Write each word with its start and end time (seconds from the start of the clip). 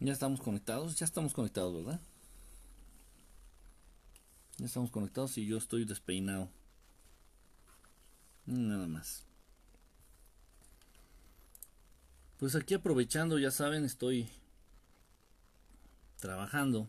Ya 0.00 0.14
estamos 0.14 0.40
conectados, 0.40 0.98
ya 0.98 1.04
estamos 1.04 1.34
conectados, 1.34 1.76
¿verdad? 1.76 2.00
Ya 4.56 4.64
estamos 4.64 4.90
conectados 4.90 5.36
y 5.36 5.46
yo 5.46 5.58
estoy 5.58 5.84
despeinado. 5.84 6.50
Nada 8.46 8.86
más. 8.86 9.26
Pues 12.38 12.54
aquí 12.54 12.72
aprovechando, 12.72 13.38
ya 13.38 13.50
saben, 13.50 13.84
estoy 13.84 14.30
trabajando. 16.18 16.88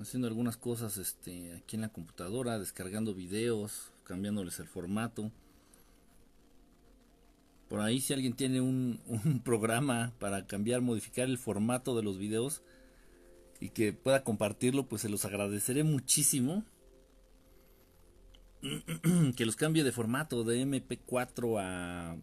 Haciendo 0.00 0.26
algunas 0.26 0.56
cosas 0.56 0.96
este, 0.96 1.54
aquí 1.54 1.76
en 1.76 1.82
la 1.82 1.90
computadora, 1.90 2.58
descargando 2.58 3.14
videos, 3.14 3.92
cambiándoles 4.02 4.58
el 4.58 4.66
formato. 4.66 5.30
Por 7.70 7.80
ahí 7.80 8.00
si 8.00 8.12
alguien 8.12 8.34
tiene 8.34 8.60
un, 8.60 9.00
programa 9.44 10.12
para 10.18 10.44
cambiar, 10.44 10.80
modificar 10.80 11.28
el 11.28 11.38
formato 11.38 11.96
de 11.96 12.02
los 12.02 12.18
videos 12.18 12.62
y 13.60 13.70
que 13.70 13.92
pueda 13.92 14.24
compartirlo, 14.24 14.88
pues 14.88 15.02
se 15.02 15.08
los 15.08 15.24
agradeceré 15.24 15.84
muchísimo. 15.84 16.64
que 19.36 19.46
los 19.46 19.54
cambie 19.54 19.84
de 19.84 19.92
formato 19.92 20.42
de 20.42 20.66
MP4 20.66 21.60
a, 21.60 22.16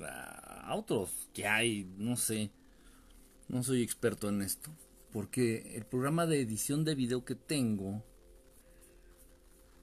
a 0.00 0.74
otros 0.76 1.28
que 1.34 1.48
hay, 1.48 1.92
no 1.98 2.16
sé. 2.16 2.52
No 3.48 3.64
soy 3.64 3.82
experto 3.82 4.28
en 4.28 4.40
esto. 4.40 4.70
Porque 5.10 5.74
el 5.74 5.84
programa 5.84 6.26
de 6.26 6.40
edición 6.40 6.84
de 6.84 6.94
video 6.94 7.24
que 7.24 7.34
tengo 7.34 8.04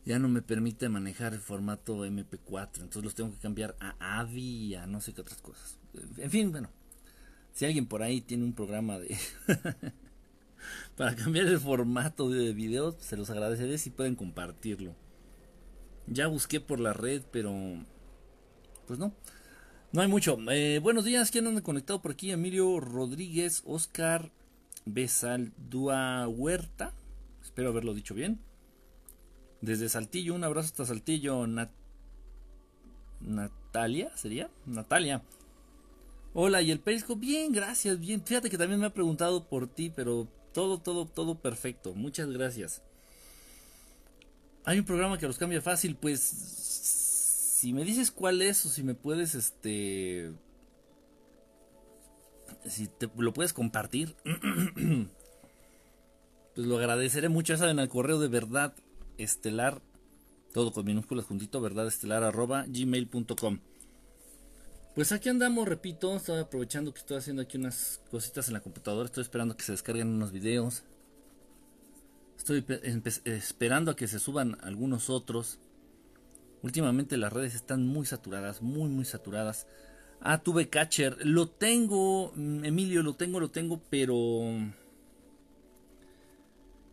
ya 0.05 0.19
no 0.19 0.27
me 0.27 0.41
permite 0.41 0.89
manejar 0.89 1.33
el 1.33 1.39
formato 1.39 2.05
MP4, 2.05 2.81
entonces 2.81 3.03
los 3.03 3.15
tengo 3.15 3.31
que 3.31 3.39
cambiar 3.39 3.75
a 3.79 4.19
AVI, 4.19 4.75
a 4.75 4.87
no 4.87 5.01
sé 5.01 5.13
qué 5.13 5.21
otras 5.21 5.41
cosas. 5.41 5.79
En 6.17 6.31
fin, 6.31 6.51
bueno, 6.51 6.69
si 7.53 7.65
alguien 7.65 7.85
por 7.85 8.01
ahí 8.01 8.21
tiene 8.21 8.43
un 8.43 8.53
programa 8.53 8.97
de 8.97 9.15
para 10.95 11.15
cambiar 11.15 11.47
el 11.47 11.59
formato 11.59 12.29
de 12.29 12.53
video, 12.53 12.97
se 12.99 13.17
los 13.17 13.29
agradeceré 13.29 13.77
si 13.77 13.89
pueden 13.89 14.15
compartirlo. 14.15 14.95
Ya 16.07 16.27
busqué 16.27 16.59
por 16.59 16.79
la 16.79 16.93
red, 16.93 17.21
pero 17.31 17.53
pues 18.87 18.99
no. 18.99 19.13
No 19.93 20.01
hay 20.01 20.07
mucho. 20.07 20.37
Eh, 20.49 20.79
buenos 20.79 21.05
días, 21.05 21.31
¿quién 21.31 21.47
anda 21.47 21.61
conectado 21.61 22.01
por 22.01 22.11
aquí? 22.11 22.31
Emilio 22.31 22.79
Rodríguez, 22.79 23.61
Oscar 23.65 24.31
Besaldúa 24.85 26.27
Huerta. 26.27 26.93
Espero 27.43 27.69
haberlo 27.69 27.93
dicho 27.93 28.15
bien. 28.15 28.39
Desde 29.61 29.89
Saltillo, 29.89 30.33
un 30.33 30.43
abrazo 30.43 30.67
hasta 30.67 30.85
Saltillo. 30.85 31.45
Natalia, 33.21 34.11
¿sería? 34.17 34.49
Natalia. 34.65 35.21
Hola, 36.33 36.61
¿y 36.61 36.71
el 36.71 36.79
Perisco? 36.79 37.15
Bien, 37.15 37.51
gracias, 37.51 37.99
bien. 37.99 38.23
Fíjate 38.23 38.49
que 38.49 38.57
también 38.57 38.79
me 38.79 38.87
ha 38.87 38.93
preguntado 38.93 39.47
por 39.47 39.67
ti, 39.67 39.91
pero 39.95 40.27
todo, 40.53 40.79
todo, 40.79 41.05
todo 41.05 41.35
perfecto. 41.35 41.93
Muchas 41.93 42.29
gracias. 42.29 42.81
Hay 44.63 44.79
un 44.79 44.85
programa 44.85 45.17
que 45.17 45.27
los 45.27 45.37
cambia 45.37 45.61
fácil, 45.61 45.95
pues 45.95 46.21
si 46.21 47.73
me 47.73 47.83
dices 47.83 48.09
cuál 48.11 48.41
es 48.41 48.65
o 48.65 48.69
si 48.69 48.81
me 48.81 48.95
puedes, 48.95 49.35
este, 49.35 50.31
si 52.65 52.87
te 52.87 53.09
lo 53.17 53.33
puedes 53.33 53.53
compartir, 53.53 54.15
pues 56.55 56.67
lo 56.67 56.77
agradeceré 56.77 57.29
mucho. 57.29 57.53
Ya 57.53 57.57
saben, 57.57 57.77
al 57.79 57.89
correo 57.89 58.19
de 58.19 58.27
verdad 58.27 58.73
estelar, 59.17 59.81
todo 60.53 60.71
con 60.71 60.85
minúsculas 60.85 61.25
juntito, 61.25 61.61
verdad 61.61 61.87
estelar 61.87 62.23
arroba 62.23 62.65
gmail.com. 62.67 63.59
Pues 64.93 65.13
aquí 65.13 65.29
andamos, 65.29 65.67
repito, 65.67 66.19
aprovechando 66.39 66.93
que 66.93 66.99
estoy 66.99 67.17
haciendo 67.17 67.41
aquí 67.41 67.57
unas 67.57 68.01
cositas 68.11 68.47
en 68.47 68.53
la 68.53 68.59
computadora, 68.59 69.05
estoy 69.05 69.21
esperando 69.21 69.55
que 69.55 69.63
se 69.63 69.71
descarguen 69.71 70.09
unos 70.09 70.33
videos. 70.33 70.83
Estoy 72.37 72.65
esperando 73.23 73.91
a 73.91 73.95
que 73.95 74.07
se 74.07 74.19
suban 74.19 74.57
algunos 74.63 75.09
otros. 75.09 75.59
Últimamente 76.61 77.15
las 77.15 77.31
redes 77.31 77.55
están 77.55 77.85
muy 77.87 78.05
saturadas, 78.05 78.61
muy 78.61 78.89
muy 78.89 79.05
saturadas. 79.05 79.67
Ah, 80.19 80.39
tuve 80.39 80.69
catcher, 80.69 81.17
lo 81.25 81.49
tengo, 81.49 82.33
mm, 82.35 82.65
Emilio, 82.65 83.01
lo 83.01 83.15
tengo, 83.15 83.39
lo 83.39 83.49
tengo, 83.49 83.81
pero 83.89 84.43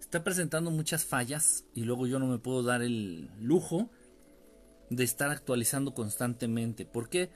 está 0.09 0.25
presentando 0.25 0.71
muchas 0.71 1.05
fallas 1.05 1.67
y 1.75 1.83
luego 1.83 2.07
yo 2.07 2.19
no 2.19 2.27
me 2.27 2.39
puedo 2.39 2.63
dar 2.63 2.81
el 2.81 3.29
lujo 3.43 3.91
de 4.89 5.05
estar 5.05 5.31
actualizando 5.31 5.93
constantemente. 5.93 6.87
¿Por 6.87 7.11
qué? 7.11 7.29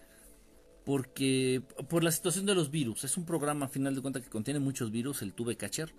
Porque 0.86 1.62
por 1.90 2.02
la 2.02 2.10
situación 2.10 2.46
de 2.46 2.54
los 2.54 2.70
virus. 2.70 3.04
Es 3.04 3.18
un 3.18 3.26
programa 3.26 3.66
a 3.66 3.68
final 3.68 3.94
de 3.94 4.00
cuentas 4.00 4.22
que 4.22 4.30
contiene 4.30 4.58
muchos 4.58 4.90
virus, 4.90 5.20
el 5.20 5.34
Tube 5.34 5.58
Catcher. 5.58 5.92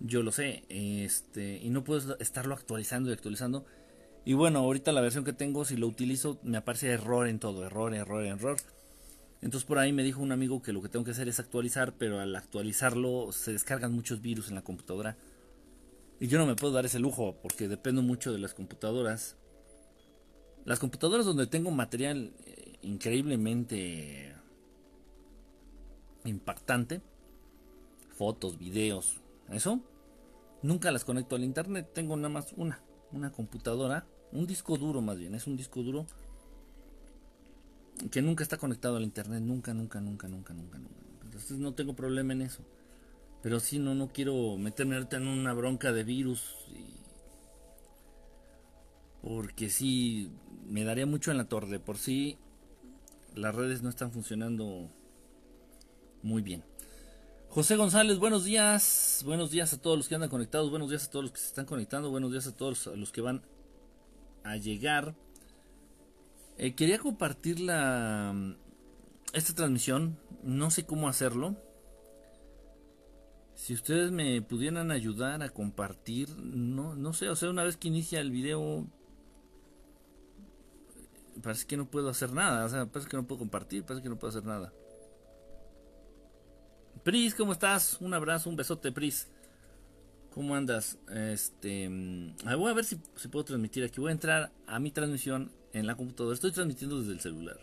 Yo 0.00 0.24
lo 0.24 0.32
sé, 0.32 0.64
este, 0.68 1.60
y 1.62 1.70
no 1.70 1.84
puedo 1.84 2.18
estarlo 2.18 2.54
actualizando 2.54 3.10
y 3.10 3.12
actualizando. 3.12 3.64
Y 4.24 4.32
bueno, 4.32 4.58
ahorita 4.58 4.90
la 4.90 5.00
versión 5.00 5.22
que 5.22 5.32
tengo, 5.32 5.64
si 5.64 5.76
lo 5.76 5.86
utilizo, 5.86 6.40
me 6.42 6.56
aparece 6.56 6.88
error 6.88 7.28
en 7.28 7.38
todo, 7.38 7.64
error, 7.64 7.94
error, 7.94 8.24
error. 8.24 8.56
Entonces 9.42 9.64
por 9.64 9.78
ahí 9.78 9.92
me 9.92 10.02
dijo 10.02 10.22
un 10.22 10.32
amigo 10.32 10.60
que 10.60 10.72
lo 10.72 10.82
que 10.82 10.88
tengo 10.88 11.04
que 11.04 11.12
hacer 11.12 11.28
es 11.28 11.38
actualizar, 11.38 11.94
pero 11.96 12.18
al 12.18 12.34
actualizarlo 12.34 13.30
se 13.30 13.52
descargan 13.52 13.92
muchos 13.92 14.20
virus 14.20 14.48
en 14.48 14.56
la 14.56 14.62
computadora 14.62 15.16
y 16.20 16.26
yo 16.26 16.38
no 16.38 16.46
me 16.46 16.56
puedo 16.56 16.72
dar 16.72 16.86
ese 16.86 16.98
lujo 16.98 17.36
porque 17.42 17.68
dependo 17.68 18.02
mucho 18.02 18.32
de 18.32 18.38
las 18.38 18.54
computadoras. 18.54 19.36
Las 20.64 20.78
computadoras 20.78 21.24
donde 21.24 21.46
tengo 21.46 21.70
material 21.70 22.32
eh, 22.44 22.78
increíblemente 22.82 24.34
impactante, 26.24 27.00
fotos, 28.10 28.58
videos, 28.58 29.20
eso, 29.50 29.80
nunca 30.62 30.90
las 30.90 31.04
conecto 31.04 31.36
al 31.36 31.44
internet. 31.44 31.88
Tengo 31.94 32.16
nada 32.16 32.28
más 32.28 32.52
una, 32.56 32.82
una 33.12 33.30
computadora, 33.32 34.06
un 34.32 34.46
disco 34.46 34.76
duro 34.76 35.00
más 35.00 35.18
bien, 35.18 35.34
es 35.34 35.46
un 35.46 35.56
disco 35.56 35.82
duro 35.82 36.06
que 38.10 38.22
nunca 38.22 38.42
está 38.42 38.56
conectado 38.56 38.96
al 38.96 39.04
internet, 39.04 39.42
nunca, 39.42 39.72
nunca, 39.72 40.00
nunca, 40.00 40.28
nunca, 40.28 40.54
nunca, 40.54 40.78
nunca. 40.78 40.94
Entonces 41.24 41.58
no 41.58 41.74
tengo 41.74 41.94
problema 41.94 42.32
en 42.32 42.42
eso. 42.42 42.62
Pero 43.48 43.60
si 43.60 43.78
no, 43.78 43.94
no 43.94 44.08
quiero 44.08 44.58
meterme 44.58 44.96
ahorita 44.96 45.16
en 45.16 45.26
una 45.26 45.54
bronca 45.54 45.90
de 45.90 46.04
virus. 46.04 46.54
Porque 49.22 49.70
sí, 49.70 50.30
me 50.66 50.84
daría 50.84 51.06
mucho 51.06 51.30
en 51.30 51.38
la 51.38 51.48
torre. 51.48 51.80
Por 51.80 51.96
sí, 51.96 52.36
las 53.34 53.54
redes 53.54 53.80
no 53.80 53.88
están 53.88 54.12
funcionando 54.12 54.90
muy 56.22 56.42
bien. 56.42 56.62
José 57.48 57.76
González, 57.76 58.18
buenos 58.18 58.44
días. 58.44 59.22
Buenos 59.24 59.50
días 59.50 59.72
a 59.72 59.80
todos 59.80 59.96
los 59.96 60.08
que 60.08 60.16
andan 60.16 60.28
conectados. 60.28 60.68
Buenos 60.68 60.90
días 60.90 61.06
a 61.06 61.10
todos 61.10 61.24
los 61.24 61.32
que 61.32 61.40
se 61.40 61.46
están 61.46 61.64
conectando. 61.64 62.10
Buenos 62.10 62.30
días 62.30 62.46
a 62.48 62.54
todos 62.54 62.84
los 62.88 63.12
que 63.12 63.22
van 63.22 63.40
a 64.44 64.58
llegar. 64.58 65.14
Eh, 66.58 66.74
quería 66.74 66.98
compartir 66.98 67.60
la, 67.60 68.58
esta 69.32 69.54
transmisión. 69.54 70.18
No 70.42 70.70
sé 70.70 70.84
cómo 70.84 71.08
hacerlo. 71.08 71.56
Si 73.58 73.74
ustedes 73.74 74.12
me 74.12 74.40
pudieran 74.40 74.92
ayudar 74.92 75.42
a 75.42 75.48
compartir, 75.48 76.28
no, 76.38 76.94
no 76.94 77.12
sé, 77.12 77.28
o 77.28 77.34
sea, 77.34 77.50
una 77.50 77.64
vez 77.64 77.76
que 77.76 77.88
inicia 77.88 78.20
el 78.20 78.30
video, 78.30 78.86
parece 81.42 81.66
que 81.66 81.76
no 81.76 81.90
puedo 81.90 82.08
hacer 82.08 82.32
nada, 82.32 82.64
o 82.64 82.68
sea, 82.68 82.86
parece 82.86 83.10
que 83.10 83.16
no 83.16 83.26
puedo 83.26 83.40
compartir, 83.40 83.82
parece 83.82 84.04
que 84.04 84.10
no 84.10 84.16
puedo 84.16 84.30
hacer 84.30 84.44
nada. 84.44 84.72
Pris, 87.02 87.34
¿cómo 87.34 87.50
estás? 87.50 88.00
Un 88.00 88.14
abrazo, 88.14 88.48
un 88.48 88.54
besote, 88.54 88.92
Pris. 88.92 89.28
¿Cómo 90.32 90.54
andas? 90.54 90.96
Este, 91.10 91.88
mm, 91.88 92.36
voy 92.56 92.70
a 92.70 92.74
ver 92.74 92.84
si, 92.84 93.02
si 93.16 93.26
puedo 93.26 93.44
transmitir 93.44 93.82
aquí. 93.82 94.00
Voy 94.00 94.10
a 94.10 94.12
entrar 94.12 94.52
a 94.68 94.78
mi 94.78 94.92
transmisión 94.92 95.50
en 95.72 95.88
la 95.88 95.96
computadora. 95.96 96.34
Estoy 96.34 96.52
transmitiendo 96.52 97.00
desde 97.00 97.12
el 97.12 97.20
celular. 97.20 97.58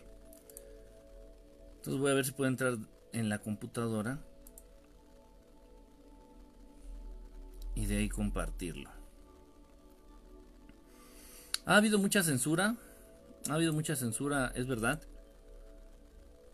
Entonces 1.76 1.98
voy 1.98 2.10
a 2.10 2.14
ver 2.14 2.26
si 2.26 2.32
puedo 2.32 2.50
entrar 2.50 2.76
en 3.14 3.30
la 3.30 3.38
computadora. 3.38 4.20
Y 7.76 7.86
de 7.86 7.98
ahí 7.98 8.08
compartirlo. 8.08 8.90
Ha 11.66 11.76
habido 11.76 11.98
mucha 11.98 12.22
censura, 12.22 12.76
ha 13.48 13.54
habido 13.54 13.72
mucha 13.72 13.94
censura, 13.94 14.50
es 14.56 14.66
verdad, 14.66 15.02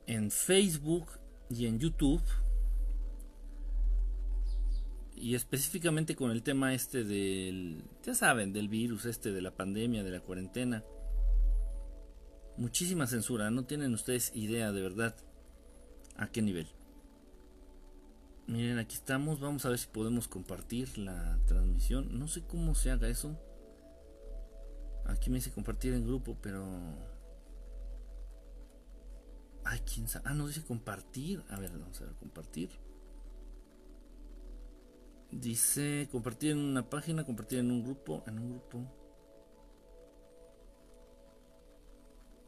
en 0.06 0.30
Facebook 0.30 1.06
y 1.48 1.66
en 1.66 1.78
YouTube. 1.78 2.22
Y 5.14 5.36
específicamente 5.36 6.16
con 6.16 6.32
el 6.32 6.42
tema 6.42 6.74
este 6.74 7.04
del, 7.04 7.84
ya 8.02 8.14
saben, 8.14 8.52
del 8.52 8.68
virus 8.68 9.04
este, 9.04 9.30
de 9.30 9.40
la 9.40 9.54
pandemia, 9.54 10.02
de 10.02 10.10
la 10.10 10.20
cuarentena. 10.20 10.82
Muchísima 12.56 13.06
censura, 13.06 13.50
no 13.50 13.64
tienen 13.64 13.94
ustedes 13.94 14.32
idea 14.34 14.72
de 14.72 14.82
verdad 14.82 15.14
a 16.16 16.26
qué 16.26 16.42
nivel. 16.42 16.66
Miren, 18.46 18.78
aquí 18.78 18.96
estamos. 18.96 19.40
Vamos 19.40 19.64
a 19.64 19.68
ver 19.70 19.78
si 19.78 19.86
podemos 19.86 20.28
compartir 20.28 20.98
la 20.98 21.38
transmisión. 21.46 22.18
No 22.18 22.28
sé 22.28 22.42
cómo 22.42 22.74
se 22.74 22.90
haga 22.90 23.08
eso. 23.08 23.38
Aquí 25.06 25.30
me 25.30 25.36
dice 25.36 25.52
compartir 25.52 25.94
en 25.94 26.06
grupo, 26.06 26.36
pero... 26.40 26.64
Ay, 29.64 29.80
¿Quién 29.80 30.08
sabe? 30.08 30.24
Ah, 30.28 30.34
no 30.34 30.46
dice 30.46 30.62
compartir. 30.62 31.42
A 31.48 31.58
ver, 31.58 31.70
vamos 31.70 32.00
a 32.00 32.04
ver, 32.04 32.14
compartir. 32.14 32.70
Dice 35.30 36.08
compartir 36.12 36.50
en 36.50 36.58
una 36.58 36.90
página, 36.90 37.24
compartir 37.24 37.60
en 37.60 37.70
un 37.70 37.82
grupo, 37.82 38.22
en 38.26 38.38
un 38.38 38.50
grupo. 38.50 38.84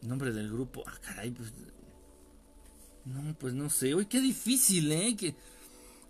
Nombre 0.03 0.33
del 0.33 0.51
grupo. 0.51 0.83
Ah, 0.87 0.99
caray, 1.01 1.31
pues. 1.31 1.53
No, 3.05 3.35
pues 3.39 3.55
no 3.55 3.71
sé. 3.71 3.95
Uy, 3.95 4.07
qué 4.07 4.21
difícil, 4.21 4.93
¿eh? 4.93 5.17
Que, 5.17 5.35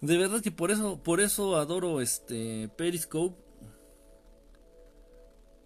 de 0.04 0.18
verdad 0.18 0.42
que 0.42 0.52
por 0.52 0.70
eso, 0.70 1.02
por 1.02 1.20
eso 1.20 1.56
adoro 1.56 2.02
este 2.02 2.68
Periscope. 2.76 3.42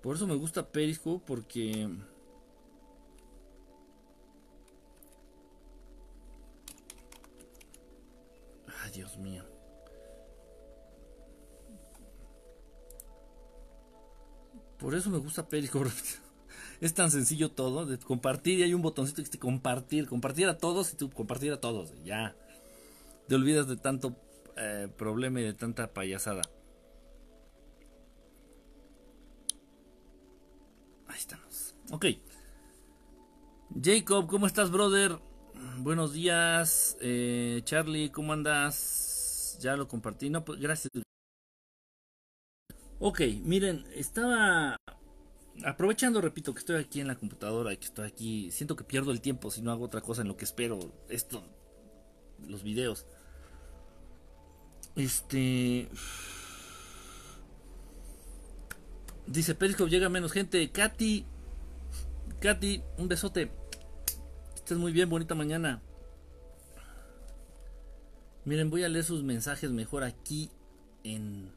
Por 0.00 0.14
eso 0.14 0.28
me 0.28 0.36
gusta 0.36 0.70
Periscope, 0.70 1.24
porque. 1.26 1.88
Ay, 8.84 8.90
Dios 8.94 9.18
mío. 9.18 9.44
Por 14.78 14.94
eso 14.94 15.10
me 15.10 15.18
gusta 15.18 15.48
Periscope. 15.48 15.90
es 16.80 16.94
tan 16.94 17.10
sencillo 17.10 17.50
todo, 17.50 17.86
de 17.86 17.98
compartir 17.98 18.60
y 18.60 18.62
hay 18.62 18.72
un 18.72 18.82
botoncito 18.82 19.16
que 19.16 19.24
dice 19.24 19.38
compartir, 19.40 20.06
compartir 20.06 20.46
a 20.46 20.58
todos 20.58 20.92
y 20.92 20.96
tú 20.96 21.10
compartir 21.10 21.52
a 21.52 21.60
todos, 21.60 21.92
ya. 22.04 22.36
Te 23.26 23.34
olvidas 23.34 23.66
de 23.66 23.76
tanto 23.76 24.16
eh, 24.58 24.88
problema 24.96 25.40
y 25.40 25.44
de 25.44 25.54
tanta 25.54 25.92
payasada. 25.92 26.42
Ahí 31.06 31.18
estamos. 31.18 31.74
Ok. 31.90 32.06
Jacob, 33.82 34.26
¿cómo 34.28 34.46
estás, 34.46 34.70
brother? 34.70 35.18
Buenos 35.78 36.12
días. 36.12 36.96
Eh, 37.00 37.60
Charlie, 37.64 38.10
¿cómo 38.10 38.32
andas? 38.32 39.58
Ya 39.60 39.76
lo 39.76 39.88
compartí. 39.88 40.30
No, 40.30 40.44
pues 40.44 40.60
gracias. 40.60 40.90
Ok, 43.00 43.20
miren, 43.44 43.86
estaba 43.94 44.76
aprovechando, 45.64 46.20
repito, 46.20 46.52
que 46.52 46.58
estoy 46.60 46.76
aquí 46.80 47.00
en 47.00 47.06
la 47.06 47.16
computadora 47.16 47.74
que 47.76 47.86
estoy 47.86 48.06
aquí, 48.06 48.50
siento 48.50 48.76
que 48.76 48.84
pierdo 48.84 49.12
el 49.12 49.20
tiempo 49.20 49.50
si 49.50 49.62
no 49.62 49.70
hago 49.70 49.84
otra 49.84 50.00
cosa 50.00 50.22
en 50.22 50.28
lo 50.28 50.36
que 50.36 50.44
espero 50.44 50.78
esto, 51.08 51.42
los 52.46 52.62
videos. 52.62 53.06
Este... 54.98 55.88
Dice 59.26 59.54
Periscope, 59.54 59.90
llega 59.90 60.08
menos 60.08 60.32
gente. 60.32 60.70
Katy, 60.70 61.24
Katy, 62.40 62.82
un 62.98 63.08
besote. 63.08 63.50
Estés 64.54 64.76
muy 64.76 64.92
bien, 64.92 65.08
bonita 65.08 65.34
mañana. 65.34 65.80
Miren, 68.44 68.70
voy 68.70 68.84
a 68.84 68.88
leer 68.88 69.04
sus 69.04 69.22
mensajes 69.22 69.70
mejor 69.70 70.04
aquí 70.04 70.50
en 71.04 71.52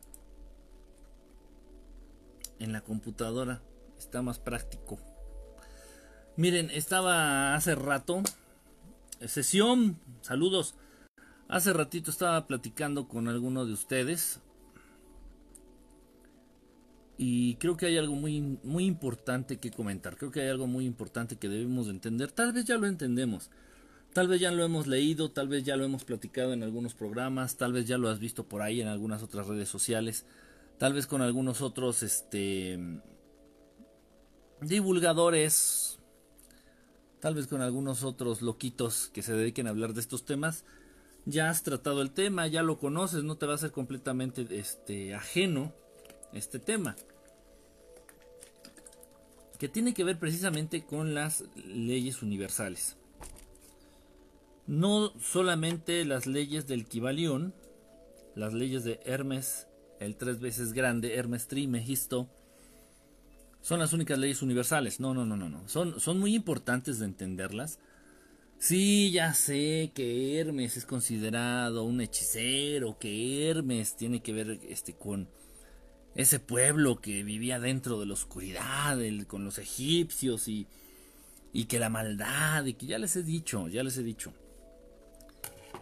en 2.59 2.71
la 2.71 2.81
computadora 2.81 3.61
está 3.97 4.21
más 4.21 4.37
práctico. 4.37 4.99
Miren, 6.35 6.69
estaba 6.69 7.55
hace 7.55 7.75
rato, 7.75 8.21
sesión, 9.25 9.99
saludos. 10.21 10.75
Hace 11.51 11.73
ratito 11.73 12.11
estaba 12.11 12.47
platicando 12.47 13.09
con 13.09 13.27
alguno 13.27 13.65
de 13.65 13.73
ustedes 13.73 14.39
y 17.17 17.55
creo 17.55 17.75
que 17.75 17.87
hay 17.87 17.97
algo 17.97 18.15
muy, 18.15 18.57
muy 18.63 18.85
importante 18.85 19.57
que 19.57 19.69
comentar. 19.69 20.15
Creo 20.15 20.31
que 20.31 20.39
hay 20.39 20.47
algo 20.47 20.65
muy 20.65 20.85
importante 20.85 21.35
que 21.35 21.49
debemos 21.49 21.87
de 21.87 21.91
entender. 21.91 22.31
Tal 22.31 22.53
vez 22.53 22.63
ya 22.63 22.77
lo 22.77 22.87
entendemos. 22.87 23.49
Tal 24.13 24.29
vez 24.29 24.39
ya 24.39 24.49
lo 24.49 24.63
hemos 24.63 24.87
leído, 24.87 25.29
tal 25.29 25.49
vez 25.49 25.65
ya 25.65 25.75
lo 25.75 25.83
hemos 25.83 26.05
platicado 26.05 26.53
en 26.53 26.63
algunos 26.63 26.93
programas, 26.93 27.57
tal 27.57 27.73
vez 27.73 27.85
ya 27.85 27.97
lo 27.97 28.07
has 28.07 28.19
visto 28.19 28.47
por 28.47 28.61
ahí 28.61 28.79
en 28.79 28.87
algunas 28.87 29.21
otras 29.21 29.47
redes 29.47 29.67
sociales, 29.67 30.25
tal 30.77 30.93
vez 30.93 31.05
con 31.05 31.21
algunos 31.21 31.61
otros 31.61 32.01
este 32.01 32.79
divulgadores, 34.61 35.99
tal 37.19 37.35
vez 37.35 37.47
con 37.47 37.61
algunos 37.61 38.03
otros 38.03 38.41
loquitos 38.41 39.09
que 39.13 39.21
se 39.21 39.33
dediquen 39.33 39.67
a 39.67 39.71
hablar 39.71 39.93
de 39.93 39.99
estos 39.99 40.23
temas, 40.23 40.63
ya 41.25 41.49
has 41.49 41.63
tratado 41.63 42.01
el 42.01 42.11
tema, 42.11 42.47
ya 42.47 42.63
lo 42.63 42.79
conoces, 42.79 43.23
no 43.23 43.35
te 43.37 43.45
va 43.45 43.53
a 43.53 43.59
ser 43.59 43.71
completamente 43.71 44.47
este, 44.51 45.13
ajeno 45.13 45.73
este 46.33 46.59
tema. 46.59 46.95
Que 49.59 49.69
tiene 49.69 49.93
que 49.93 50.03
ver 50.03 50.17
precisamente 50.17 50.83
con 50.83 51.13
las 51.13 51.43
leyes 51.65 52.23
universales. 52.23 52.97
No 54.65 55.13
solamente 55.19 56.03
las 56.05 56.25
leyes 56.25 56.67
del 56.67 56.85
Kibalión, 56.85 57.53
las 58.35 58.53
leyes 58.53 58.83
de 58.83 58.99
Hermes, 59.05 59.67
el 59.99 60.15
tres 60.15 60.39
veces 60.39 60.73
grande, 60.73 61.15
Hermes 61.15 61.47
Trimegisto, 61.47 62.29
son 63.61 63.79
las 63.79 63.93
únicas 63.93 64.17
leyes 64.17 64.41
universales. 64.41 64.99
No, 64.99 65.13
no, 65.13 65.25
no, 65.25 65.37
no, 65.37 65.49
no. 65.49 65.67
Son, 65.67 65.99
son 65.99 66.19
muy 66.19 66.33
importantes 66.33 66.97
de 66.97 67.05
entenderlas. 67.05 67.79
Sí, 68.61 69.09
ya 69.11 69.33
sé 69.33 69.91
que 69.95 70.39
Hermes 70.39 70.77
es 70.77 70.85
considerado 70.85 71.83
un 71.83 71.99
hechicero, 71.99 72.99
que 72.99 73.49
Hermes 73.49 73.95
tiene 73.95 74.21
que 74.21 74.33
ver 74.33 74.59
este, 74.69 74.93
con 74.93 75.27
ese 76.13 76.39
pueblo 76.39 77.01
que 77.01 77.23
vivía 77.23 77.59
dentro 77.59 77.99
de 77.99 78.05
la 78.05 78.13
oscuridad, 78.13 78.99
con 79.25 79.45
los 79.45 79.57
egipcios 79.57 80.47
y, 80.47 80.67
y 81.51 81.65
que 81.65 81.79
la 81.79 81.89
maldad, 81.89 82.63
y 82.65 82.75
que 82.75 82.85
ya 82.85 82.99
les 82.99 83.15
he 83.15 83.23
dicho, 83.23 83.67
ya 83.67 83.81
les 83.81 83.97
he 83.97 84.03
dicho. 84.03 84.31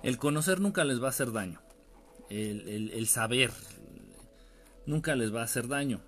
El 0.01 0.17
conocer 0.17 0.61
nunca 0.61 0.85
les 0.85 1.03
va 1.03 1.07
a 1.07 1.09
hacer 1.09 1.33
daño. 1.33 1.61
El, 2.29 2.91
el 2.93 3.07
saber 3.07 3.51
nunca 4.85 5.17
les 5.17 5.35
va 5.35 5.41
a 5.41 5.45
hacer 5.45 5.67
daño. 5.67 5.99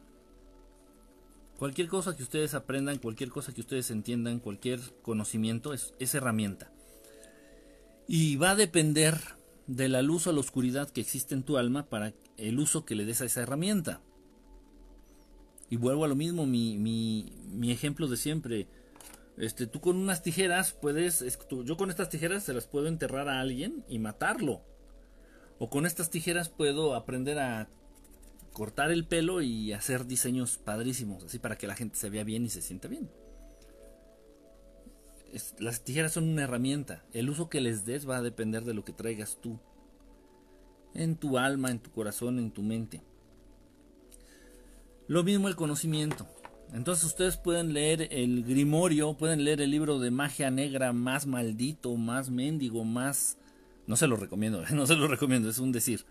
Cualquier 1.62 1.90
cosa 1.90 2.18
que 2.18 2.24
ustedes 2.24 2.56
aprendan, 2.56 2.98
cualquier 2.98 3.30
cosa 3.30 3.54
que 3.54 3.62
ustedes 3.62 3.92
entiendan, 3.92 4.40
cualquier 4.40 4.80
conocimiento 5.04 5.76
es, 5.76 6.16
herramienta. 6.16 6.72
Y 8.08 8.36
va 8.38 8.50
a 8.50 8.56
depender 8.56 9.20
de 9.68 9.88
la 9.88 10.02
luz 10.02 10.26
o 10.26 10.34
la 10.34 10.40
oscuridad 10.40 10.90
que 10.90 11.02
existe 11.02 11.36
en 11.36 11.44
tu 11.44 11.60
alma 11.60 11.86
para 11.86 12.14
el 12.38 12.58
uso 12.58 12.84
que 12.84 12.96
le 12.96 13.06
des 13.06 13.22
a 13.22 13.26
esa 13.26 13.44
herramienta. 13.44 14.02
Y 15.70 15.76
vuelvo 15.76 16.04
a 16.04 16.08
lo 16.08 16.16
mismo, 16.16 16.48
mi, 16.48 16.80
mi, 16.80 17.32
mi 17.52 17.72
ejemplo 17.72 18.08
de 18.08 18.18
siempre. 18.18 18.68
Este, 19.38 19.68
tú 19.68 19.82
con 19.82 19.98
unas 19.98 20.24
tijeras 20.24 20.74
puedes, 20.74 21.24
yo 21.64 21.78
con 21.78 21.92
estas 21.92 22.10
tijeras 22.10 22.42
se 22.42 22.56
las 22.56 22.66
puedo 22.66 22.88
enterrar 22.88 23.30
a 23.30 23.40
alguien 23.40 23.86
y 23.88 24.00
matarlo. 24.00 24.64
O 25.60 25.70
con 25.70 25.86
estas 25.86 26.10
tijeras 26.10 26.50
puedo 26.50 26.96
aprender 26.96 27.38
a 27.38 27.70
cortar 28.54 28.92
el 28.92 29.06
pelo 29.06 29.42
y 29.42 29.74
hacer 29.74 30.06
diseños 30.06 30.58
padrísimos, 30.58 31.24
así 31.24 31.40
para 31.40 31.58
que 31.58 31.68
la 31.68 31.76
gente 31.76 31.98
se 31.98 32.10
vea 32.10 32.24
bien 32.24 32.46
y 32.46 32.50
se 32.50 32.62
sienta 32.62 32.88
bien. 32.88 33.10
las 35.60 35.84
tijeras 35.84 36.12
son 36.12 36.28
una 36.28 36.44
herramienta. 36.44 37.06
El 37.14 37.30
uso 37.30 37.50
que 37.50 37.62
les 37.62 37.86
des 37.86 38.08
va 38.08 38.18
a 38.18 38.22
depender 38.22 38.66
de 38.66 38.74
lo 38.74 38.84
que 38.84 38.94
traigas 38.94 39.40
tú. 39.42 39.60
En 40.94 41.16
tu 41.16 41.38
alma, 41.38 41.72
en 41.72 41.80
tu 41.80 41.90
corazón, 41.92 42.38
en 42.38 42.52
tu 42.52 42.62
mente. 42.62 43.02
Lo 45.08 45.24
mismo 45.24 45.48
el 45.48 45.56
conocimiento. 45.56 46.28
Entonces 46.74 47.06
ustedes 47.06 47.38
pueden 47.38 47.74
leer 47.74 48.10
el 48.12 48.44
Grimorio, 48.44 49.14
pueden 49.14 49.44
leer 49.44 49.62
el 49.62 49.72
libro 49.72 50.00
de 50.00 50.12
magia 50.12 50.52
negra 50.52 50.94
más 50.94 51.26
maldito, 51.26 51.96
más 51.96 52.30
mendigo, 52.30 52.84
más... 52.84 53.38
No 53.88 53.96
se 53.96 54.08
lo 54.08 54.16
recomiendo, 54.16 54.64
no 54.74 54.86
se 54.86 54.96
lo 54.96 55.08
recomiendo, 55.08 55.50
es 55.50 55.60
un 55.60 55.72
decir 55.72 56.06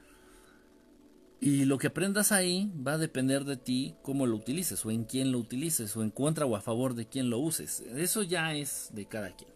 y 1.41 1.65
lo 1.65 1.79
que 1.79 1.87
aprendas 1.87 2.33
ahí 2.33 2.71
va 2.87 2.93
a 2.93 2.99
depender 2.99 3.45
de 3.45 3.57
ti 3.57 3.95
cómo 4.03 4.27
lo 4.27 4.37
utilices, 4.37 4.85
o 4.85 4.91
en 4.91 5.05
quién 5.05 5.33
lo 5.33 5.39
utilices, 5.39 5.97
o 5.97 6.03
en 6.03 6.11
contra 6.11 6.45
o 6.45 6.55
a 6.55 6.61
favor 6.61 6.95
de 6.95 7.07
quién 7.07 7.31
lo 7.31 7.39
uses. 7.39 7.81
Eso 7.97 8.23
ya 8.23 8.55
es 8.55 8.91
de 8.93 9.07
cada 9.07 9.35
quien. 9.35 9.51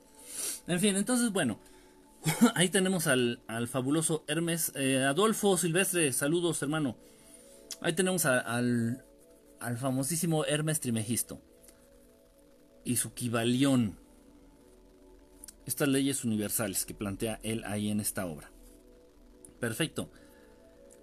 En 0.66 0.80
fin, 0.80 0.96
entonces, 0.96 1.30
bueno, 1.30 1.60
ahí 2.54 2.70
tenemos 2.70 3.06
al, 3.06 3.38
fabuloso 3.68 4.24
Hermes. 4.28 4.72
Eh, 4.76 5.04
Adolfo 5.04 5.58
Silvestre, 5.58 6.10
saludos, 6.14 6.62
hermano. 6.62 6.96
Ahí 7.82 7.92
tenemos 7.92 8.24
al, 8.24 9.04
al 9.60 9.76
famosísimo 9.76 10.46
Hermes 10.46 10.80
Trimegisto 10.80 11.42
y 12.82 12.96
su 12.96 13.12
Kibalión. 13.12 13.98
Estas 15.66 15.88
leyes 15.88 16.24
universales 16.24 16.86
que 16.86 16.94
plantea 16.94 17.40
él 17.42 17.62
ahí 17.64 17.90
en 17.90 18.00
esta 18.00 18.24
obra. 18.24 18.50
Perfecto. 19.60 20.10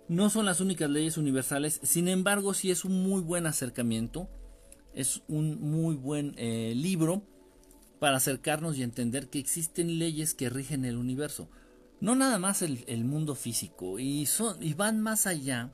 No 0.08 0.30
son 0.30 0.46
las 0.46 0.60
únicas 0.60 0.90
leyes 0.90 1.18
universales, 1.18 1.80
sin 1.84 2.08
embargo 2.08 2.54
sí 2.54 2.70
es 2.72 2.84
un 2.84 3.02
muy 3.04 3.22
buen 3.22 3.46
acercamiento, 3.46 4.30
es 4.94 5.24
un 5.28 5.62
muy 5.62 5.96
buen 5.96 6.34
eh, 6.38 6.74
libro 6.76 7.24
para 8.00 8.18
acercarnos 8.18 8.78
y 8.78 8.84
entender 8.84 9.30
que 9.30 9.40
existen 9.40 10.00
leyes 10.00 10.34
que 10.34 10.50
rigen 10.50 10.86
el 10.86 10.98
universo. 10.98 11.50
No 12.00 12.16
nada 12.16 12.40
más 12.40 12.64
el, 12.64 13.06
mundo 13.06 13.36
físico, 13.36 14.00
y, 14.00 14.26
son, 14.26 14.62
y 14.62 14.74
van 14.74 15.00
más 15.00 15.28
allá, 15.28 15.72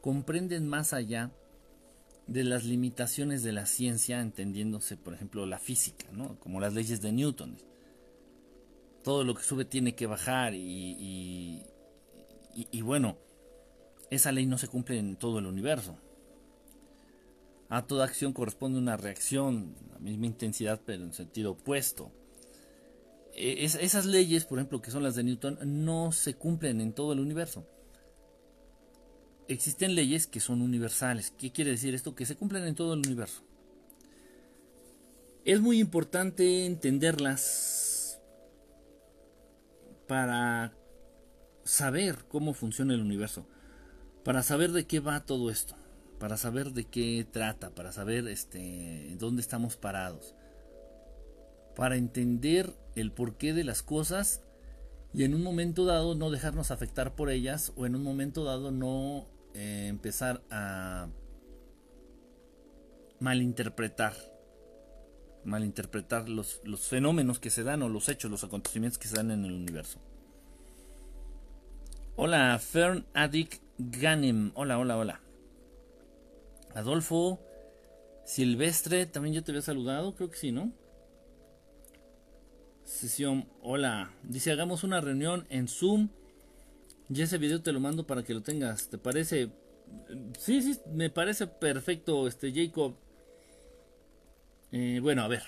comprenden 0.00 0.68
más 0.68 0.92
allá 0.92 1.32
de 2.28 2.44
las 2.44 2.64
limitaciones 2.64 3.42
de 3.42 3.50
la 3.50 3.66
ciencia, 3.66 4.20
entendiéndose, 4.20 4.96
por 4.96 5.14
ejemplo, 5.14 5.44
la 5.44 5.58
física, 5.58 6.06
¿no? 6.12 6.38
como 6.38 6.60
las 6.60 6.74
leyes 6.74 7.00
de 7.02 7.10
Newton. 7.10 7.58
todo 9.02 9.24
lo 9.24 9.34
que 9.34 9.42
sube 9.42 9.64
tiene 9.64 9.96
que 9.96 10.06
bajar 10.06 10.54
y, 10.54 11.66
y, 12.54 12.82
bueno, 12.82 13.18
esa 14.14 14.30
ley 14.30 14.44
no 14.44 14.58
se 14.58 14.68
cumple 14.68 14.98
en 14.98 15.16
todo 15.16 15.38
el 15.38 15.46
universo. 15.46 15.96
A 17.70 17.86
toda 17.86 18.04
acción 18.04 18.34
corresponde 18.34 18.78
una 18.78 18.98
reacción, 18.98 19.74
la 19.90 19.98
misma 20.00 20.26
intensidad 20.26 20.82
pero 20.84 21.02
en 21.02 21.14
sentido 21.14 21.52
opuesto. 21.52 22.12
E, 23.32 23.64
esas 23.64 24.04
leyes, 24.04 24.44
por 24.44 24.58
ejemplo, 24.58 24.82
que 24.82 24.90
son 24.90 25.02
las 25.02 25.14
de 25.14 25.22
Newton, 25.22 25.58
no 25.64 26.12
se 26.12 26.34
cumplen 26.34 26.82
en 26.82 26.92
todo 26.92 27.14
el 27.14 27.20
universo. 27.20 27.66
Existen 29.48 29.94
leyes 29.94 30.26
que 30.26 30.40
son 30.40 30.60
universales. 30.60 31.32
¿Qué 31.38 31.50
quiere 31.50 31.70
decir 31.70 31.94
esto? 31.94 32.14
Que 32.14 32.26
se 32.26 32.36
cumplen 32.36 32.64
en 32.64 32.74
todo 32.74 32.92
el 32.92 32.98
universo. 32.98 33.42
Es 35.46 35.58
muy 35.62 35.80
importante 35.80 36.66
entenderlas 36.66 38.20
para 40.06 40.76
saber 41.64 42.26
cómo 42.28 42.52
funciona 42.52 42.92
el 42.92 43.00
universo, 43.00 43.46
para 44.24 44.42
saber 44.42 44.72
de 44.72 44.86
qué 44.86 45.00
va 45.00 45.24
todo 45.24 45.50
esto, 45.50 45.74
para 46.18 46.36
saber 46.36 46.72
de 46.72 46.84
qué 46.84 47.26
trata, 47.30 47.70
para 47.70 47.92
saber 47.92 48.28
este 48.28 49.16
dónde 49.18 49.42
estamos 49.42 49.76
parados, 49.76 50.34
para 51.74 51.96
entender 51.96 52.72
el 52.94 53.12
porqué 53.12 53.52
de 53.52 53.64
las 53.64 53.82
cosas 53.82 54.42
y 55.12 55.24
en 55.24 55.34
un 55.34 55.42
momento 55.42 55.84
dado 55.84 56.14
no 56.14 56.30
dejarnos 56.30 56.70
afectar 56.70 57.14
por 57.14 57.30
ellas 57.30 57.72
o 57.76 57.86
en 57.86 57.96
un 57.96 58.02
momento 58.02 58.44
dado 58.44 58.70
no 58.70 59.26
eh, 59.54 59.86
empezar 59.88 60.42
a 60.50 61.08
malinterpretar 63.20 64.14
malinterpretar 65.44 66.28
los, 66.28 66.60
los 66.64 66.88
fenómenos 66.88 67.38
que 67.40 67.50
se 67.50 67.64
dan 67.64 67.82
o 67.82 67.88
los 67.88 68.08
hechos, 68.08 68.30
los 68.30 68.44
acontecimientos 68.44 68.98
que 68.98 69.08
se 69.08 69.16
dan 69.16 69.30
en 69.30 69.44
el 69.44 69.52
universo. 69.52 69.98
Hola, 72.14 72.58
Fern 72.58 73.06
Adik 73.14 73.60
Ganem. 73.90 74.52
Hola, 74.54 74.78
hola, 74.78 74.96
hola. 74.96 75.20
Adolfo 76.74 77.40
Silvestre, 78.24 79.06
también 79.06 79.34
yo 79.34 79.42
te 79.42 79.50
había 79.50 79.62
saludado, 79.62 80.14
creo 80.14 80.30
que 80.30 80.36
sí, 80.36 80.52
¿no? 80.52 80.72
Sesión, 82.84 83.48
hola. 83.62 84.12
Dice, 84.22 84.52
hagamos 84.52 84.84
una 84.84 85.00
reunión 85.00 85.46
en 85.50 85.68
Zoom. 85.68 86.08
Y 87.08 87.20
ese 87.22 87.38
video 87.38 87.62
te 87.62 87.72
lo 87.72 87.80
mando 87.80 88.06
para 88.06 88.22
que 88.22 88.34
lo 88.34 88.42
tengas. 88.42 88.88
¿Te 88.88 88.98
parece? 88.98 89.50
Sí, 90.38 90.62
sí, 90.62 90.80
me 90.92 91.10
parece 91.10 91.46
perfecto, 91.46 92.26
este 92.26 92.52
Jacob. 92.52 92.94
Eh, 94.70 95.00
bueno, 95.02 95.22
a 95.22 95.28
ver. 95.28 95.42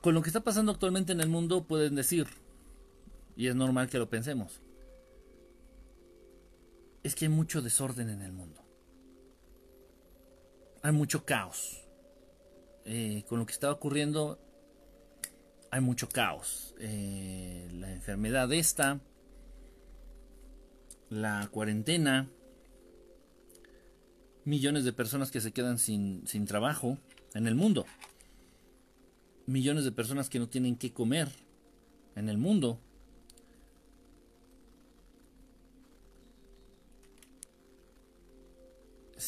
Con 0.00 0.14
lo 0.14 0.22
que 0.22 0.30
está 0.30 0.40
pasando 0.40 0.72
actualmente 0.72 1.12
en 1.12 1.20
el 1.20 1.28
mundo 1.28 1.64
pueden 1.64 1.94
decir, 1.94 2.26
y 3.36 3.48
es 3.48 3.54
normal 3.54 3.90
que 3.90 3.98
lo 3.98 4.08
pensemos, 4.08 4.60
es 7.02 7.14
que 7.14 7.26
hay 7.26 7.30
mucho 7.30 7.62
desorden 7.62 8.10
en 8.10 8.22
el 8.22 8.32
mundo. 8.32 8.62
Hay 10.82 10.92
mucho 10.92 11.24
caos. 11.24 11.82
Eh, 12.84 13.24
con 13.28 13.38
lo 13.38 13.46
que 13.46 13.52
está 13.52 13.70
ocurriendo, 13.70 14.38
hay 15.70 15.80
mucho 15.80 16.08
caos. 16.08 16.74
Eh, 16.78 17.68
la 17.72 17.92
enfermedad 17.92 18.52
esta, 18.52 19.00
la 21.08 21.48
cuarentena, 21.50 22.28
millones 24.44 24.84
de 24.84 24.92
personas 24.92 25.30
que 25.30 25.40
se 25.40 25.52
quedan 25.52 25.78
sin, 25.78 26.26
sin 26.26 26.46
trabajo 26.46 26.98
en 27.34 27.46
el 27.46 27.54
mundo, 27.54 27.86
millones 29.46 29.84
de 29.84 29.92
personas 29.92 30.28
que 30.28 30.38
no 30.38 30.48
tienen 30.48 30.76
que 30.76 30.92
comer 30.92 31.28
en 32.16 32.28
el 32.28 32.38
mundo. 32.38 32.80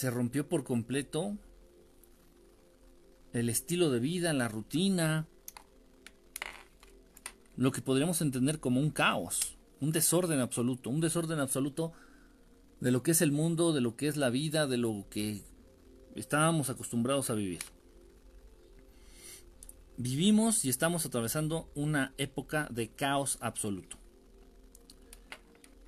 Se 0.03 0.11
rompió 0.11 0.49
por 0.49 0.65
completo 0.65 1.39
el 3.33 3.49
estilo 3.49 3.89
de 3.89 4.01
vida, 4.01 4.33
la 4.33 4.49
rutina, 4.49 5.29
lo 7.57 7.71
que 7.71 7.83
podríamos 7.83 8.21
entender 8.21 8.59
como 8.59 8.81
un 8.81 8.91
caos, 8.91 9.57
un 9.81 9.93
desorden 9.93 10.41
absoluto, 10.41 10.91
un 10.91 11.01
desorden 11.01 11.39
absoluto 11.39 11.93
de 12.81 12.91
lo 12.91 13.05
que 13.05 13.13
es 13.13 13.23
el 13.23 13.31
mundo, 13.31 13.73
de 13.73 13.81
lo 13.81 13.95
que 13.95 14.09
es 14.09 14.17
la 14.17 14.31
vida, 14.31 14.67
de 14.67 14.77
lo 14.77 15.07
que 15.09 15.45
estábamos 16.17 16.69
acostumbrados 16.69 17.31
a 17.31 17.35
vivir. 17.35 17.61
Vivimos 19.99 20.65
y 20.65 20.69
estamos 20.69 21.07
atravesando 21.07 21.71
una 21.77 22.13
época 22.19 22.67
de 22.73 22.89
caos 22.89 23.39
absoluto. 23.41 24.02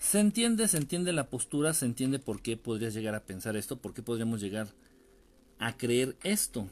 Se 0.04 0.20
entiende, 0.20 0.68
se 0.68 0.76
entiende 0.76 1.12
la 1.12 1.28
postura, 1.28 1.72
se 1.72 1.86
entiende 1.86 2.18
por 2.18 2.42
qué 2.42 2.56
podrías 2.56 2.94
llegar 2.94 3.14
a 3.14 3.24
pensar 3.24 3.56
esto, 3.56 3.78
por 3.78 3.94
qué 3.94 4.02
podríamos 4.02 4.40
llegar 4.40 4.68
a 5.58 5.76
creer 5.76 6.16
esto. 6.22 6.68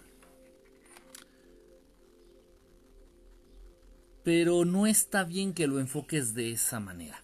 Pero 4.23 4.65
no 4.65 4.87
está 4.87 5.25
bien 5.25 5.55
que 5.55 5.67
lo 5.67 5.81
enfoques 5.81 6.35
de 6.35 6.53
esa 6.53 6.79
manera 6.79 7.23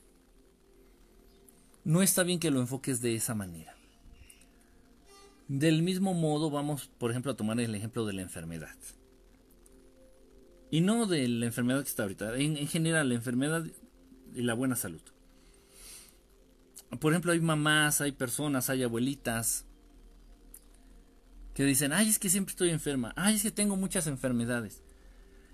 no 1.89 2.03
está 2.03 2.23
bien 2.23 2.39
que 2.39 2.51
lo 2.51 2.61
enfoques 2.61 3.01
de 3.01 3.15
esa 3.15 3.35
manera. 3.35 3.75
Del 5.49 5.83
mismo 5.83 6.13
modo 6.13 6.51
vamos, 6.51 6.91
por 6.99 7.11
ejemplo, 7.11 7.33
a 7.33 7.37
tomar 7.37 7.59
el 7.61 7.75
ejemplo 7.75 8.05
de 8.05 8.13
la 8.13 8.21
enfermedad. 8.21 8.77
Y 10.71 10.83
no 10.83 11.07
de 11.07 11.27
la 11.29 11.47
enfermedad 11.47 11.83
que 11.83 11.89
está 11.89 12.03
ahorita, 12.03 12.37
en, 12.37 12.57
general 12.69 13.09
la 13.09 13.15
enfermedad 13.15 13.65
y 14.35 14.43
la 14.43 14.53
buena 14.53 14.77
salud. 14.77 15.01
Por 17.01 17.13
ejemplo, 17.13 17.33
hay 17.33 17.41
mamás, 17.41 18.01
hay 18.01 18.13
personas, 18.13 18.71
hay 18.71 18.83
abuelitas 18.83 19.67
que 21.55 21.65
dicen, 21.65 21.93
ay, 21.93 22.09
es 22.09 22.19
que 22.19 22.31
siempre 22.31 22.53
estoy 22.53 22.71
enferma, 22.71 23.13
ay, 23.17 23.35
es 23.35 23.43
que 23.43 23.51
tengo 23.51 23.77
muchas 23.77 24.07
enfermedades. 24.07 24.83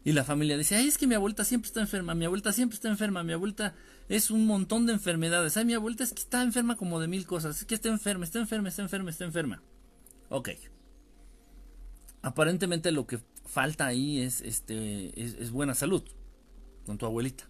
Y 0.05 0.13
la 0.13 0.23
familia 0.23 0.59
dice, 0.59 0.77
ay, 0.77 0.87
es 0.87 0.99
que 0.99 1.07
mi 1.07 1.15
abuelita 1.15 1.45
siempre 1.45 1.69
está 1.69 1.81
enferma, 1.81 2.15
mi 2.15 2.27
abuelita 2.27 2.53
siempre 2.53 2.75
está 2.75 2.89
enferma, 2.89 3.25
mi 3.25 3.33
abuelita 3.33 3.75
es 4.11 4.31
un 4.31 4.47
montón 4.47 4.85
de 4.85 4.93
enfermedades. 4.93 5.57
Ay, 5.57 5.65
mi 5.65 5.73
abuelita 5.73 6.05
es 6.05 6.13
que 6.13 6.21
está 6.21 6.43
enferma 6.43 6.77
como 6.77 7.01
de 7.01 7.09
mil 7.09 7.27
cosas, 7.27 7.59
es 7.59 7.65
que 7.65 7.75
está 7.75 7.89
enferma, 7.89 8.27
está 8.27 8.39
enferma, 8.39 8.69
está 8.69 8.83
enferma, 8.83 9.11
está 9.11 9.25
enferma. 9.25 9.63
Ok. 10.29 10.51
Aparentemente 12.21 12.93
lo 12.93 13.07
que 13.07 13.19
falta 13.47 13.87
ahí 13.87 14.21
es, 14.21 14.43
este, 14.43 15.19
es, 15.21 15.35
es 15.35 15.51
buena 15.51 15.75
salud 15.75 16.03
con 16.85 16.99
tu 16.99 17.07
abuelita. 17.07 17.49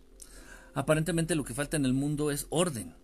Aparentemente 0.74 1.34
lo 1.34 1.44
que 1.44 1.54
falta 1.54 1.76
en 1.76 1.84
el 1.84 1.92
mundo 1.92 2.30
es 2.30 2.46
orden. 2.50 2.94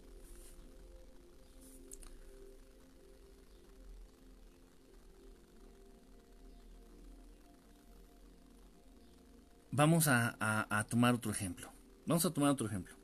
Vamos 9.73 10.09
a, 10.09 10.87
tomar 10.89 11.15
otro 11.15 11.31
ejemplo. 11.31 11.71
Vamos 12.07 12.25
a 12.25 12.31
tomar 12.31 12.51
otro 12.51 12.67
ejemplo. 12.67 12.95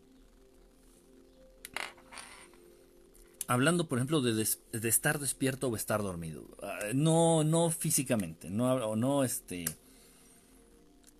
Hablando, 3.48 3.88
por 3.88 3.98
ejemplo, 3.98 4.20
de, 4.20 4.42
estar 4.42 5.20
despierto 5.20 5.68
o 5.68 5.76
estar 5.76 6.02
dormido. 6.02 6.44
Ah, 6.62 6.78
no, 6.94 7.44
no 7.44 7.70
físicamente, 7.70 8.50
no, 8.50 8.96
no, 8.96 9.22
este, 9.22 9.64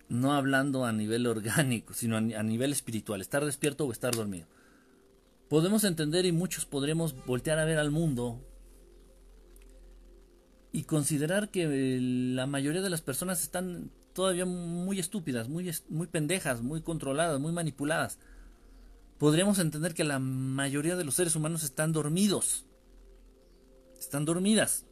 no 0.09 0.33
hablando 0.33 0.83
a 0.85 0.91
nivel 0.91 1.25
orgánico, 1.27 1.93
sino 1.93 2.17
a, 2.17 2.19
a 2.19 2.43
nivel 2.43 2.73
espiritual. 2.73 3.21
Estar 3.21 3.45
despierto 3.45 3.85
o 3.85 3.91
estar 3.93 4.13
dormido. 4.13 4.47
Podemos 5.47 5.85
entender 5.85 6.25
y 6.25 6.33
muchos 6.33 6.65
podremos 6.65 7.15
voltear 7.25 7.59
a 7.59 7.65
ver 7.65 7.77
al 7.77 7.91
mundo 7.91 8.41
y 10.73 10.83
considerar 10.83 11.49
que 11.49 11.97
la 12.01 12.45
mayoría 12.45 12.81
de 12.81 12.89
las 12.89 13.01
personas 13.01 13.41
están 13.41 13.89
todavía 14.17 14.47
muy 14.47 14.97
estúpidas, 14.97 15.47
muy, 15.47 15.71
muy 15.89 16.07
pendejas, 16.07 16.63
muy 16.63 16.81
controladas, 16.81 17.39
muy 17.39 17.51
manipuladas. 17.51 18.17
Podríamos 19.19 19.59
entender 19.59 19.93
que 19.93 20.03
la 20.03 20.17
mayoría 20.17 20.95
de 20.95 21.03
los 21.03 21.13
seres 21.13 21.35
humanos 21.35 21.63
están 21.63 21.93
dormidos. 21.93 22.65
Están 23.99 24.25
dormidas. 24.25 24.85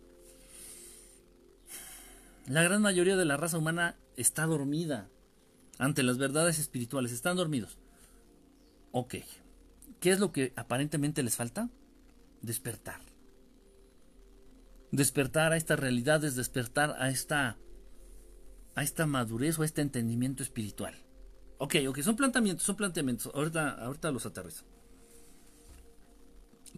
La 2.46 2.62
gran 2.62 2.84
mayoría 2.84 3.16
de 3.16 3.26
la 3.26 3.36
raza 3.36 3.58
humana 3.58 3.96
está 4.16 4.46
dormida 4.46 5.10
ante 5.80 6.04
las 6.04 6.20
verdades 6.20 6.60
espirituales. 6.60 7.12
Están 7.12 7.36
dormidos. 7.36 7.80
Ok. 8.92 9.16
¿Qué 10.02 10.12
es 10.12 10.20
lo 10.20 10.32
que 10.32 10.54
aparentemente 10.56 11.24
les 11.24 11.36
falta? 11.36 11.72
Despertar. 12.44 13.02
Despertar 14.92 15.52
a 15.52 15.58
estas 15.58 15.80
realidades, 15.80 16.36
despertar 16.36 16.96
a 17.00 17.10
esta 17.10 17.58
a 18.76 18.84
esta 18.84 19.06
madurez 19.06 19.58
o 19.58 19.64
a 19.64 19.66
este 19.66 19.82
entendimiento 19.82 20.44
espiritual. 20.44 20.96
Ok, 21.58 21.76
ok, 21.88 22.02
son 22.02 22.18
planteamientos, 22.18 22.66
son 22.66 22.76
planteamientos. 22.76 23.34
Ahorita, 23.34 23.72
ahorita 23.72 24.12
los 24.12 24.26
aterrizo. 24.26 24.66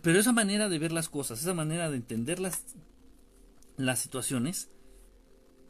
Pero 0.02 0.20
esa 0.20 0.32
manera 0.32 0.70
de 0.70 0.78
ver 0.78 0.92
las 0.92 1.10
cosas, 1.10 1.42
esa 1.42 1.56
manera 1.56 1.90
de 1.90 1.98
entender 1.98 2.40
las, 2.40 2.64
las 3.78 4.00
situaciones, 4.00 4.70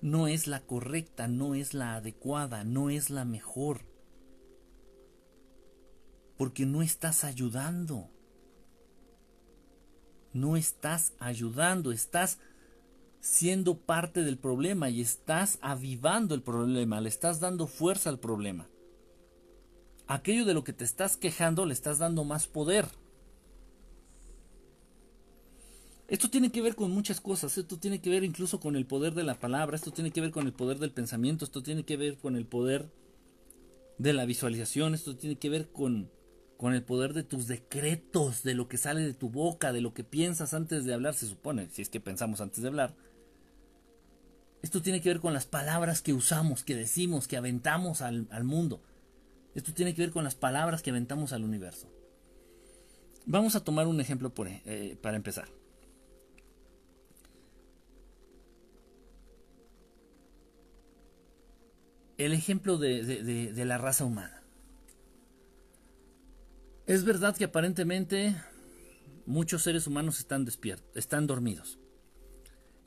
no 0.02 0.28
es 0.28 0.48
la 0.48 0.60
correcta, 0.60 1.30
no 1.30 1.56
es 1.56 1.74
la 1.74 1.96
adecuada, 1.96 2.66
no 2.66 2.90
es 2.90 3.10
la 3.10 3.24
mejor. 3.24 3.86
Porque 6.38 6.66
no 6.66 6.82
estás 6.82 7.24
ayudando. 7.24 8.12
No 10.34 10.58
estás 10.58 11.14
ayudando, 11.20 11.94
estás 11.94 12.40
siendo 13.28 13.78
parte 13.78 14.24
del 14.24 14.38
problema 14.38 14.90
y 14.90 15.02
estás 15.02 15.60
avivando 15.62 16.34
el 16.34 16.42
problema, 16.42 17.02
le 17.02 17.10
estás 17.10 17.40
dando 17.40 17.68
fuerza 17.68 18.10
al 18.10 18.20
problema. 18.20 18.68
Aquello 20.08 20.46
de 20.46 20.54
lo 20.54 20.64
que 20.64 20.74
te 20.74 20.86
estás 20.86 21.18
quejando 21.18 21.66
le 21.66 21.74
estás 21.74 22.00
dando 22.00 22.24
más 22.24 22.48
poder. 22.48 22.88
Esto 26.08 26.30
tiene 26.30 26.52
que 26.52 26.62
ver 26.62 26.76
con 26.76 26.92
muchas 26.92 27.20
cosas, 27.20 27.58
esto 27.58 27.78
tiene 27.78 28.00
que 28.00 28.10
ver 28.10 28.24
incluso 28.24 28.62
con 28.62 28.78
el 28.78 28.86
poder 28.86 29.14
de 29.14 29.24
la 29.24 29.38
palabra, 29.38 29.76
esto 29.76 29.92
tiene 29.92 30.12
que 30.12 30.22
ver 30.22 30.32
con 30.32 30.46
el 30.46 30.54
poder 30.54 30.80
del 30.80 30.92
pensamiento, 30.94 31.44
esto 31.44 31.62
tiene 31.62 31.84
que 31.84 31.98
ver 31.98 32.18
con 32.18 32.38
el 32.38 32.46
poder 32.46 32.90
de 33.98 34.14
la 34.14 34.24
visualización, 34.24 34.94
esto 34.94 35.18
tiene 35.18 35.38
que 35.38 35.50
ver 35.50 35.68
con, 35.68 36.10
con 36.56 36.74
el 36.74 36.82
poder 36.82 37.14
de 37.14 37.24
tus 37.24 37.48
decretos, 37.48 38.44
de 38.44 38.56
lo 38.56 38.70
que 38.70 38.78
sale 38.78 39.02
de 39.02 39.14
tu 39.14 39.30
boca, 39.30 39.74
de 39.74 39.82
lo 39.82 39.94
que 39.94 40.06
piensas 40.06 40.54
antes 40.54 40.86
de 40.86 40.94
hablar, 40.94 41.14
se 41.14 41.28
supone, 41.28 41.68
si 41.72 41.82
es 41.82 41.90
que 41.90 42.00
pensamos 42.00 42.40
antes 42.40 42.62
de 42.62 42.70
hablar. 42.70 42.96
Esto 44.62 44.82
tiene 44.82 45.02
que 45.02 45.10
ver 45.10 45.20
con 45.20 45.34
las 45.34 45.46
palabras 45.46 46.02
que 46.02 46.14
usamos, 46.14 46.64
que 46.64 46.76
decimos, 46.76 47.28
que 47.28 47.38
aventamos 47.38 48.02
al, 48.02 48.28
mundo. 48.44 48.82
Esto 49.56 49.74
tiene 49.74 49.94
que 49.94 50.02
ver 50.02 50.12
con 50.12 50.24
las 50.24 50.36
palabras 50.36 50.82
que 50.82 50.90
aventamos 50.90 51.34
al 51.34 51.44
universo. 51.44 51.92
Vamos 53.26 53.56
a 53.56 53.64
tomar 53.64 53.88
un 53.88 54.00
ejemplo 54.02 54.34
eh, 54.66 54.98
para 55.02 55.18
empezar. 55.18 55.48
el 62.18 62.34
ejemplo 62.34 62.78
de, 62.78 63.54
la 63.56 63.78
raza 63.78 64.06
humana. 64.06 64.42
Es 66.86 67.04
verdad 67.04 67.36
que 67.36 67.46
aparentemente 67.46 68.36
muchos 69.26 69.64
seres 69.64 69.88
humanos 69.88 70.20
están 70.20 70.46
despiertos, 70.46 70.90
están 70.96 71.28
dormidos. 71.28 71.78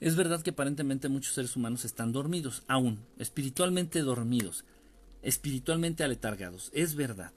Es 0.01 0.17
verdad 0.17 0.43
que 0.43 0.51
aparentemente 0.51 1.09
muchos 1.09 1.35
seres 1.35 1.57
humanos 1.57 1.85
están 1.85 2.13
dormidos, 2.13 2.63
aún, 2.67 3.05
espiritualmente 3.19 4.01
dormidos, 4.01 4.65
espiritualmente 5.23 6.03
aletargados. 6.03 6.71
Es 6.75 6.95
verdad. 6.95 7.33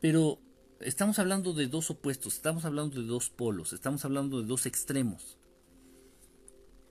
Pero 0.00 0.38
estamos 0.80 1.18
hablando 1.18 1.52
de 1.52 1.66
dos 1.66 1.90
opuestos, 1.90 2.34
estamos 2.34 2.64
hablando 2.64 3.00
de 3.00 3.06
dos 3.06 3.30
polos, 3.30 3.72
estamos 3.72 4.04
hablando 4.04 4.40
de 4.40 4.46
dos 4.46 4.66
extremos 4.66 5.38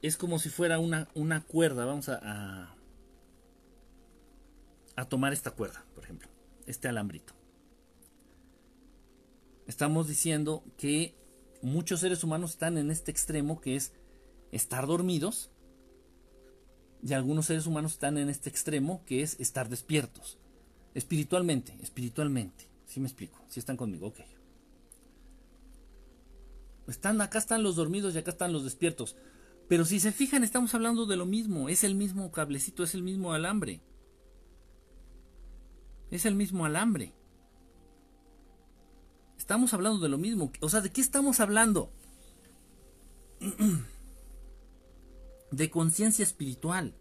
es 0.02 0.18
como 0.18 0.40
si 0.40 0.50
fuera 0.50 0.80
una, 0.80 1.08
una 1.14 1.42
cuerda. 1.42 1.86
Vamos 1.86 2.10
a, 2.10 2.76
a, 4.96 5.06
tomar 5.06 5.34
esta 5.34 5.52
cuerda, 5.52 5.86
por 5.94 6.04
ejemplo, 6.04 6.28
este 6.66 6.88
alambrito. 6.88 7.34
Estamos 9.68 10.08
diciendo 10.08 10.64
que 10.78 11.16
muchos 11.62 12.00
seres 12.00 12.24
humanos 12.24 12.52
están 12.52 12.78
en 12.78 12.92
este 12.92 13.12
extremo 13.12 13.62
que 13.62 13.76
es 13.76 13.94
estar 14.52 14.88
dormidos 14.88 15.52
y 17.04 17.14
algunos 17.14 17.48
seres 17.48 17.66
humanos 17.66 17.94
están 17.94 18.18
en 18.18 18.30
este 18.30 18.50
extremo 18.50 19.04
que 19.06 19.22
es 19.24 19.40
estar 19.40 19.70
despiertos. 19.70 20.38
Espiritualmente, 20.94 21.78
espiritualmente. 21.82 22.68
Si 22.86 23.00
me 23.00 23.08
explico, 23.08 23.40
si 23.48 23.60
están 23.60 23.78
conmigo, 23.78 24.08
ok. 24.08 24.20
Están, 26.88 27.22
acá 27.22 27.40
están 27.40 27.64
los 27.64 27.76
dormidos 27.76 28.14
y 28.14 28.18
acá 28.18 28.32
están 28.32 28.54
los 28.54 28.64
despiertos. 28.64 29.16
Pero 29.68 29.86
si 29.86 30.00
se 30.00 30.12
fijan, 30.12 30.44
estamos 30.44 30.76
hablando 30.76 31.06
de 31.06 31.16
lo 31.16 31.26
mismo. 31.26 31.70
Es 31.70 31.84
el 31.84 31.96
mismo 31.96 32.32
cablecito, 32.32 32.84
es 32.84 32.94
el 32.94 33.04
mismo 33.04 33.34
alambre. 33.34 33.82
Es 36.12 36.26
el 36.26 36.36
mismo 36.36 36.66
alambre. 36.66 37.14
Estamos 39.42 39.74
hablando 39.74 39.98
de 39.98 40.08
lo 40.08 40.20
mismo. 40.20 40.52
O 40.60 40.70
sea, 40.70 40.82
¿de 40.82 40.92
qué 40.92 41.02
estamos 41.02 41.40
hablando? 41.40 41.92
De 45.52 45.72
conciencia 45.72 46.22
espiritual. 46.22 46.94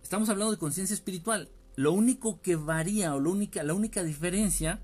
Estamos 0.00 0.28
hablando 0.28 0.52
de 0.52 0.58
conciencia 0.58 0.94
espiritual. 0.94 1.50
Lo 1.74 1.90
único 1.92 2.40
que 2.40 2.54
varía 2.54 3.16
o 3.16 3.18
única, 3.18 3.64
la 3.64 3.74
única 3.74 4.04
diferencia 4.04 4.80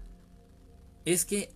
es 1.04 1.24
que 1.24 1.54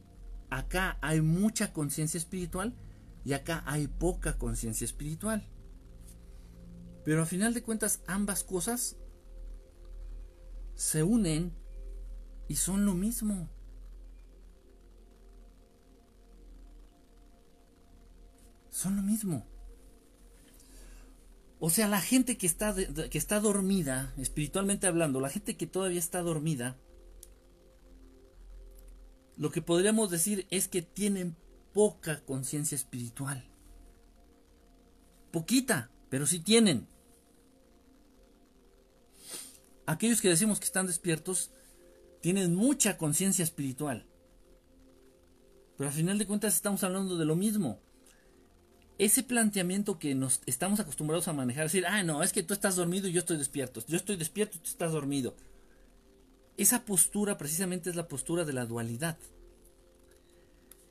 acá 0.49 0.97
hay 1.03 1.21
mucha 1.21 1.73
conciencia 1.73 2.17
espiritual 2.17 2.77
y 3.25 3.33
acá 3.33 3.65
hay 3.67 3.89
poca 3.89 4.39
conciencia 4.39 4.85
espiritual. 4.85 5.49
Pero 7.05 7.23
a 7.23 7.27
final 7.27 7.53
de 7.53 7.65
cuentas 7.65 8.01
ambas 8.07 8.45
cosas 8.45 8.97
se 10.77 11.03
unen 11.03 11.53
y 12.47 12.55
son 12.55 12.87
lo 12.87 12.95
mismo. 12.95 13.51
Son 18.81 18.97
lo 18.97 19.03
mismo. 19.03 19.45
O 21.59 21.69
sea, 21.69 21.87
la 21.87 22.01
gente 22.01 22.39
que 22.39 22.47
está, 22.47 22.75
que 22.75 23.19
está 23.19 23.39
dormida, 23.39 24.15
espiritualmente 24.17 24.87
hablando, 24.87 25.21
la 25.21 25.29
gente 25.29 25.59
que 25.59 25.67
todavía 25.67 25.99
está 25.99 26.23
dormida, 26.23 26.79
lo 29.37 29.51
que 29.51 29.61
podríamos 29.61 30.11
decir 30.11 30.47
es 30.49 30.67
que 30.67 30.81
tienen 30.81 31.37
poca 31.75 32.25
conciencia 32.25 32.75
espiritual. 32.75 33.45
Poquita, 35.31 35.91
pero 36.09 36.25
sí 36.25 36.41
tienen. 36.41 36.89
Aquellos 39.85 40.23
que 40.23 40.31
decimos 40.31 40.59
que 40.59 40.65
están 40.65 40.87
despiertos 40.87 41.51
tienen 42.23 42.55
mucha 42.55 42.97
conciencia 42.97 43.43
espiritual. 43.43 44.07
Pero 45.77 45.91
al 45.91 45.95
final 45.95 46.17
de 46.17 46.27
cuentas 46.27 46.55
estamos 46.55 46.83
hablando 46.83 47.19
de 47.19 47.27
lo 47.27 47.37
mismo. 47.37 47.79
Ese 49.01 49.23
planteamiento 49.23 49.99
que 49.99 50.15
nos 50.15 50.43
estamos 50.45 50.79
acostumbrados 50.79 51.27
a 51.27 51.33
manejar, 51.33 51.65
decir, 51.65 51.87
ah, 51.87 52.03
no, 52.03 52.23
es 52.23 52.35
que 52.35 52.43
tú 52.43 52.53
estás 52.53 52.77
dormido 52.77 53.09
y 53.09 53.13
yo 53.13 53.21
estoy 53.21 53.39
despierto. 53.39 53.83
Yo 53.89 53.97
estoy 53.97 54.17
despierto 54.17 54.59
y 54.59 54.61
tú 54.61 54.69
estás 54.69 54.93
dormido. 54.93 55.35
Esa 56.59 56.85
postura 56.85 57.39
precisamente 57.39 57.89
es 57.89 57.97
la 57.97 58.09
postura 58.09 58.45
de 58.45 58.53
la 58.53 58.67
dualidad 58.67 59.17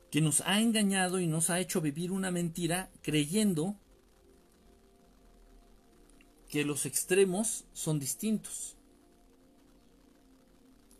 que 0.10 0.22
nos 0.22 0.41
ha 0.41 0.60
engañado 0.60 1.19
y 1.19 1.28
nos 1.28 1.52
ha 1.52 1.60
hecho 1.60 1.82
vivir 1.82 2.12
una 2.12 2.32
mentira 2.32 2.89
creyendo 3.04 3.76
que 6.48 6.65
los 6.65 6.88
extremos 6.88 7.65
son 7.74 8.00
distintos, 8.00 8.76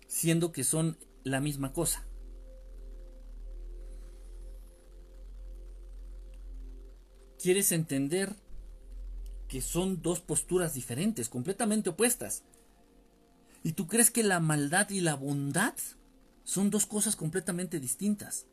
siendo 0.06 0.52
que 0.52 0.64
son 0.64 0.96
la 1.24 1.42
misma 1.42 1.74
cosa. 1.74 2.06
Quieres 7.42 7.72
entender 7.72 8.36
que 9.48 9.62
son 9.62 10.02
dos 10.02 10.20
posturas 10.20 10.74
diferentes, 10.74 11.30
completamente 11.30 11.90
opuestas. 11.90 12.44
Y 13.64 13.74
tú 13.74 13.88
crees 13.88 14.12
que 14.12 14.24
la 14.24 14.40
maldad 14.40 14.90
y 14.90 15.02
la 15.02 15.16
bondad 15.16 15.74
son 16.44 16.70
dos 16.70 16.86
cosas 16.86 17.16
completamente 17.16 17.80
distintas. 17.80 18.46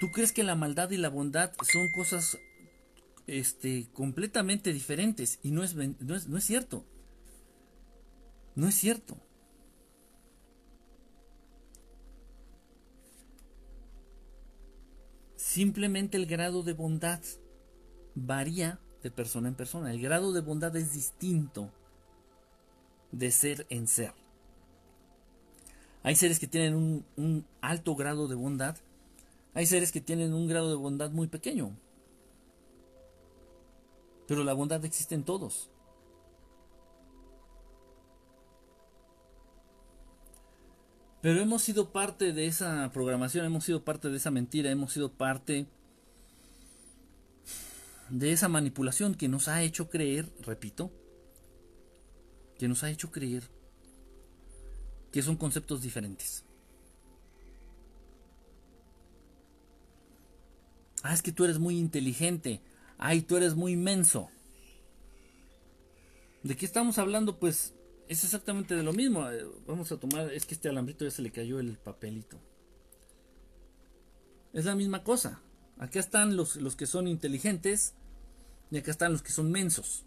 ¿Tú 0.00 0.10
crees 0.12 0.32
que 0.32 0.44
la 0.44 0.54
maldad 0.54 0.90
y 0.90 0.96
la 0.96 1.08
bondad 1.08 1.52
son 1.72 1.90
cosas 1.92 2.38
este, 3.26 3.88
completamente 3.92 4.72
diferentes? 4.72 5.38
Y 5.42 5.50
no 5.50 5.62
es, 5.62 5.74
no 5.74 6.14
es, 6.14 6.28
no 6.28 6.36
es 6.36 6.44
cierto. 6.44 6.84
No 8.54 8.68
es 8.68 8.74
cierto. 8.74 9.25
Simplemente 15.56 16.18
el 16.18 16.26
grado 16.26 16.62
de 16.62 16.74
bondad 16.74 17.18
varía 18.14 18.78
de 19.02 19.10
persona 19.10 19.48
en 19.48 19.54
persona. 19.54 19.90
El 19.90 20.02
grado 20.02 20.34
de 20.34 20.42
bondad 20.42 20.76
es 20.76 20.92
distinto 20.92 21.72
de 23.10 23.30
ser 23.30 23.66
en 23.70 23.88
ser. 23.88 24.12
Hay 26.02 26.14
seres 26.14 26.38
que 26.38 26.46
tienen 26.46 27.06
un, 27.16 27.46
alto 27.62 27.96
grado 27.96 28.28
de 28.28 28.34
bondad 28.34 28.76
hay 29.54 29.64
seres 29.64 29.92
que 29.92 30.02
tienen 30.02 30.34
un 30.34 30.46
grado 30.46 30.68
de 30.68 30.76
bondad 30.76 31.10
muy 31.10 31.26
pequeño. 31.26 31.74
Pero 34.28 34.44
la 34.44 34.52
bondad 34.52 34.84
existe 34.84 35.14
en 35.14 35.24
todos. 35.24 35.70
Pero 41.26 41.40
hemos 41.40 41.62
sido 41.62 41.90
parte 41.90 42.32
de 42.32 42.46
esa 42.46 42.88
programación, 42.92 43.44
hemos 43.44 43.64
sido 43.64 43.82
parte 43.82 44.08
de 44.08 44.16
esa 44.16 44.30
mentira, 44.30 44.70
hemos 44.70 44.92
sido 44.92 45.10
parte 45.10 45.66
de 48.10 48.30
esa 48.30 48.46
manipulación 48.46 49.16
que 49.16 49.26
nos 49.26 49.48
ha 49.48 49.60
hecho 49.64 49.90
creer, 49.90 50.32
repito, 50.42 50.92
que 52.60 52.68
nos 52.68 52.84
ha 52.84 52.90
hecho 52.90 53.10
creer 53.10 53.42
que 55.10 55.20
son 55.20 55.34
conceptos 55.34 55.82
diferentes. 55.82 56.44
Ah, 61.02 61.12
es 61.12 61.22
que 61.22 61.32
tú 61.32 61.44
eres 61.44 61.58
muy 61.58 61.76
inteligente. 61.76 62.62
ay, 62.98 63.22
tú 63.22 63.36
eres 63.36 63.56
muy 63.56 63.74
menso. 63.74 64.28
¿De 66.44 66.56
qué 66.56 66.64
estamos 66.64 66.98
hablando? 66.98 67.40
Pues 67.40 67.74
es 68.08 68.24
exactamente 68.24 68.74
de 68.74 68.82
lo 68.82 68.92
mismo. 68.92 69.28
Eh, 69.30 69.44
vamos 69.66 69.90
a 69.92 69.98
tomar, 69.98 70.32
es 70.32 70.46
que 70.46 70.54
este 70.54 70.68
alambrito 70.68 71.04
ya 71.04 71.10
se 71.10 71.22
le 71.22 71.30
cayó 71.30 71.58
el 71.58 71.76
papelito. 71.78 72.40
Es 74.52 74.64
la 74.64 74.74
misma 74.74 75.02
cosa. 75.02 75.40
Acá 75.78 76.00
están 76.00 76.36
los, 76.36 76.56
los 76.56 76.76
que 76.76 76.86
son 76.86 77.08
inteligentes 77.08 77.94
y 78.70 78.78
acá 78.78 78.90
están 78.90 79.12
los 79.12 79.22
que 79.22 79.32
son 79.32 79.50
mensos. 79.50 80.04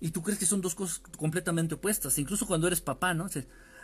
Y 0.00 0.10
tú 0.10 0.22
crees 0.22 0.38
que 0.38 0.46
son 0.46 0.60
dos 0.60 0.74
cosas 0.74 1.00
completamente 1.16 1.74
opuestas. 1.74 2.18
Incluso 2.18 2.46
cuando 2.46 2.66
eres 2.66 2.80
papá, 2.80 3.14
¿no? 3.14 3.28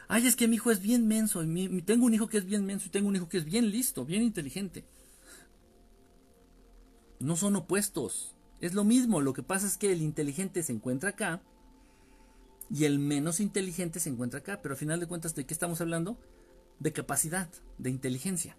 Ay, 0.08 0.26
es 0.26 0.36
que 0.36 0.48
mi 0.48 0.56
hijo 0.56 0.70
es 0.70 0.80
bien 0.80 1.06
menso. 1.06 1.42
Y 1.44 1.82
tengo 1.82 2.06
un 2.06 2.14
hijo 2.14 2.28
que 2.28 2.38
es 2.38 2.44
bien 2.44 2.66
menso 2.66 2.86
y 2.86 2.90
tengo 2.90 3.08
un 3.08 3.16
hijo 3.16 3.28
que 3.28 3.38
es 3.38 3.44
bien 3.44 3.70
listo, 3.70 4.04
bien 4.04 4.22
inteligente. 4.22 4.84
No 7.20 7.36
son 7.36 7.56
opuestos. 7.56 8.34
Es 8.60 8.74
lo 8.74 8.84
mismo. 8.84 9.20
Lo 9.20 9.32
que 9.32 9.42
pasa 9.42 9.66
es 9.66 9.76
que 9.76 9.92
el 9.92 10.02
inteligente 10.02 10.62
se 10.62 10.72
encuentra 10.72 11.10
acá 11.10 11.40
y 12.70 12.84
el 12.84 12.98
menos 12.98 13.40
inteligente 13.40 14.00
se 14.00 14.10
encuentra 14.10 14.40
acá. 14.40 14.60
Pero 14.62 14.74
al 14.74 14.78
final 14.78 15.00
de 15.00 15.06
cuentas, 15.06 15.34
¿de 15.34 15.46
qué 15.46 15.54
estamos 15.54 15.80
hablando? 15.80 16.18
De 16.78 16.92
capacidad, 16.92 17.48
de 17.78 17.90
inteligencia. 17.90 18.56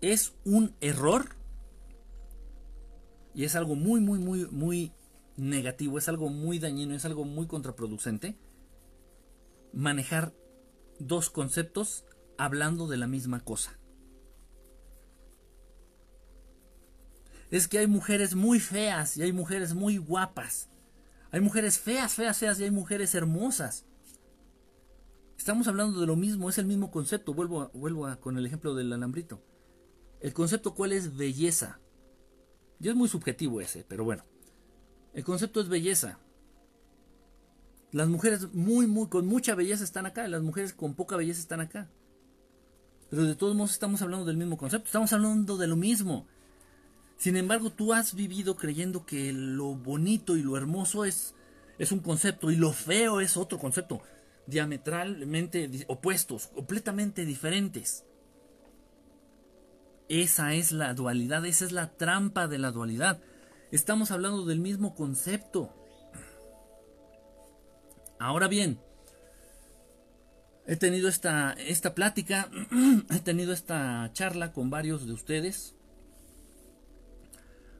Es 0.00 0.34
un 0.44 0.74
error 0.80 1.36
y 3.34 3.44
es 3.44 3.56
algo 3.56 3.74
muy, 3.74 4.00
muy, 4.00 4.18
muy, 4.18 4.46
muy 4.50 4.92
negativo, 5.36 5.98
es 5.98 6.08
algo 6.08 6.28
muy 6.28 6.58
dañino, 6.58 6.94
es 6.94 7.04
algo 7.04 7.24
muy 7.24 7.46
contraproducente 7.46 8.36
manejar 9.74 10.32
dos 10.98 11.30
conceptos 11.30 12.04
hablando 12.38 12.86
de 12.86 12.96
la 12.96 13.06
misma 13.06 13.40
cosa. 13.40 13.78
Es 17.50 17.68
que 17.68 17.78
hay 17.78 17.86
mujeres 17.86 18.34
muy 18.34 18.58
feas 18.58 19.16
y 19.16 19.22
hay 19.22 19.32
mujeres 19.32 19.74
muy 19.74 19.98
guapas. 19.98 20.68
Hay 21.34 21.40
mujeres 21.40 21.80
feas, 21.80 22.14
feas, 22.14 22.38
feas 22.38 22.60
y 22.60 22.62
hay 22.62 22.70
mujeres 22.70 23.12
hermosas. 23.12 23.84
Estamos 25.36 25.66
hablando 25.66 25.98
de 25.98 26.06
lo 26.06 26.14
mismo, 26.14 26.48
es 26.48 26.58
el 26.58 26.66
mismo 26.66 26.92
concepto. 26.92 27.34
Vuelvo, 27.34 27.72
vuelvo 27.74 28.06
con 28.20 28.38
el 28.38 28.46
ejemplo 28.46 28.72
del 28.76 28.92
alambrito. 28.92 29.42
El 30.20 30.32
concepto 30.32 30.76
cuál 30.76 30.92
es 30.92 31.16
belleza. 31.16 31.80
Y 32.78 32.88
es 32.88 32.94
muy 32.94 33.08
subjetivo 33.08 33.60
ese, 33.60 33.82
pero 33.82 34.04
bueno. 34.04 34.24
El 35.12 35.24
concepto 35.24 35.60
es 35.60 35.68
belleza. 35.68 36.20
Las 37.90 38.06
mujeres 38.06 38.54
muy, 38.54 38.86
muy, 38.86 39.08
con 39.08 39.26
mucha 39.26 39.56
belleza 39.56 39.82
están 39.82 40.06
acá, 40.06 40.28
las 40.28 40.42
mujeres 40.42 40.72
con 40.72 40.94
poca 40.94 41.16
belleza 41.16 41.40
están 41.40 41.60
acá. 41.60 41.90
Pero 43.10 43.24
de 43.24 43.34
todos 43.34 43.56
modos 43.56 43.72
estamos 43.72 44.00
hablando 44.02 44.24
del 44.24 44.36
mismo 44.36 44.56
concepto, 44.56 44.86
estamos 44.86 45.12
hablando 45.12 45.56
de 45.56 45.66
lo 45.66 45.74
mismo. 45.74 46.28
Sin 47.24 47.38
embargo, 47.38 47.70
tú 47.70 47.94
has 47.94 48.14
vivido 48.14 48.54
creyendo 48.54 49.06
que 49.06 49.32
lo 49.32 49.74
bonito 49.74 50.36
y 50.36 50.42
lo 50.42 50.58
hermoso 50.58 51.06
es, 51.06 51.34
es 51.78 51.90
un 51.90 52.00
concepto 52.00 52.50
y 52.50 52.56
lo 52.56 52.70
feo 52.74 53.22
es 53.22 53.38
otro 53.38 53.58
concepto, 53.58 54.02
diametralmente 54.46 55.86
opuestos, 55.88 56.48
completamente 56.48 57.24
diferentes. 57.24 58.04
Esa 60.10 60.52
es 60.52 60.70
la 60.70 60.92
dualidad, 60.92 61.46
esa 61.46 61.64
es 61.64 61.72
la 61.72 61.96
trampa 61.96 62.46
de 62.46 62.58
la 62.58 62.72
dualidad. 62.72 63.22
Estamos 63.72 64.10
hablando 64.10 64.44
del 64.44 64.60
mismo 64.60 64.94
concepto. 64.94 65.74
Ahora 68.18 68.48
bien, 68.48 68.78
he 70.66 70.76
tenido 70.76 71.08
esta, 71.08 71.54
esta 71.54 71.94
plática, 71.94 72.50
he 73.10 73.20
tenido 73.20 73.54
esta 73.54 74.10
charla 74.12 74.52
con 74.52 74.68
varios 74.68 75.06
de 75.06 75.14
ustedes, 75.14 75.74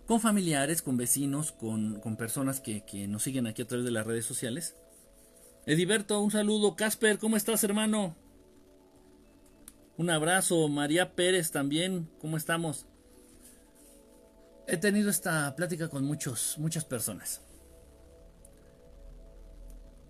con 0.07 0.21
familiares, 0.21 0.83
con 0.83 0.97
vecinos, 0.97 1.53
con, 1.53 2.01
personas 2.17 2.61
que, 2.61 2.85
que, 2.85 3.09
nos 3.09 3.23
siguen 3.23 3.47
aquí 3.47 3.62
a 3.62 3.67
través 3.67 3.85
de 3.85 3.90
las 3.90 4.07
redes 4.07 4.27
sociales. 4.27 4.77
Ediberto, 5.67 6.21
un 6.21 6.31
saludo. 6.31 6.77
Casper, 6.77 7.19
¿cómo 7.19 7.37
estás, 7.37 7.64
hermano? 7.64 8.17
Un 9.97 10.11
abrazo. 10.11 10.69
María 10.69 11.14
Pérez 11.14 11.51
también, 11.51 12.11
¿cómo 12.21 12.37
estamos? 12.37 12.87
He 14.67 14.77
tenido 14.77 15.11
esta 15.11 15.55
plática 15.57 15.88
con 15.88 16.05
muchos, 16.05 16.57
muchas 16.59 16.85
personas. 16.85 17.43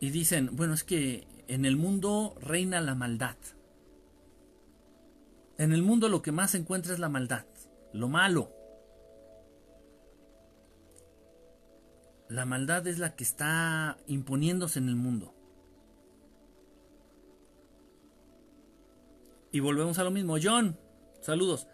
Y 0.00 0.10
dicen, 0.10 0.50
bueno, 0.54 0.74
es 0.74 0.84
que 0.84 1.26
en 1.48 1.64
el 1.64 1.76
mundo 1.76 2.34
reina 2.40 2.80
la 2.80 2.94
maldad. 2.94 3.36
En 5.56 5.72
el 5.72 5.82
mundo 5.82 6.08
lo 6.08 6.22
que 6.22 6.32
más 6.32 6.52
se 6.52 6.58
encuentra 6.58 6.92
es 6.92 6.98
la 6.98 7.08
maldad, 7.08 7.46
lo 7.92 8.08
malo. 8.08 8.53
La 12.34 12.46
maldad 12.46 12.84
es 12.88 12.98
la 12.98 13.14
que 13.14 13.22
está 13.22 13.96
imponiéndose 14.08 14.80
en 14.80 14.88
el 14.88 14.96
mundo. 14.96 15.32
Y 19.52 19.60
volvemos 19.60 20.00
a 20.00 20.02
lo 20.02 20.10
mismo. 20.10 20.34
John, 20.42 20.76
saludos. 21.20 21.68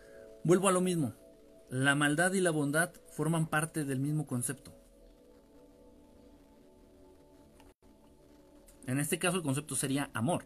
Vuelvo 0.44 0.68
a 0.68 0.73
lo 0.73 0.83
mismo. 0.83 1.14
La 1.70 1.94
maldad 1.94 2.35
y 2.35 2.42
la 2.42 2.51
bondad 2.51 2.92
forman 3.16 3.46
parte 3.46 3.87
del 3.87 4.01
mismo 4.01 4.27
concepto. 4.27 4.75
En 8.87 9.01
este 9.01 9.18
caso 9.18 9.38
el 9.38 9.42
concepto 9.42 9.77
sería 9.77 10.11
amor. 10.12 10.44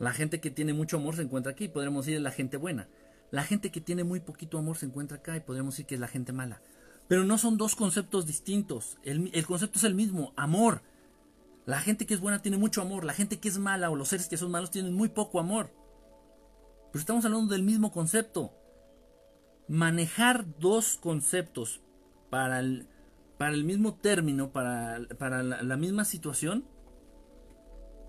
La 0.00 0.10
gente 0.10 0.40
que 0.40 0.50
tiene 0.50 0.72
mucho 0.72 0.96
amor 0.96 1.14
se 1.14 1.22
encuentra 1.22 1.52
aquí, 1.52 1.68
podremos 1.68 2.04
decir 2.04 2.16
es 2.16 2.22
la 2.24 2.32
gente 2.32 2.56
buena. 2.56 2.88
La 3.30 3.44
gente 3.44 3.70
que 3.70 3.80
tiene 3.80 4.02
muy 4.02 4.18
poquito 4.18 4.58
amor 4.58 4.76
se 4.76 4.86
encuentra 4.86 5.18
acá 5.18 5.36
y 5.36 5.40
podremos 5.40 5.74
decir 5.74 5.86
que 5.86 5.94
es 5.94 6.00
la 6.00 6.08
gente 6.08 6.32
mala. 6.32 6.60
Pero 7.08 7.24
no 7.24 7.38
son 7.38 7.58
dos 7.58 7.76
conceptos 7.76 8.26
distintos. 8.26 8.98
El, 9.02 9.46
concepto 9.46 9.78
es 9.78 9.84
el 9.84 9.94
mismo, 9.94 10.32
amor. 10.36 10.82
La 11.66 11.80
gente 11.80 12.06
que 12.06 12.14
es 12.14 12.20
buena 12.20 12.42
tiene 12.42 12.56
mucho 12.56 12.80
amor. 12.80 13.04
La 13.04 13.12
gente 13.12 13.38
que 13.38 13.48
es 13.48 13.58
mala 13.58 13.90
o 13.90 13.96
los 13.96 14.08
seres 14.08 14.28
que 14.28 14.36
son 14.36 14.50
malos 14.50 14.70
tienen 14.70 14.94
muy 14.94 15.08
poco 15.08 15.40
amor. 15.40 15.70
Pero 16.92 17.00
estamos 17.00 17.24
hablando 17.24 17.52
del 17.52 17.62
mismo 17.62 17.92
concepto. 17.92 18.52
Manejar 19.68 20.58
dos 20.58 20.96
conceptos 20.96 21.80
para 22.30 22.60
el, 22.60 22.86
para 23.38 23.54
el 23.54 23.64
mismo 23.64 23.94
término, 23.94 24.52
para, 24.52 25.00
para 25.18 25.42
la 25.42 25.76
misma 25.76 26.04
situación, 26.04 26.64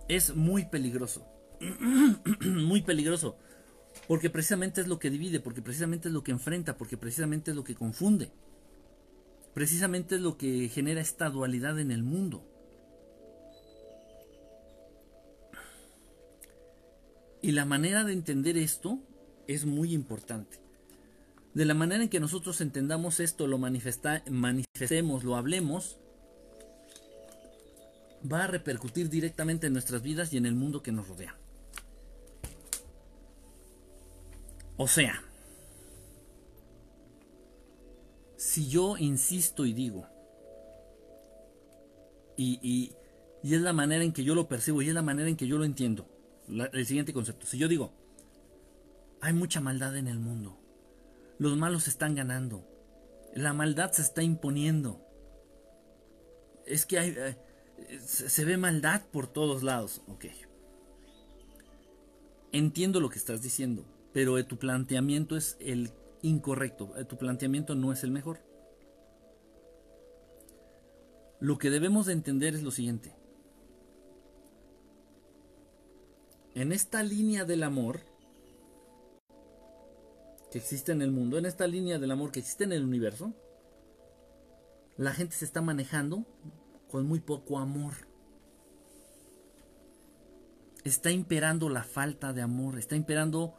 es 0.08 0.36
muy 0.36 0.66
peligroso. 0.66 1.26
muy 2.42 2.82
peligroso. 2.82 3.38
Porque 4.08 4.30
precisamente 4.30 4.82
es 4.82 4.88
lo 4.88 5.00
que 5.00 5.10
divide, 5.10 5.40
porque 5.40 5.62
precisamente 5.62 6.08
es 6.08 6.14
lo 6.14 6.24
que 6.24 6.32
enfrenta, 6.32 6.78
porque 6.78 6.98
precisamente 6.98 7.52
es 7.52 7.58
lo 7.58 7.64
que 7.64 7.76
confunde. 7.76 8.32
Precisamente 9.54 10.16
es 10.16 10.22
lo 10.22 10.38
que 10.38 10.70
genera 10.70 11.02
esta 11.02 11.30
dualidad 11.30 11.80
en 11.80 11.92
el 11.92 12.04
mundo. 12.04 12.44
Y 17.42 17.52
la 17.52 17.66
manera 17.66 18.04
de 18.04 18.14
entender 18.14 18.58
esto 18.58 19.00
es 19.48 19.66
muy 19.66 19.94
importante. 19.94 20.60
De 21.54 21.66
la 21.66 21.74
manera 21.74 22.04
en 22.04 22.10
que 22.10 22.20
nosotros 22.20 22.62
entendamos 22.62 23.20
esto, 23.20 23.48
lo 23.48 23.60
manifestemos, 23.60 25.24
lo 25.24 25.36
hablemos, 25.36 26.00
va 28.32 28.46
a 28.46 28.48
repercutir 28.48 29.10
directamente 29.10 29.68
en 29.68 29.74
nuestras 29.74 30.02
vidas 30.02 30.34
y 30.34 30.38
en 30.38 30.46
el 30.46 30.56
mundo 30.56 30.82
que 30.82 30.92
nos 30.92 31.08
rodea. 31.08 31.38
O 34.78 34.88
sea, 34.88 35.22
si 38.44 38.68
yo 38.68 38.98
insisto 38.98 39.66
y 39.66 39.72
digo, 39.72 40.06
y, 42.36 42.94
es 43.42 43.62
la 43.62 43.72
manera 43.72 44.04
en 44.04 44.12
que 44.12 44.26
yo 44.26 44.36
lo 44.36 44.50
percibo 44.50 44.82
y 44.82 44.90
es 44.90 44.94
la 44.94 45.02
manera 45.02 45.30
en 45.30 45.38
que 45.38 45.48
yo 45.48 45.58
lo 45.58 45.64
entiendo, 45.64 46.10
el 46.50 46.86
siguiente 46.86 47.14
concepto, 47.14 47.46
si 47.46 47.58
yo 47.58 47.70
digo, 47.70 47.94
hay 49.22 49.32
mucha 49.32 49.62
maldad 49.62 49.96
en 49.96 50.08
el 50.08 50.20
mundo, 50.20 50.60
los 51.40 51.56
malos 51.56 51.88
están 51.88 52.16
ganando, 52.16 52.68
la 53.34 53.54
maldad 53.54 53.94
se 53.94 54.02
está 54.02 54.24
imponiendo, 54.24 55.02
es 56.66 56.86
que 56.86 57.00
hay, 57.00 57.16
eh, 57.18 57.38
se 58.06 58.44
ve 58.44 58.58
maldad 58.58 59.04
por 59.12 59.28
todos 59.28 59.64
lados. 59.64 60.02
Ok. 60.08 60.26
Entiendo 62.52 63.00
lo 63.00 63.10
que 63.10 63.20
estás 63.20 63.42
diciendo, 63.42 63.86
pero 64.14 64.44
tu 64.46 64.58
planteamiento 64.58 65.36
es 65.36 65.58
el 65.60 65.92
incorrecto. 66.24 66.92
Tu 67.08 67.18
planteamiento 67.18 67.76
no 67.76 67.94
es 67.94 68.04
el 68.04 68.10
mejor. 68.10 68.40
Lo 71.40 71.58
que 71.58 71.70
debemos 71.70 72.08
de 72.08 72.14
entender 72.14 72.56
es 72.56 72.64
lo 72.64 72.72
siguiente. 72.72 73.16
En 76.56 76.72
esta 76.72 77.04
línea 77.04 77.46
del 77.46 77.64
amor 77.64 78.00
que 80.52 80.60
existe 80.60 80.92
en 80.92 81.02
el 81.02 81.12
mundo, 81.12 81.38
en 81.38 81.46
esta 81.46 81.68
línea 81.68 82.00
del 82.00 82.12
amor 82.12 82.32
que 82.32 82.40
existe 82.40 82.64
en 82.64 82.72
el 82.72 82.84
universo, 82.84 83.34
la 84.98 85.12
gente 85.14 85.36
se 85.36 85.46
está 85.46 85.62
manejando 85.62 86.26
con 86.90 87.08
muy 87.08 87.20
poco 87.20 87.58
amor. 87.58 87.94
Está 90.84 91.12
imperando 91.12 91.70
la 91.70 91.84
falta 91.84 92.34
de 92.34 92.42
amor, 92.42 92.78
está 92.78 92.96
imperando 92.96 93.56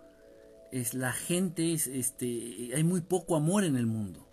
es 0.75 0.93
la 0.93 1.13
gente, 1.13 1.73
es, 1.73 1.87
este, 1.87 2.73
hay 2.75 2.83
muy 2.83 3.01
poco 3.01 3.37
amor 3.37 3.63
en 3.63 3.77
el 3.77 3.87
mundo. 3.87 4.29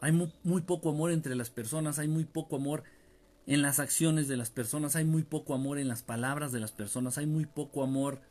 Hay 0.00 0.12
muy, 0.12 0.32
muy, 0.44 0.62
poco 0.62 0.88
amor 0.88 1.12
entre 1.12 1.36
las 1.36 1.50
personas, 1.50 1.98
hay 1.98 2.08
muy 2.08 2.24
poco 2.24 2.56
amor 2.56 2.82
en 3.46 3.60
las 3.60 3.80
acciones 3.80 4.28
de 4.28 4.38
las 4.38 4.48
personas, 4.48 4.96
hay 4.96 5.04
muy 5.04 5.24
poco 5.24 5.52
amor 5.52 5.78
en 5.78 5.88
las 5.88 6.02
palabras 6.02 6.52
de 6.52 6.60
las 6.60 6.72
personas, 6.72 7.18
hay 7.18 7.26
muy 7.26 7.44
poco 7.44 7.82
amor 7.82 8.22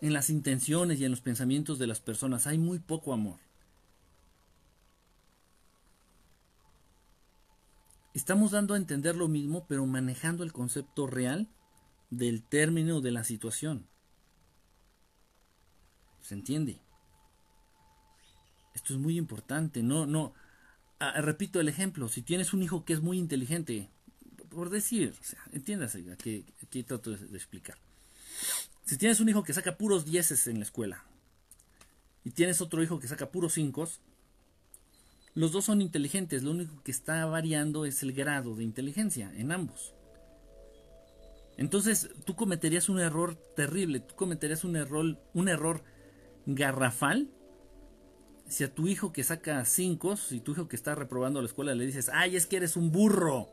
en 0.00 0.14
las 0.14 0.30
intenciones 0.30 0.98
y 0.98 1.04
en 1.04 1.10
los 1.10 1.20
pensamientos 1.20 1.78
de 1.78 1.86
las 1.86 2.00
personas, 2.00 2.46
hay 2.46 2.56
muy 2.56 2.78
poco 2.78 3.12
amor. 3.12 3.38
Estamos 8.14 8.52
dando 8.52 8.72
a 8.72 8.78
entender 8.78 9.16
lo 9.16 9.28
mismo, 9.28 9.66
pero 9.68 9.84
manejando 9.84 10.44
el 10.44 10.52
concepto 10.54 11.06
real 11.06 11.50
del 12.08 12.42
término 12.42 13.02
de 13.02 13.10
la 13.10 13.22
situación. 13.22 13.91
¿Se 16.32 16.36
entiende? 16.36 16.80
Esto 18.74 18.94
es 18.94 18.98
muy 18.98 19.18
importante. 19.18 19.82
No, 19.82 20.06
no. 20.06 20.32
Ah, 20.98 21.20
repito 21.20 21.60
el 21.60 21.68
ejemplo. 21.68 22.08
Si 22.08 22.22
tienes 22.22 22.54
un 22.54 22.62
hijo 22.62 22.86
que 22.86 22.94
es 22.94 23.02
muy 23.02 23.18
inteligente, 23.18 23.90
por 24.48 24.70
decir, 24.70 25.14
o 25.20 25.22
sea, 25.22 25.40
entiéndase, 25.52 26.10
aquí, 26.10 26.46
trato 26.84 27.10
de, 27.10 27.36
explicar. 27.36 27.76
Si 28.86 28.96
tienes 28.96 29.20
un 29.20 29.28
hijo 29.28 29.42
que 29.42 29.52
saca 29.52 29.76
puros 29.76 30.06
dieces 30.06 30.46
en 30.46 30.56
la 30.56 30.64
escuela 30.64 31.04
y 32.24 32.30
tienes 32.30 32.62
otro 32.62 32.82
hijo 32.82 32.98
que 32.98 33.08
saca 33.08 33.30
puros 33.30 33.52
cinco, 33.52 33.86
los 35.34 35.52
dos 35.52 35.66
son 35.66 35.82
inteligentes, 35.82 36.42
lo 36.42 36.52
único 36.52 36.82
que 36.82 36.92
está 36.92 37.26
variando 37.26 37.84
es 37.84 38.02
el 38.02 38.14
grado 38.14 38.56
de 38.56 38.64
inteligencia 38.64 39.30
en 39.36 39.52
ambos. 39.52 39.92
Entonces 41.58 42.08
tú 42.24 42.36
cometerías 42.36 42.88
un 42.88 43.00
error 43.00 43.36
terrible, 43.54 44.00
tú 44.00 44.14
cometerías 44.14 44.64
un 44.64 44.76
error, 44.76 45.18
un 45.34 45.48
error 45.50 45.84
garrafal 46.46 47.28
si 48.52 48.64
a 48.64 48.74
tu 48.74 48.86
hijo 48.86 49.12
que 49.12 49.24
saca 49.24 49.64
cinco, 49.64 50.16
si 50.16 50.40
tu 50.40 50.52
hijo 50.52 50.68
que 50.68 50.76
está 50.76 50.94
reprobando 50.94 51.40
la 51.40 51.46
escuela 51.46 51.74
le 51.74 51.86
dices, 51.86 52.10
ay, 52.12 52.36
es 52.36 52.46
que 52.46 52.58
eres 52.58 52.76
un 52.76 52.92
burro, 52.92 53.50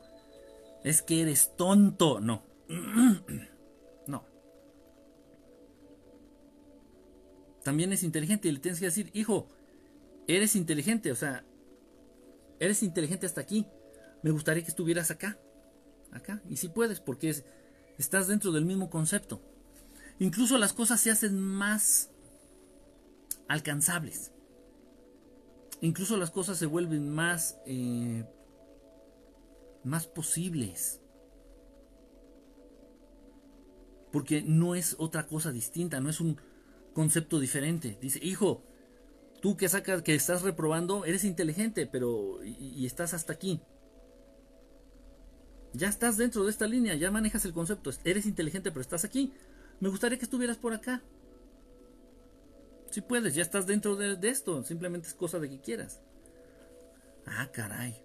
es 0.84 1.00
que 1.00 1.22
eres 1.22 1.56
tonto, 1.56 2.20
no, 2.20 2.42
no. 4.06 4.26
También 7.62 7.92
es 7.94 8.02
inteligente 8.02 8.48
y 8.48 8.52
le 8.52 8.58
tienes 8.58 8.78
que 8.78 8.86
decir, 8.86 9.10
hijo, 9.14 9.48
eres 10.28 10.54
inteligente, 10.54 11.10
o 11.12 11.16
sea, 11.16 11.44
eres 12.58 12.82
inteligente 12.82 13.24
hasta 13.24 13.40
aquí, 13.40 13.66
me 14.22 14.30
gustaría 14.30 14.62
que 14.62 14.70
estuvieras 14.70 15.10
acá, 15.10 15.38
acá, 16.12 16.42
y 16.48 16.56
si 16.56 16.68
puedes, 16.68 17.00
porque 17.00 17.30
es, 17.30 17.44
estás 17.96 18.28
dentro 18.28 18.52
del 18.52 18.66
mismo 18.66 18.90
concepto. 18.90 19.42
Incluso 20.18 20.58
las 20.58 20.74
cosas 20.74 21.00
se 21.00 21.10
hacen 21.10 21.40
más 21.40 22.09
alcanzables. 23.50 24.30
Incluso 25.80 26.16
las 26.16 26.30
cosas 26.30 26.56
se 26.56 26.66
vuelven 26.66 27.10
más, 27.10 27.58
eh, 27.66 28.24
más 29.82 30.06
posibles. 30.06 31.00
Porque 34.12 34.42
no 34.42 34.76
es 34.76 34.94
otra 35.00 35.26
cosa 35.26 35.50
distinta, 35.50 36.00
no 36.00 36.10
es 36.10 36.20
un 36.20 36.40
concepto 36.94 37.40
diferente. 37.40 37.98
Dice, 38.00 38.20
hijo, 38.22 38.62
tú 39.40 39.56
que 39.56 39.68
sacas, 39.68 40.02
que 40.02 40.14
estás 40.14 40.42
reprobando, 40.42 41.04
eres 41.04 41.24
inteligente, 41.24 41.88
pero 41.88 42.44
y 42.44 42.86
estás 42.86 43.14
hasta 43.14 43.32
aquí. 43.32 43.60
Ya 45.72 45.88
estás 45.88 46.16
dentro 46.16 46.44
de 46.44 46.50
esta 46.52 46.68
línea, 46.68 46.94
ya 46.94 47.10
manejas 47.10 47.44
el 47.44 47.52
concepto. 47.52 47.90
Eres 48.04 48.26
inteligente, 48.26 48.70
pero 48.70 48.82
estás 48.82 49.04
aquí. 49.04 49.32
Me 49.80 49.88
gustaría 49.88 50.18
que 50.18 50.24
estuvieras 50.24 50.56
por 50.56 50.72
acá. 50.72 51.02
Si 52.90 53.00
puedes, 53.00 53.34
ya 53.34 53.42
estás 53.42 53.66
dentro 53.66 53.96
de, 53.96 54.28
esto. 54.28 54.62
Simplemente 54.64 55.08
es 55.08 55.14
cosa 55.14 55.38
de 55.38 55.48
que 55.48 55.60
quieras. 55.60 56.00
Ah, 57.26 57.48
caray. 57.52 58.02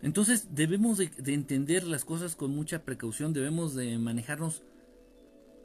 Entonces 0.00 0.54
debemos 0.54 0.98
de, 0.98 1.08
de, 1.08 1.34
entender 1.34 1.84
las 1.84 2.04
cosas 2.04 2.34
con 2.34 2.54
mucha 2.54 2.84
precaución, 2.84 3.32
debemos 3.32 3.74
de 3.74 3.98
manejarnos 3.98 4.62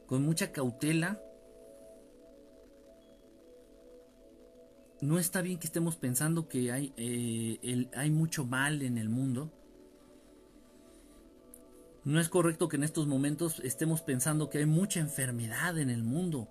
con 0.06 0.22
mucha 0.22 0.52
cautela 0.52 1.20
no 5.00 5.18
está 5.18 5.42
bien 5.42 5.58
que 5.58 5.66
estemos 5.66 5.96
pensando 5.96 6.48
que 6.48 6.90
eh, 6.96 7.88
hay 7.94 8.10
mucho 8.10 8.44
mal 8.44 8.82
en 8.82 8.98
el 8.98 9.08
mundo. 9.08 9.52
No 12.04 12.20
es 12.20 12.28
correcto 12.28 12.68
que 12.68 12.76
en 12.76 12.84
estos 12.84 13.06
momentos 13.06 13.60
estemos 13.60 14.00
pensando 14.02 14.48
que 14.50 14.58
hay 14.58 14.66
mucha 14.66 15.00
enfermedad 15.00 15.78
en 15.78 15.90
el 15.90 16.02
mundo. 16.02 16.48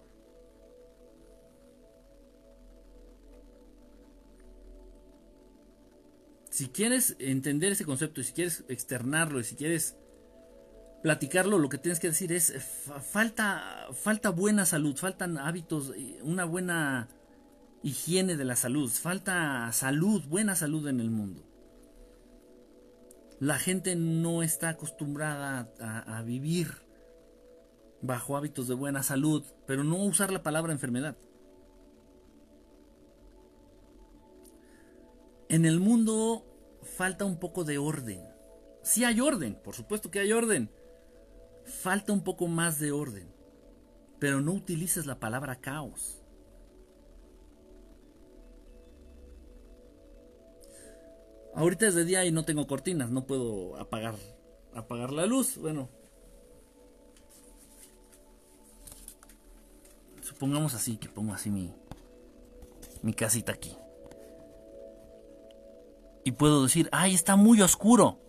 Si 6.58 6.70
quieres 6.70 7.16
entender 7.20 7.74
ese 7.74 7.86
concepto 7.86 8.20
y 8.20 8.24
si 8.24 8.34
quieres 8.34 8.64
externarlo 8.68 9.40
y 9.40 9.44
si 9.44 9.56
quieres 9.56 9.96
platicarlo, 11.04 11.60
lo 11.60 11.70
que 11.70 11.78
tienes 11.78 12.00
que 12.00 12.08
decir 12.08 12.34
es 12.34 12.52
falta 13.12 13.86
falta 13.94 14.32
buena 14.32 14.66
salud, 14.66 14.98
faltan 14.98 15.38
hábitos, 15.38 15.94
una 16.24 16.46
buena 16.46 17.10
higiene 17.84 18.38
de 18.38 18.44
la 18.44 18.56
salud, 18.56 18.90
falta 18.90 19.72
salud, 19.72 20.24
buena 20.26 20.56
salud 20.56 20.88
en 20.88 21.00
el 21.00 21.12
mundo. 21.12 21.48
La 23.40 23.60
gente 23.60 23.96
no 23.96 24.42
está 24.42 24.70
acostumbrada 24.70 25.72
a, 25.80 26.24
vivir 26.24 26.70
bajo 28.02 28.36
hábitos 28.36 28.68
de 28.68 28.74
buena 28.74 29.04
salud, 29.04 29.46
pero 29.68 29.84
no 29.84 29.98
usar 29.98 30.32
la 30.32 30.42
palabra 30.42 30.74
enfermedad. 30.74 31.18
En 35.58 35.66
el 35.66 35.80
mundo 35.80 36.46
falta 36.84 37.26
un 37.26 37.40
poco 37.40 37.64
de 37.64 37.80
orden. 37.80 38.22
Sí 38.84 39.04
hay 39.06 39.20
orden, 39.20 39.56
por 39.56 39.74
supuesto 39.74 40.12
que 40.12 40.20
hay 40.20 40.32
orden. 40.32 40.70
Falta 41.64 42.14
un 42.14 42.24
poco 42.24 42.48
más 42.48 42.78
de 42.78 42.92
orden. 42.92 43.34
Pero 44.20 44.40
no 44.40 44.52
utilices 44.52 45.08
la 45.08 45.20
palabra 45.20 45.56
caos. 45.56 46.22
Ahorita 51.56 51.88
es 51.88 51.96
de 51.96 52.06
día 52.06 52.24
y 52.24 52.32
no 52.32 52.46
tengo 52.46 52.68
cortinas, 52.68 53.10
no 53.10 53.26
puedo 53.26 53.78
apagar 53.78 54.14
apagar 54.76 55.12
la 55.12 55.26
luz. 55.26 55.58
Bueno, 55.58 55.90
supongamos 60.22 60.76
así 60.76 60.98
que 60.98 61.10
pongo 61.10 61.34
así 61.34 61.50
mi 61.50 61.74
mi 63.02 63.16
casita 63.16 63.54
aquí. 63.54 63.76
Y 66.28 66.32
puedo 66.34 66.64
decir, 66.64 66.90
"Ay, 66.92 67.14
está 67.14 67.38
muy 67.38 67.62
oscuro." 67.62 68.20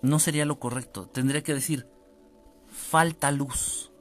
No 0.00 0.18
sería 0.18 0.46
lo 0.46 0.58
correcto. 0.58 1.06
Tendría 1.06 1.42
que 1.42 1.52
decir, 1.54 1.86
"Falta 2.66 3.30
luz." 3.30 3.92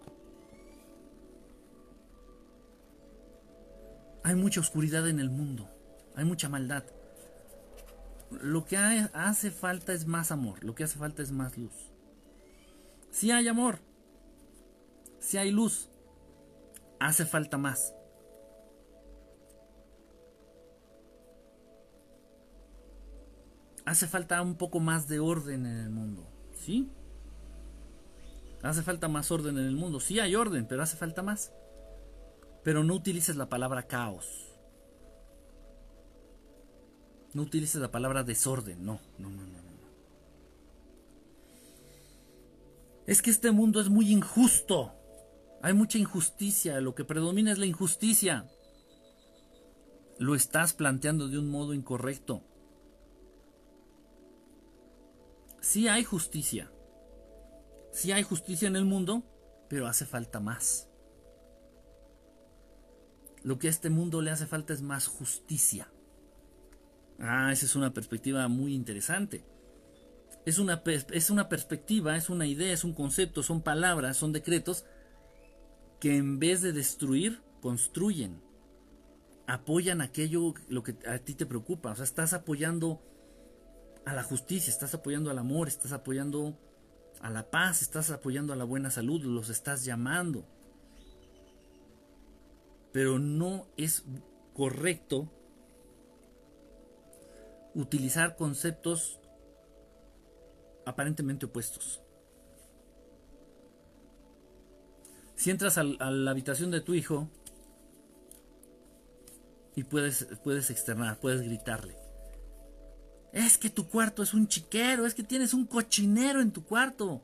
Hay 4.24 4.36
mucha 4.36 4.62
oscuridad 4.62 5.08
en 5.10 5.20
el 5.20 5.30
mundo. 5.30 5.70
Hay 6.15 6.26
mucha 6.26 6.50
maldad 6.50 6.86
lo 8.41 8.65
que 8.65 8.78
hace 8.78 9.52
falta 9.52 9.94
es 9.94 10.08
más 10.08 10.32
amor, 10.32 10.63
lo 10.63 10.76
que 10.76 10.84
hace 10.84 10.98
falta 10.98 11.22
es 11.22 11.32
más 11.32 11.58
luz. 11.58 11.74
Si 13.12 13.32
hay 13.32 13.48
amor, 13.48 13.80
si 15.20 15.38
hay 15.38 15.52
luz, 15.52 15.89
hace 17.00 17.26
falta 17.26 17.58
más. 17.58 17.94
Hace 23.86 24.08
falta 24.08 24.41
un 24.41 24.56
poco 24.56 24.80
más 24.80 25.08
de 25.08 25.19
orden 25.19 25.65
en 25.65 25.78
el 25.78 25.89
mundo, 25.89 26.28
¿sí? 26.54 26.89
Hace 28.63 28.82
falta 28.82 29.08
más 29.08 29.30
orden 29.30 29.60
en 29.60 29.65
el 29.65 29.76
mundo. 29.76 30.00
Sí 30.00 30.19
hay 30.19 30.36
orden, 30.36 30.65
pero 30.67 30.82
hace 30.82 30.98
falta 30.98 31.21
más. 31.21 31.52
Pero 32.63 32.84
no 32.84 32.95
utilices 32.95 33.36
la 33.36 33.48
palabra 33.48 33.84
caos. 33.84 34.56
No 37.34 37.43
utilices 37.43 37.80
la 37.80 37.91
palabra 37.91 38.24
desorden, 38.24 38.84
no, 38.84 39.00
no, 39.19 39.30
no, 39.30 39.45
no, 39.45 39.62
no. 39.62 39.65
Es 43.06 43.21
que 43.21 43.30
este 43.30 43.52
mundo 43.52 43.80
es 43.82 43.89
muy 43.89 44.12
injusto. 44.12 44.93
Hay 45.62 45.74
mucha 45.74 46.00
injusticia, 46.00 46.82
lo 46.82 46.95
que 46.95 47.06
predomina 47.06 47.52
es 47.52 47.60
la 47.60 47.67
injusticia. 47.67 48.50
Lo 50.17 50.34
estás 50.34 50.74
planteando 50.74 51.28
de 51.28 51.38
un 51.38 51.50
modo 51.52 51.74
incorrecto. 51.74 52.41
Sí 55.65 55.88
hay 55.88 56.04
justicia. 56.04 56.71
Sí 57.91 58.12
hay 58.12 58.21
justicia 58.21 58.67
en 58.67 58.75
el 58.75 58.86
mundo, 58.86 59.23
pero 59.67 59.88
hace 59.88 60.06
falta 60.06 60.39
más. 60.39 60.91
Lo 63.41 63.58
que 63.58 63.65
a 63.65 63.71
este 63.71 63.89
mundo 63.89 64.21
le 64.21 64.30
hace 64.30 64.45
falta 64.45 64.73
es 64.73 64.84
más 64.84 65.08
justicia. 65.08 65.91
Ah, 67.17 67.51
esa 67.51 67.65
es 67.65 67.75
una 67.75 67.95
perspectiva 67.95 68.47
muy 68.47 68.75
interesante. 68.75 69.43
Es 70.45 70.60
una, 70.60 70.84
es 70.86 71.30
una 71.32 71.49
perspectiva, 71.49 72.15
es 72.15 72.30
una 72.30 72.45
idea, 72.45 72.71
es 72.71 72.84
un 72.84 72.93
concepto, 72.93 73.41
son 73.41 73.63
palabras, 73.63 74.17
son 74.17 74.34
decretos 74.34 74.86
que 75.99 76.15
en 76.15 76.38
vez 76.38 76.62
de 76.62 76.73
destruir, 76.73 77.41
construyen. 77.62 78.39
Apoyan 79.47 80.01
aquello 80.01 80.54
lo 80.69 80.84
que 80.84 80.95
a 81.08 81.17
ti 81.17 81.34
te 81.34 81.47
preocupa. 81.47 81.89
O 81.89 81.95
sea, 81.95 82.06
estás 82.06 82.34
apoyando 82.34 83.01
a 84.06 84.13
la 84.13 84.24
justicia, 84.24 84.72
estás 84.72 84.94
apoyando 84.94 85.32
al 85.32 85.39
amor, 85.39 85.68
estás 85.68 85.91
apoyando 85.91 86.58
a 87.22 87.30
la 87.30 87.50
paz, 87.50 87.82
estás 87.82 88.12
apoyando 88.12 88.54
a 88.54 88.56
la 88.56 88.63
buena 88.63 88.91
salud, 88.91 89.24
los 89.24 89.50
estás 89.50 89.84
llamando. 89.84 90.46
Pero 92.91 93.20
no 93.20 93.68
es 93.78 94.04
correcto 94.54 95.30
utilizar 97.74 98.36
conceptos 98.36 99.20
aparentemente 100.86 101.48
opuestos. 101.48 102.02
Si 105.36 105.52
entras 105.52 105.78
a 105.78 105.84
la 105.84 106.32
habitación 106.32 106.72
de 106.72 106.80
tu 106.80 106.94
hijo 106.94 107.28
y 109.76 109.84
puedes, 109.84 110.28
puedes 110.44 110.70
externar, 110.70 111.20
puedes 111.20 111.41
gritarle. 111.41 112.05
Es 113.36 113.58
que 113.58 113.69
tu 113.69 113.89
cuarto 113.89 114.24
es 114.24 114.34
un 114.34 114.48
chiquero, 114.48 115.06
es 115.06 115.13
que 115.13 115.21
tienes 115.21 115.54
un 115.54 115.65
cochinero 115.65 116.39
en 116.39 116.52
tu 116.52 116.63
cuarto. 116.63 117.21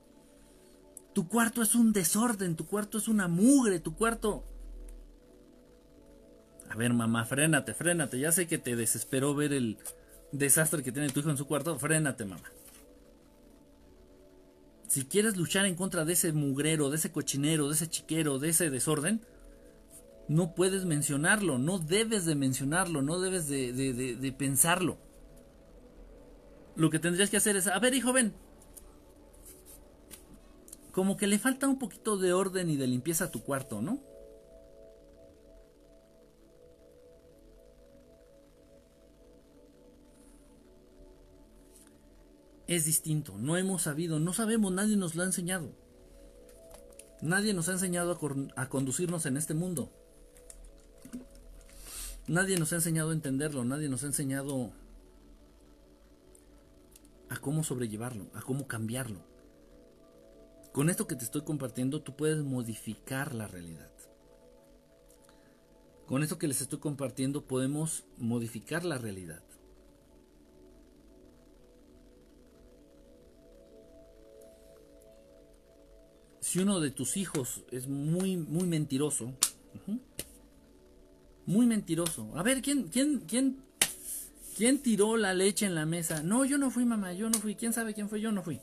Tu 1.13 1.25
cuarto 1.29 1.61
es 1.61 1.73
un 1.73 1.93
desorden, 1.93 2.57
tu 2.57 2.65
cuarto 2.65 2.97
es 2.97 3.07
una 3.07 3.29
mugre, 3.29 3.79
tu 3.79 3.95
cuarto... 3.95 4.43
A 6.69 6.75
ver, 6.75 6.91
mamá, 6.93 7.23
frénate, 7.23 7.73
frénate. 7.73 8.19
Ya 8.19 8.33
sé 8.33 8.45
que 8.45 8.57
te 8.57 8.75
desesperó 8.75 9.33
ver 9.35 9.53
el 9.53 9.77
desastre 10.33 10.83
que 10.83 10.91
tiene 10.91 11.07
tu 11.07 11.21
hijo 11.21 11.29
en 11.29 11.37
su 11.37 11.47
cuarto. 11.47 11.79
Frénate, 11.79 12.25
mamá. 12.25 12.51
Si 14.89 15.05
quieres 15.05 15.37
luchar 15.37 15.65
en 15.65 15.75
contra 15.75 16.03
de 16.03 16.11
ese 16.11 16.33
mugrero, 16.33 16.89
de 16.89 16.97
ese 16.97 17.13
cochinero, 17.13 17.69
de 17.69 17.75
ese 17.75 17.89
chiquero, 17.89 18.37
de 18.37 18.49
ese 18.49 18.69
desorden, 18.69 19.21
no 20.27 20.55
puedes 20.55 20.83
mencionarlo, 20.83 21.57
no 21.57 21.79
debes 21.79 22.25
de 22.25 22.35
mencionarlo, 22.35 23.01
no 23.01 23.21
debes 23.21 23.47
de, 23.47 23.71
de 23.71 24.31
pensarlo. 24.33 24.97
Lo 26.75 26.89
que 26.89 26.99
tendrías 26.99 27.29
que 27.29 27.37
hacer 27.37 27.55
es, 27.55 27.67
a 27.67 27.79
ver, 27.79 27.93
hijo, 27.93 28.13
ven. 28.13 28.33
Como 30.91 31.17
que 31.17 31.27
le 31.27 31.39
falta 31.39 31.67
un 31.67 31.79
poquito 31.79 32.17
de 32.17 32.33
orden 32.33 32.69
y 32.69 32.75
de 32.77 32.87
limpieza 32.87 33.25
a 33.25 33.31
tu 33.31 33.43
cuarto, 33.43 33.81
¿no? 33.81 33.99
es 42.75 42.85
distinto. 42.85 43.37
No 43.37 43.57
hemos 43.57 43.83
sabido, 43.83 44.19
no 44.19 44.33
sabemos, 44.33 44.71
nadie 44.71 44.95
nos 44.95 45.15
lo 45.15 45.23
ha 45.23 45.25
enseñado. 45.25 45.71
Nadie 47.21 47.53
nos 47.53 47.69
ha 47.69 47.73
enseñado 47.73 48.17
a, 48.55 48.69
conducirnos 48.69 49.25
en 49.25 49.37
este 49.37 49.53
mundo. 49.53 49.91
Nadie 52.27 52.57
nos 52.57 52.71
ha 52.71 52.77
enseñado 52.77 53.09
a 53.09 53.13
entenderlo, 53.13 53.65
nadie 53.65 53.89
nos 53.89 54.03
ha 54.03 54.07
enseñado 54.07 54.71
a 57.31 57.37
cómo 57.37 57.63
sobrellevarlo, 57.63 58.29
a 58.33 58.41
cómo 58.41 58.67
cambiarlo. 58.67 59.25
Con 60.73 60.89
esto 60.89 61.07
que 61.07 61.15
te 61.15 61.23
estoy 61.23 61.43
compartiendo, 61.43 62.01
tú 62.01 62.15
puedes 62.15 62.43
modificar 62.43 63.33
la 63.33 63.47
realidad. 63.47 63.91
Con 66.05 66.23
esto 66.23 66.37
que 66.37 66.49
les 66.49 66.59
estoy 66.59 66.79
compartiendo, 66.79 67.47
podemos 67.47 68.03
modificar 68.17 68.83
la 68.83 68.97
realidad. 68.97 69.41
si 76.51 76.59
uno 76.59 76.81
de 76.81 76.91
tus 76.91 77.15
hijos 77.15 77.63
es 77.71 77.87
muy, 77.87 78.35
muy 78.35 78.67
mentiroso, 78.67 79.31
muy 81.45 81.65
mentiroso. 81.65 82.29
A 82.35 82.43
ver, 82.43 82.61
¿quién, 82.61 82.89
quién, 82.89 83.21
quién, 83.21 83.63
quién 84.61 84.77
tiró 84.77 85.17
la 85.17 85.33
leche 85.33 85.65
en 85.65 85.73
la 85.73 85.87
mesa? 85.87 86.21
No, 86.21 86.45
yo 86.45 86.59
no 86.59 86.69
fui, 86.69 86.85
mamá, 86.85 87.13
yo 87.13 87.31
no 87.31 87.39
fui. 87.39 87.55
¿Quién 87.55 87.73
sabe 87.73 87.95
quién 87.95 88.09
fue? 88.09 88.21
Yo 88.21 88.31
no 88.31 88.43
fui. 88.43 88.59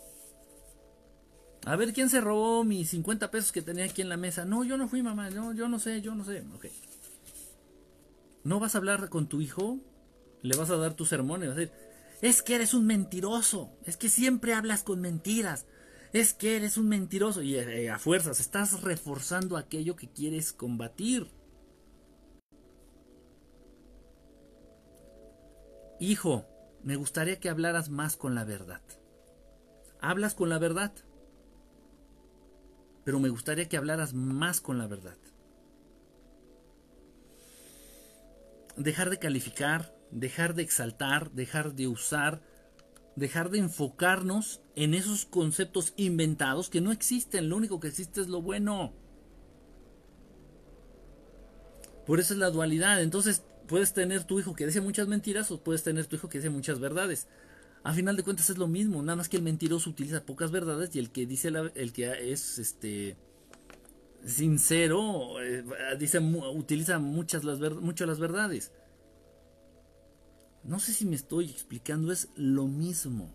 A 1.67 1.75
ver, 1.75 1.93
¿quién 1.93 2.09
se 2.09 2.21
robó 2.21 2.63
mis 2.63 2.91
50 2.91 3.33
pesos 3.33 3.51
que 3.51 3.63
tenía 3.63 3.85
aquí 3.85 4.03
en 4.03 4.09
la 4.09 4.17
mesa? 4.17 4.45
No, 4.45 4.63
yo 4.63 4.77
no 4.77 4.89
fui, 4.89 5.03
mamá, 5.03 5.29
no, 5.31 5.53
yo 5.55 5.69
no 5.69 5.81
sé, 5.81 6.01
yo 6.01 6.15
no 6.15 6.25
sé. 6.25 6.45
Ok. 6.55 6.67
¿No 8.45 8.61
vas 8.61 8.77
a 8.77 8.79
hablar 8.79 9.09
con 9.09 9.27
tu 9.27 9.41
hijo? 9.41 9.81
Le 10.43 10.57
vas 10.57 10.71
a 10.71 10.77
dar 10.77 10.95
tu 10.95 11.05
sermón 11.05 11.41
vas 11.41 11.51
a 11.51 11.55
decir, 11.55 11.73
es 12.23 12.43
que 12.43 12.55
eres 12.55 12.75
un 12.75 12.87
mentiroso, 12.87 13.73
es 13.85 13.97
que 13.97 14.09
siempre 14.09 14.55
hablas 14.55 14.85
con 14.85 15.01
mentiras 15.01 15.67
es 16.13 16.33
que 16.33 16.57
eres 16.57 16.79
un 16.79 16.89
mentiroso 16.89 17.43
y 17.43 17.57
eh, 17.57 17.91
a 17.91 17.99
fuerzas 17.99 18.41
estás 18.41 18.83
reforzando 18.83 19.57
aquello 19.57 19.97
que 19.97 20.09
quieres 20.09 20.53
combatir. 20.53 21.29
Hijo, 26.01 26.47
me 26.83 26.97
gustaría 26.97 27.41
que 27.41 27.49
hablaras 27.49 27.89
más 27.89 28.17
con 28.17 28.35
la 28.35 28.45
verdad. 28.45 28.83
Hablas 30.01 30.35
con 30.35 30.49
la 30.49 30.59
verdad, 30.59 30.93
pero 33.05 33.19
me 33.19 33.29
gustaría 33.29 33.69
que 33.69 33.77
hablaras 33.77 34.15
más 34.15 34.61
con 34.61 34.79
la 34.79 34.87
verdad. 34.87 35.17
Dejar 38.77 39.11
de 39.11 39.19
calificar, 39.19 39.93
dejar 40.13 40.55
de 40.55 40.63
exaltar, 40.63 41.33
dejar 41.33 41.75
de 41.75 41.89
usar 41.89 42.43
dejar 43.19 43.51
de 43.51 43.59
enfocarnos 43.59 44.61
en 44.77 44.95
esos 44.95 45.27
conceptos 45.27 45.93
inventados 45.97 46.71
que 46.71 46.81
no 46.81 46.93
existen, 46.93 47.49
lo 47.49 47.57
único 47.57 47.81
que 47.81 47.89
existe 47.89 48.21
es 48.21 48.29
lo 48.29 48.41
bueno. 48.41 48.93
Por 52.07 52.21
eso 52.21 52.33
es 52.33 52.39
la 52.39 52.51
dualidad. 52.51 53.03
Entonces, 53.03 53.43
puedes 53.69 53.93
tener 53.93 54.25
tu 54.25 54.41
hijo 54.41 54.55
que 54.55 54.67
dice 54.67 54.81
muchas 54.81 55.07
mentiras 55.07 55.51
o 55.53 55.63
puedes 55.63 55.85
tener 55.85 56.07
tu 56.07 56.17
hijo 56.17 56.29
que 56.29 56.39
dice 56.39 56.51
muchas 56.51 56.81
verdades. 56.81 57.29
A 57.85 57.93
final 57.93 58.17
de 58.17 58.25
cuentas 58.25 58.51
es 58.51 58.59
lo 58.59 58.67
mismo, 58.67 59.01
nada 59.03 59.17
más 59.17 59.29
que 59.29 59.37
el 59.37 59.43
mentiroso 59.45 59.91
utiliza 59.91 60.27
pocas 60.27 60.51
verdades 60.51 60.95
y 60.97 60.99
el 60.99 61.11
que 61.11 61.27
dice 61.27 61.53
el 61.75 61.93
que 61.93 62.33
es 62.33 62.59
este 62.59 63.17
sincero 64.25 65.41
eh, 65.41 65.65
dice 65.99 66.19
utiliza 66.19 66.99
muchas 66.99 67.45
las 67.45 67.61
las 67.61 68.19
verdades. 68.19 68.73
No 70.65 70.81
sé 70.81 70.93
si 70.93 71.07
me 71.07 71.15
estoy 71.15 71.51
explicando, 71.51 72.13
es 72.13 72.29
lo 72.35 72.67
mismo. 72.67 73.33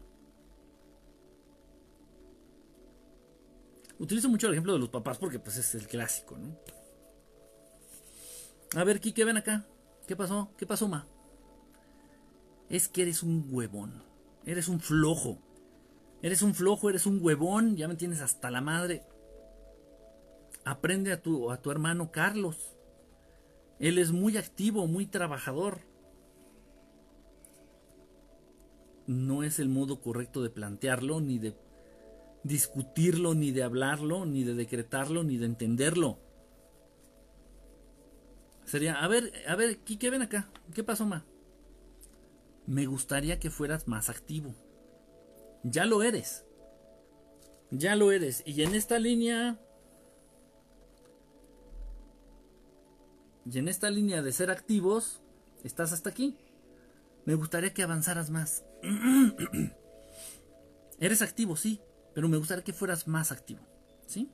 Utilizo 3.98 4.28
mucho 4.28 4.48
el 4.48 4.54
ejemplo 4.54 4.74
de 4.74 4.80
los 4.80 4.90
papás 4.90 5.18
porque 5.18 5.40
pues 5.40 5.58
es 5.58 5.74
el 5.76 5.88
clásico, 5.88 6.38
¿no? 6.38 6.58
A 8.76 8.84
ver, 8.84 9.00
Kike, 9.00 9.24
ven 9.24 9.38
acá. 9.38 9.66
¿Qué 10.08 10.16
pasó? 10.16 10.52
¿Qué 10.58 10.66
pasó, 10.66 10.88
ma? 10.88 11.06
Es 12.70 12.88
que 12.88 13.04
eres 13.04 13.24
un 13.24 13.48
huevón. 13.50 14.04
Eres 14.46 14.68
un 14.68 14.80
flojo. 14.80 15.40
Eres 16.22 16.42
un 16.42 16.54
flojo, 16.54 16.90
eres 16.90 17.06
un 17.06 17.20
huevón. 17.22 17.76
Ya 17.76 17.88
me 17.88 17.96
tienes 17.96 18.22
hasta 18.22 18.52
la 18.52 18.62
madre. 18.62 19.04
Aprende 20.66 21.12
a 21.12 21.22
tu, 21.22 21.52
a 21.52 21.62
tu 21.62 21.72
hermano 21.72 22.12
Carlos. 22.12 22.76
Él 23.80 23.98
es 23.98 24.12
muy 24.12 24.38
activo, 24.38 24.88
muy 24.88 25.06
trabajador. 25.06 25.82
no 29.08 29.44
es 29.44 29.60
el 29.60 29.70
modo 29.70 30.02
correcto 30.02 30.42
de 30.44 30.50
plantearlo, 30.50 31.20
ni 31.22 31.40
de 31.40 31.56
discutirlo, 32.44 33.34
ni 33.34 33.52
de 33.52 33.64
hablarlo, 33.64 34.26
ni 34.26 34.44
de 34.44 34.54
decretarlo, 34.54 35.24
ni 35.24 35.38
de 35.38 35.46
entenderlo. 35.46 36.20
Sería, 38.66 39.04
a 39.04 39.08
ver, 39.08 39.32
a 39.48 39.56
ver, 39.56 39.80
¿qué 39.80 40.10
ven 40.10 40.22
acá? 40.22 40.50
¿Qué 40.74 40.84
pasó, 40.84 41.06
Ma? 41.06 41.26
Me 42.66 42.86
gustaría 42.86 43.40
que 43.40 43.50
fueras 43.50 43.88
más 43.88 44.10
activo. 44.10 44.56
Ya 45.64 45.86
lo 45.86 46.02
eres. 46.04 46.46
Ya 47.72 47.96
lo 47.96 48.12
eres. 48.12 48.44
Y 48.46 48.64
en 48.64 48.76
esta 48.76 49.00
línea... 49.00 49.60
Y 53.46 53.60
en 53.60 53.68
esta 53.68 53.90
línea 53.90 54.22
de 54.22 54.32
ser 54.32 54.50
activos, 54.52 55.22
estás 55.64 55.92
hasta 55.92 56.10
aquí. 56.10 56.38
Me 57.26 57.36
gustaría 57.36 57.74
que 57.74 57.84
avanzaras 57.84 58.30
más. 58.30 58.64
Eres 61.00 61.22
activo, 61.22 61.58
sí, 61.58 61.82
pero 62.14 62.30
me 62.30 62.38
gustaría 62.38 62.64
que 62.64 62.72
fueras 62.72 63.08
más 63.08 63.34
activo, 63.34 63.62
¿sí? 64.06 64.30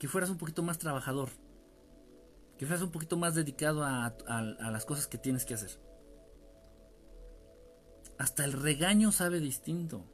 Que 0.00 0.08
fueras 0.08 0.30
un 0.30 0.38
poquito 0.38 0.64
más 0.64 0.78
trabajador. 0.78 1.28
Que 2.58 2.66
fueras 2.66 2.82
un 2.82 2.90
poquito 2.90 3.16
más 3.16 3.36
dedicado 3.36 3.84
a, 3.84 4.12
las 4.26 4.84
cosas 4.84 5.06
que 5.06 5.16
tienes 5.16 5.44
que 5.44 5.54
hacer. 5.54 5.78
Hasta 8.18 8.44
el 8.44 8.52
regaño 8.52 9.12
sabe 9.12 9.38
distinto. 9.38 10.04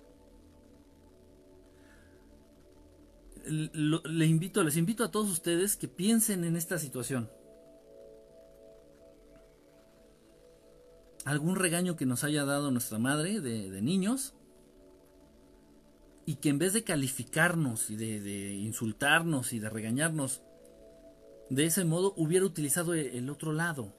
Le 3.47 4.27
invito, 4.27 4.63
les 4.63 4.77
invito 4.77 5.05
a 5.05 5.11
todos 5.11 5.31
ustedes 5.31 5.77
que 5.77 5.89
piensen 5.89 6.45
en 6.45 6.57
esta 6.57 6.79
situación. 6.79 7.31
algún 11.27 11.57
regaño 11.57 11.97
que 11.97 12.07
nos 12.07 12.23
haya 12.23 12.45
dado 12.45 12.71
nuestra 12.71 13.01
madre 13.01 13.41
de, 13.41 13.83
niños 13.83 14.33
y 16.27 16.37
que 16.37 16.49
en 16.49 16.59
vez 16.59 16.73
de 16.73 16.83
calificarnos 16.83 17.89
y 17.89 17.97
de, 17.97 18.53
insultarnos 18.55 19.53
y 19.53 19.61
de 19.61 19.71
regañarnos, 19.71 20.43
de 21.49 21.67
ese 21.67 21.85
modo 21.85 22.13
hubiera 22.17 22.45
utilizado 22.45 22.95
e, 22.95 23.17
el 23.17 23.31
otro 23.31 23.53
lado. 23.53 23.95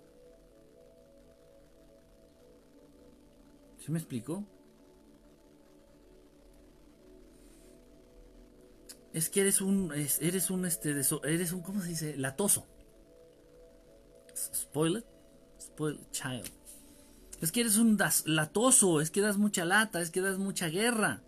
¿Sí 3.79 3.93
me 3.93 3.97
explico? 3.97 4.45
Es 9.13 9.29
que 9.29 9.39
eres 9.39 9.61
un, 9.61 9.93
eres 9.93 10.49
un, 10.49 10.65
este, 10.65 10.91
eres 10.91 11.51
un, 11.53 11.61
¿cómo 11.61 11.81
se 11.81 11.87
dice? 11.87 12.17
Latoso. 12.17 12.67
Spoiler, 14.35 15.05
spoiler 15.59 16.11
child. 16.11 16.51
Es 17.39 17.53
que 17.53 17.61
eres 17.61 17.77
un 17.77 17.97
latoso, 18.25 18.99
es 18.99 19.11
que 19.11 19.21
das 19.21 19.37
mucha 19.37 19.63
lata, 19.63 20.01
es 20.01 20.11
que 20.11 20.19
das 20.19 20.37
mucha 20.37 20.67
guerra. 20.67 21.23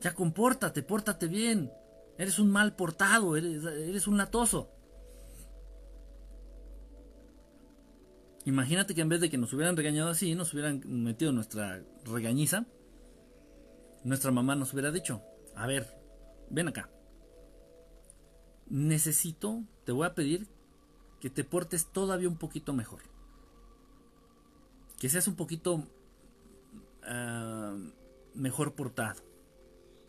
Ya 0.00 0.14
compórtate, 0.14 0.82
pórtate 0.82 1.26
bien. 1.28 1.70
Eres 2.16 2.38
un 2.38 2.50
mal 2.50 2.74
portado, 2.74 3.36
eres, 3.36 4.06
un 4.06 4.16
latoso. 4.16 4.70
Imagínate 8.44 8.94
que 8.94 9.02
en 9.02 9.08
vez 9.08 9.20
de 9.20 9.30
que 9.30 9.38
nos 9.38 9.52
hubieran 9.52 9.76
regañado 9.76 10.08
así, 10.08 10.34
nos 10.34 10.52
hubieran 10.52 10.82
metido 10.86 11.32
nuestra 11.32 11.82
regañiza, 12.04 12.66
nuestra 14.02 14.30
mamá 14.30 14.54
nos 14.54 14.72
hubiera 14.72 14.90
dicho, 14.90 15.22
a 15.54 15.66
ver, 15.66 15.86
ven 16.48 16.68
acá. 16.68 16.90
Necesito, 18.68 19.64
te 19.84 19.92
voy 19.92 20.06
a 20.06 20.14
pedir 20.14 20.48
que 21.20 21.28
te 21.28 21.44
portes 21.44 21.86
todavía 21.86 22.28
un 22.28 22.38
poquito 22.38 22.72
mejor. 22.72 23.00
Que 24.98 25.08
seas 25.08 25.28
un 25.28 25.36
poquito 25.36 25.86
ah, 27.02 27.76
mejor 28.34 28.74
portado. 28.74 29.29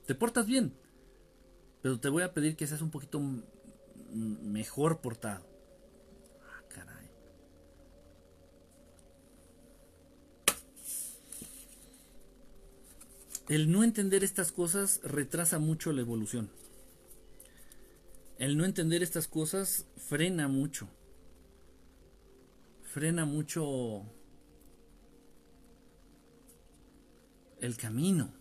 Te 0.06 0.16
portas 0.16 0.46
bien, 0.46 0.74
pero 1.82 2.00
te 2.00 2.10
voy 2.10 2.24
a 2.24 2.34
pedir 2.34 2.56
que 2.56 2.68
seas 2.68 2.82
un 2.82 2.92
poquito 2.92 3.22
mejor 4.12 5.02
portado. 5.02 5.46
Ah, 6.44 6.64
caray. 6.70 7.10
El 13.48 13.72
no 13.72 13.84
entender 13.84 14.24
estas 14.24 14.52
cosas 14.52 15.02
retrasa 15.04 15.60
mucho 15.60 15.92
la 15.94 16.02
evolución. 16.02 16.50
El 18.38 18.58
no 18.58 18.66
entender 18.66 19.04
estas 19.04 19.28
cosas 19.28 19.86
frena 19.98 20.48
mucho. 20.48 20.90
Frena 22.84 23.26
mucho 23.26 24.04
el 27.62 27.78
camino 27.78 28.41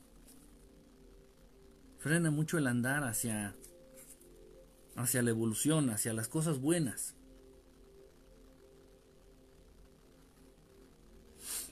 frena 2.01 2.30
mucho 2.30 2.59
el 2.59 2.66
andar 2.66 3.05
hacia, 3.05 3.55
hacia 4.96 5.22
la 5.22 5.30
evolución, 5.30 5.90
hacia 5.90 6.12
las 6.12 6.28
cosas 6.28 6.59
buenas. 6.59 7.14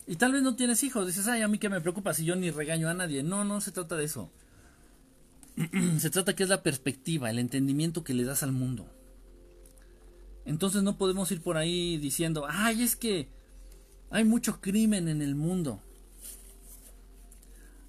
Y 0.07 0.17
tal 0.17 0.33
vez 0.33 0.43
no 0.43 0.55
tienes 0.55 0.83
hijos, 0.85 1.07
dices, 1.07 1.27
ay, 1.29 1.43
a 1.43 1.49
mí 1.49 1.59
que 1.59 1.69
me 1.69 1.81
preocupa 1.81 2.15
si 2.15 2.25
yo 2.25 2.37
ni 2.37 2.51
regaño 2.51 2.89
a 2.89 2.95
nadie. 2.95 3.23
No, 3.23 3.45
no 3.45 3.61
se 3.61 3.73
trata 3.73 3.97
de 3.97 4.05
eso. 4.05 4.31
se 5.99 6.11
trata 6.11 6.37
que 6.37 6.45
es 6.45 6.49
la 6.49 6.63
perspectiva, 6.63 7.31
el 7.31 7.39
entendimiento 7.39 8.05
que 8.05 8.15
le 8.15 8.25
das 8.25 8.43
al 8.43 8.53
mundo. 8.53 8.87
Entonces 10.45 10.83
no 10.83 10.97
podemos 10.97 11.31
ir 11.31 11.43
por 11.43 11.59
ahí 11.59 11.99
diciendo, 11.99 12.47
ay, 12.49 12.83
es 12.83 12.97
que 12.97 13.29
hay 14.11 14.25
mucho 14.25 14.61
crimen 14.61 15.09
en 15.09 15.21
el 15.21 15.35
mundo. 15.35 15.83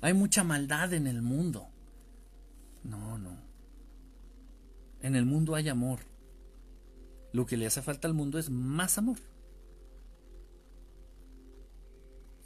Hay 0.01 0.13
mucha 0.13 0.43
maldad 0.43 0.93
en 0.93 1.07
el 1.07 1.21
mundo. 1.21 1.69
No, 2.83 3.17
no. 3.17 3.37
En 5.01 5.15
el 5.15 5.25
mundo 5.25 5.55
hay 5.55 5.69
amor. 5.69 5.99
Lo 7.31 7.45
que 7.45 7.57
le 7.57 7.67
hace 7.67 7.81
falta 7.81 8.07
al 8.07 8.13
mundo 8.13 8.39
es 8.39 8.49
más 8.49 8.97
amor. 8.97 9.17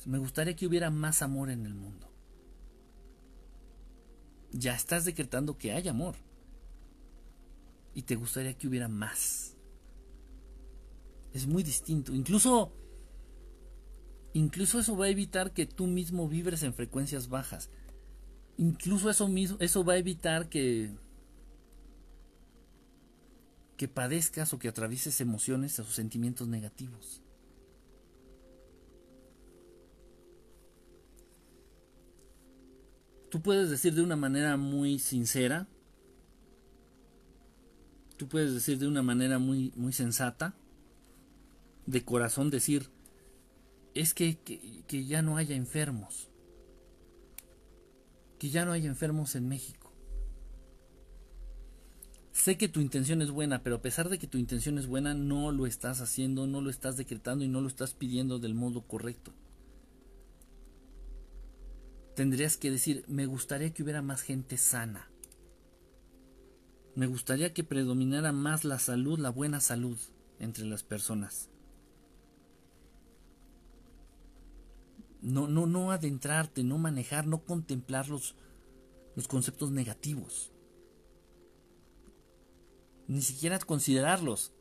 Me 0.05 0.17
gustaría 0.17 0.55
que 0.55 0.67
hubiera 0.67 0.89
más 0.89 1.21
amor 1.21 1.49
en 1.49 1.65
el 1.65 1.73
mundo. 1.73 2.09
Ya 4.51 4.75
estás 4.75 5.05
decretando 5.05 5.57
que 5.57 5.71
hay 5.71 5.87
amor. 5.87 6.15
Y 7.95 8.03
te 8.03 8.15
gustaría 8.15 8.57
que 8.57 8.67
hubiera 8.67 8.87
más. 8.87 9.55
Es 11.31 11.47
muy 11.47 11.63
distinto. 11.63 12.13
Incluso 12.13 12.73
incluso 14.33 14.79
eso 14.79 14.97
va 14.97 15.05
a 15.05 15.09
evitar 15.09 15.53
que 15.53 15.65
tú 15.67 15.85
mismo 15.85 16.27
vibres 16.27 16.63
en 16.63 16.73
frecuencias 16.73 17.29
bajas 17.29 17.69
incluso 18.57 19.09
eso 19.09 19.27
mismo, 19.27 19.57
eso 19.59 19.83
va 19.83 19.93
a 19.93 19.97
evitar 19.97 20.49
que 20.49 20.91
que 23.77 23.87
padezcas 23.87 24.53
o 24.53 24.59
que 24.59 24.69
atravieses 24.69 25.19
emociones 25.19 25.79
o 25.79 25.83
sentimientos 25.83 26.47
negativos. 26.47 27.21
Tú 33.29 33.41
puedes 33.41 33.69
decir 33.69 33.95
de 33.95 34.03
una 34.03 34.15
manera 34.15 34.57
muy 34.57 34.99
sincera, 34.99 35.67
tú 38.15 38.27
puedes 38.27 38.53
decir 38.53 38.77
de 38.77 38.87
una 38.87 39.01
manera 39.01 39.39
muy, 39.39 39.73
muy 39.75 39.91
sensata, 39.91 40.55
de 41.87 42.05
corazón 42.05 42.51
decir, 42.51 42.91
es 43.95 44.13
que, 44.13 44.37
que 44.87 45.05
ya 45.05 45.23
no 45.23 45.37
haya 45.37 45.55
enfermos 45.55 46.29
que 48.43 48.49
ya 48.49 48.65
no 48.65 48.73
hay 48.73 48.85
enfermos 48.85 49.35
en 49.35 49.47
México. 49.47 49.93
Sé 52.33 52.57
que 52.57 52.67
tu 52.67 52.81
intención 52.81 53.21
es 53.21 53.31
buena, 53.31 53.63
pero 53.63 53.77
a 53.77 53.81
pesar 53.81 54.09
de 54.09 54.19
que 54.19 54.27
tu 54.27 54.37
intención 54.37 54.77
es 54.77 54.85
buena, 54.85 55.13
no 55.13 55.53
lo 55.53 55.65
estás 55.65 56.01
haciendo, 56.01 56.45
no 56.45 56.59
lo 56.59 56.69
estás 56.69 56.97
decretando 56.97 57.45
y 57.45 57.47
no 57.47 57.61
lo 57.61 57.69
estás 57.69 57.93
pidiendo 57.93 58.39
del 58.39 58.53
modo 58.53 58.81
correcto. 58.81 59.31
Tendrías 62.17 62.57
que 62.57 62.69
decir, 62.69 63.05
me 63.07 63.27
gustaría 63.27 63.73
que 63.73 63.81
hubiera 63.81 64.01
más 64.01 64.23
gente 64.23 64.57
sana. 64.57 65.07
Me 66.95 67.07
gustaría 67.07 67.53
que 67.53 67.63
predominara 67.63 68.33
más 68.33 68.65
la 68.65 68.77
salud, 68.77 69.19
la 69.19 69.29
buena 69.29 69.61
salud 69.61 69.97
entre 70.39 70.65
las 70.65 70.83
personas. 70.83 71.49
No, 75.23 75.47
no, 75.47 75.65
no 75.65 75.91
adentrarte, 75.91 76.65
no 76.65 76.77
manejar, 76.77 77.25
no 77.25 77.45
contemplar 77.45 78.09
los, 78.09 78.35
los 79.15 79.29
conceptos 79.29 79.71
negativos. 79.71 80.51
Ni 83.07 83.21
siquiera 83.21 83.57
considerarlos. 83.59 84.51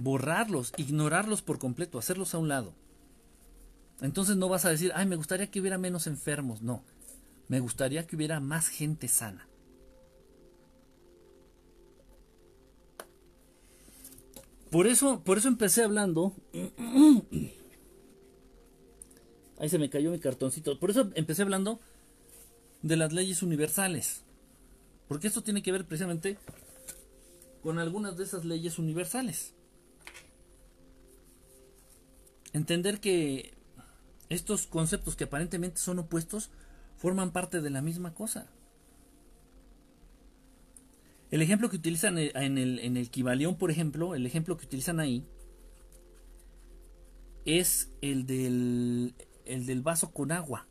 Borrarlos, 0.00 0.72
ignorarlos 0.76 1.42
por 1.42 1.60
completo, 1.60 1.98
hacerlos 1.98 2.34
a 2.34 2.38
un 2.38 2.48
lado. 2.48 2.74
Entonces 4.00 4.36
no 4.36 4.48
vas 4.48 4.64
a 4.64 4.70
decir, 4.70 4.90
ay, 4.96 5.06
me 5.06 5.16
gustaría 5.16 5.50
que 5.50 5.60
hubiera 5.60 5.78
menos 5.78 6.08
enfermos. 6.08 6.60
No, 6.60 6.82
me 7.46 7.60
gustaría 7.60 8.08
que 8.08 8.16
hubiera 8.16 8.40
más 8.40 8.66
gente 8.66 9.06
sana. 9.06 9.48
Por 14.72 14.88
eso, 14.88 15.22
por 15.22 15.38
eso 15.38 15.46
empecé 15.46 15.84
hablando 15.84 16.34
Ahí 19.58 19.68
se 19.68 19.78
me 19.78 19.90
cayó 19.90 20.10
mi 20.10 20.18
cartoncito. 20.18 20.78
Por 20.78 20.90
eso 20.90 21.10
empecé 21.14 21.42
hablando 21.42 21.80
de 22.82 22.96
las 22.96 23.12
leyes 23.12 23.42
universales. 23.42 24.22
Porque 25.08 25.26
esto 25.26 25.42
tiene 25.42 25.62
que 25.62 25.72
ver 25.72 25.84
precisamente 25.84 26.38
con 27.62 27.78
algunas 27.78 28.16
de 28.16 28.24
esas 28.24 28.44
leyes 28.44 28.78
universales. 28.78 29.54
Entender 32.52 33.00
que 33.00 33.54
estos 34.28 34.66
conceptos 34.66 35.16
que 35.16 35.24
aparentemente 35.24 35.78
son 35.78 35.98
opuestos 35.98 36.50
forman 36.96 37.32
parte 37.32 37.60
de 37.60 37.70
la 37.70 37.82
misma 37.82 38.14
cosa. 38.14 38.50
El 41.30 41.42
ejemplo 41.42 41.68
que 41.68 41.76
utilizan 41.76 42.16
en 42.18 42.58
el, 42.58 42.78
en 42.78 42.96
el 42.96 43.10
por 43.58 43.70
ejemplo, 43.70 44.14
el 44.14 44.24
ejemplo 44.24 44.56
que 44.56 44.66
utilizan 44.66 44.98
ahí 44.98 45.26
es 47.44 47.90
el 48.00 48.26
del 48.26 49.14
el 49.48 49.66
del 49.66 49.82
vaso 49.82 50.12
con 50.12 50.30
agua. 50.30 50.66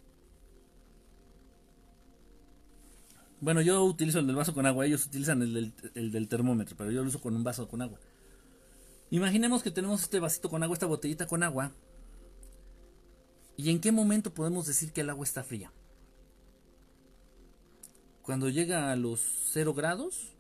Bueno, 3.40 3.62
yo 3.62 3.84
utilizo 3.84 4.20
el 4.20 4.28
del 4.28 4.36
vaso 4.36 4.54
con 4.54 4.66
agua, 4.66 4.86
ellos 4.86 5.06
utilizan 5.06 5.42
el 5.42 5.74
del, 6.12 6.28
termómetro, 6.28 6.76
pero 6.78 6.92
yo 6.92 7.02
lo 7.02 7.10
uso 7.10 7.22
con 7.22 7.36
un 7.36 7.44
vaso 7.44 7.68
con 7.68 7.82
agua. 7.82 8.00
Imaginemos 9.10 9.62
que 9.62 9.72
tenemos 9.72 10.02
este 10.02 10.20
vasito 10.20 10.50
con 10.50 10.64
agua, 10.64 10.74
esta 10.74 10.86
botellita 10.86 11.28
con 11.28 11.44
agua. 11.44 11.72
¿Y 13.56 13.70
en 13.70 13.80
qué 13.80 13.92
momento 13.92 14.34
podemos 14.34 14.66
decir 14.66 14.92
que 14.92 15.02
el 15.02 15.10
agua 15.10 15.24
está 15.24 15.44
fría? 15.44 15.72
Cuando 18.22 18.50
llega 18.50 18.92
a 18.92 18.96
los 18.96 19.22
0 19.52 19.74
grados. 19.74 20.34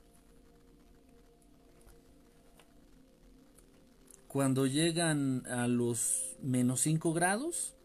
Cuando 4.27 4.67
llegan 4.67 5.45
a 5.47 5.67
los 5.67 6.35
menos 6.41 6.81
5 6.81 7.13
grados 7.13 7.76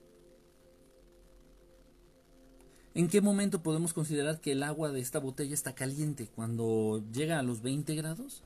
¿En 2.95 3.09
qué 3.09 3.23
momento 3.23 3.63
podemos 3.63 3.95
considerar 3.95 4.41
que 4.41 4.53
el 4.53 4.63
agua 4.63 4.93
de 4.93 5.01
esta 5.01 5.19
botella 5.19 5.55
está 5.55 5.75
caliente? 5.75 6.29
¿Cuando 6.29 7.03
llega 7.13 7.39
a 7.39 7.43
los 7.43 7.63
20 7.63 7.95
grados? 7.95 8.43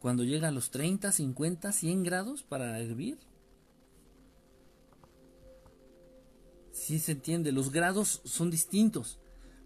¿Cuando 0.00 0.24
llega 0.24 0.48
a 0.48 0.52
los 0.52 0.70
30, 0.70 1.12
50, 1.12 1.72
100 1.72 2.02
grados 2.02 2.42
para 2.42 2.78
hervir? 2.80 3.18
Sí 6.72 6.98
se 6.98 7.12
entiende, 7.12 7.52
los 7.52 7.70
grados 7.70 8.22
son 8.24 8.50
distintos, 8.50 9.18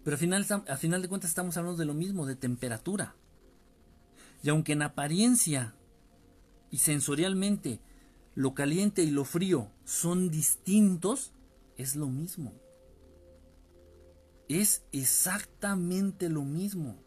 pero 0.03 0.15
al 0.15 0.19
final, 0.19 0.45
al 0.67 0.77
final 0.77 1.01
de 1.01 1.07
cuentas 1.07 1.29
estamos 1.29 1.55
hablando 1.55 1.77
de 1.77 1.85
lo 1.85 1.93
mismo, 1.93 2.25
de 2.25 2.35
temperatura. 2.35 3.15
Y 4.43 4.49
aunque 4.49 4.73
en 4.73 4.81
apariencia 4.81 5.75
y 6.71 6.79
sensorialmente 6.79 7.79
lo 8.35 8.53
caliente 8.53 9.01
y 9.03 9.11
lo 9.11 9.23
frío 9.23 9.71
son 9.85 10.29
distintos, 10.29 11.31
es 11.77 11.95
lo 11.95 12.07
mismo. 12.07 12.53
Es 14.47 14.83
exactamente 14.91 16.29
lo 16.29 16.43
mismo. 16.43 17.03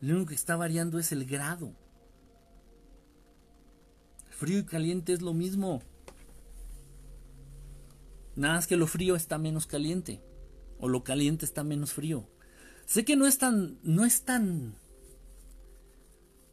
Lo 0.00 0.14
único 0.14 0.28
que 0.28 0.34
está 0.34 0.56
variando 0.56 0.98
es 0.98 1.12
el 1.12 1.24
grado. 1.24 1.74
Frío 4.30 4.58
y 4.58 4.64
caliente 4.64 5.14
es 5.14 5.22
lo 5.22 5.32
mismo. 5.32 5.82
Nada 8.34 8.54
más 8.56 8.66
que 8.66 8.76
lo 8.76 8.86
frío 8.86 9.16
está 9.16 9.38
menos 9.38 9.66
caliente. 9.66 10.22
O 10.78 10.88
lo 10.88 11.02
caliente 11.02 11.46
está 11.46 11.64
menos 11.64 11.94
frío. 11.94 12.28
Sé 12.84 13.04
que 13.04 13.16
no 13.16 13.26
es 13.26 13.38
tan. 13.38 13.78
no 13.82 14.04
es 14.04 14.22
tan 14.22 14.76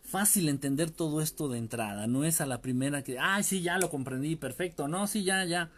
fácil 0.04 0.48
entender 0.48 0.92
todo 0.92 1.22
esto 1.22 1.50
de 1.50 1.58
entrada. 1.58 2.08
No 2.08 2.24
es 2.24 2.40
a 2.40 2.46
la 2.46 2.62
primera 2.62 3.04
que. 3.04 3.20
Ay, 3.20 3.44
sí, 3.44 3.62
ya 3.62 3.78
lo 3.78 3.90
comprendí, 3.90 4.38
perfecto. 4.38 4.88
No, 4.88 5.08
sí, 5.08 5.24
ya, 5.24 5.44
ya. 5.44 5.72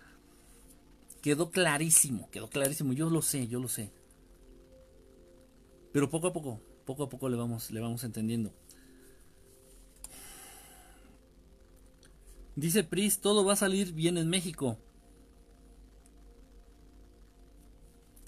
Quedó 1.26 1.50
clarísimo, 1.50 2.30
quedó 2.30 2.52
clarísimo. 2.52 2.94
Yo 2.94 3.10
lo 3.10 3.24
sé, 3.24 3.48
yo 3.48 3.60
lo 3.60 3.68
sé. 3.68 3.92
Pero 5.92 6.08
poco 6.08 6.28
a 6.28 6.34
poco, 6.34 6.62
poco 6.86 7.02
a 7.02 7.10
poco 7.10 7.30
le 7.30 7.36
vamos, 7.36 7.72
le 7.72 7.80
vamos 7.80 8.04
entendiendo. 8.04 8.54
Dice 12.56 12.84
Pris, 12.84 13.22
todo 13.22 13.44
va 13.44 13.54
a 13.54 13.56
salir 13.56 13.92
bien 13.92 14.20
en 14.20 14.30
México. 14.30 14.78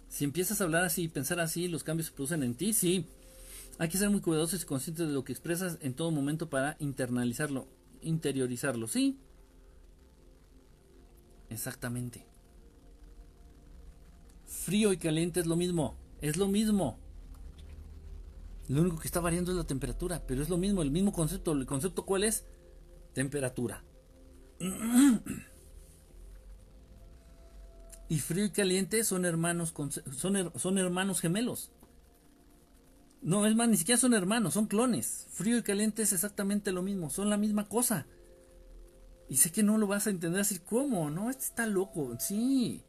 Si 0.10 0.24
empiezas 0.24 0.60
a 0.60 0.64
hablar 0.64 0.84
así 0.84 1.04
y 1.04 1.08
pensar 1.08 1.40
así, 1.40 1.68
los 1.68 1.84
cambios 1.84 2.08
se 2.08 2.14
producen 2.14 2.42
en 2.42 2.56
ti, 2.56 2.74
sí. 2.74 3.06
Hay 3.78 3.90
que 3.90 4.00
ser 4.00 4.10
muy 4.10 4.22
cuidadosos 4.22 4.64
y 4.64 4.66
conscientes 4.66 5.06
de 5.06 5.14
lo 5.14 5.24
que 5.24 5.34
expresas 5.34 5.78
en 5.82 5.94
todo 5.94 6.10
momento 6.10 6.50
para 6.50 6.78
internalizarlo, 6.80 7.68
interiorizarlo, 8.02 8.88
sí. 8.88 9.20
Exactamente. 11.52 12.37
Frío 14.48 14.94
y 14.94 14.98
caliente 14.98 15.42
es 15.42 15.46
lo 15.46 15.56
mismo, 15.56 15.98
es 16.22 16.38
lo 16.38 16.48
mismo. 16.48 16.98
Lo 18.68 18.82
único 18.82 19.00
que 19.00 19.08
está 19.08 19.20
variando 19.20 19.52
es 19.52 19.58
la 19.58 19.66
temperatura, 19.66 20.26
pero 20.26 20.42
es 20.42 20.50
lo 20.50 20.58
mismo, 20.58 20.82
el 20.82 20.92
mismo 20.92 21.14
concepto. 21.14 21.52
¿El 21.52 21.66
concepto 21.66 22.06
cuál 22.06 22.24
es? 22.24 22.46
Temperatura. 23.14 23.84
Y 28.10 28.20
frío 28.20 28.46
y 28.46 28.52
caliente 28.52 29.04
son 29.04 29.26
hermanos, 29.26 29.74
son, 30.16 30.78
hermanos 30.78 31.20
gemelos. 31.20 31.72
No, 33.22 33.46
es 33.46 33.56
más, 33.56 33.68
ni 33.68 33.76
siquiera 33.76 34.00
son 34.00 34.14
hermanos, 34.14 34.54
son 34.54 34.68
clones. 34.68 35.28
Frío 35.32 35.58
y 35.58 35.64
caliente 35.64 36.04
es 36.04 36.14
exactamente 36.14 36.72
lo 36.72 36.82
mismo, 36.82 37.10
son 37.10 37.30
la 37.30 37.36
misma 37.36 37.68
cosa. 37.68 38.08
Y 39.28 39.36
sé 39.36 39.52
que 39.52 39.62
no 39.62 39.78
lo 39.78 39.88
vas 39.88 40.08
a 40.08 40.12
entender 40.12 40.40
así, 40.40 40.60
¿cómo? 40.60 41.10
No, 41.10 41.30
este 41.30 41.44
está 41.44 41.66
loco, 41.66 42.16
sí. 42.18 42.86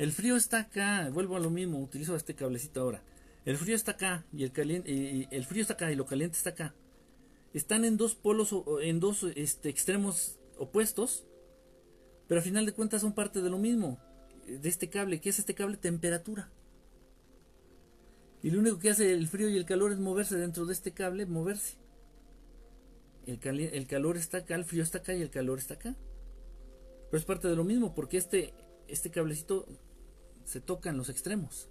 El 0.00 0.12
frío 0.12 0.34
está 0.34 0.60
acá, 0.60 1.10
vuelvo 1.12 1.36
a 1.36 1.40
lo 1.40 1.50
mismo, 1.50 1.78
utilizo 1.78 2.16
este 2.16 2.34
cablecito 2.34 2.80
ahora. 2.80 3.02
El 3.44 3.58
frío 3.58 3.76
está 3.76 3.92
acá 3.92 4.24
y 4.32 4.44
el 4.44 4.50
caliente, 4.50 5.28
el 5.30 5.44
frío 5.44 5.60
está 5.60 5.74
acá 5.74 5.92
y 5.92 5.94
lo 5.94 6.06
caliente 6.06 6.38
está 6.38 6.50
acá. 6.50 6.74
Están 7.52 7.84
en 7.84 7.98
dos 7.98 8.14
polos, 8.14 8.56
en 8.80 8.98
dos 8.98 9.24
este, 9.34 9.68
extremos 9.68 10.38
opuestos, 10.56 11.26
pero 12.28 12.38
al 12.38 12.44
final 12.46 12.64
de 12.64 12.72
cuentas 12.72 13.02
son 13.02 13.12
parte 13.12 13.42
de 13.42 13.50
lo 13.50 13.58
mismo, 13.58 14.00
de 14.46 14.66
este 14.70 14.88
cable. 14.88 15.20
¿Qué 15.20 15.28
es 15.28 15.38
este 15.38 15.54
cable? 15.54 15.76
Temperatura. 15.76 16.50
Y 18.42 18.52
lo 18.52 18.60
único 18.60 18.78
que 18.78 18.88
hace 18.88 19.12
el 19.12 19.28
frío 19.28 19.50
y 19.50 19.58
el 19.58 19.66
calor 19.66 19.92
es 19.92 19.98
moverse 19.98 20.38
dentro 20.38 20.64
de 20.64 20.72
este 20.72 20.92
cable, 20.92 21.26
moverse. 21.26 21.76
El, 23.26 23.38
el 23.60 23.86
calor 23.86 24.16
está 24.16 24.38
acá, 24.38 24.54
el 24.54 24.64
frío 24.64 24.82
está 24.82 24.96
acá 24.96 25.12
y 25.12 25.20
el 25.20 25.28
calor 25.28 25.58
está 25.58 25.74
acá. 25.74 25.94
Pero 27.10 27.18
es 27.18 27.26
parte 27.26 27.48
de 27.48 27.56
lo 27.56 27.64
mismo, 27.64 27.94
porque 27.94 28.16
este, 28.16 28.54
este 28.88 29.10
cablecito 29.10 29.66
se 30.44 30.60
toca 30.60 30.90
en 30.90 30.96
los 30.96 31.08
extremos. 31.08 31.68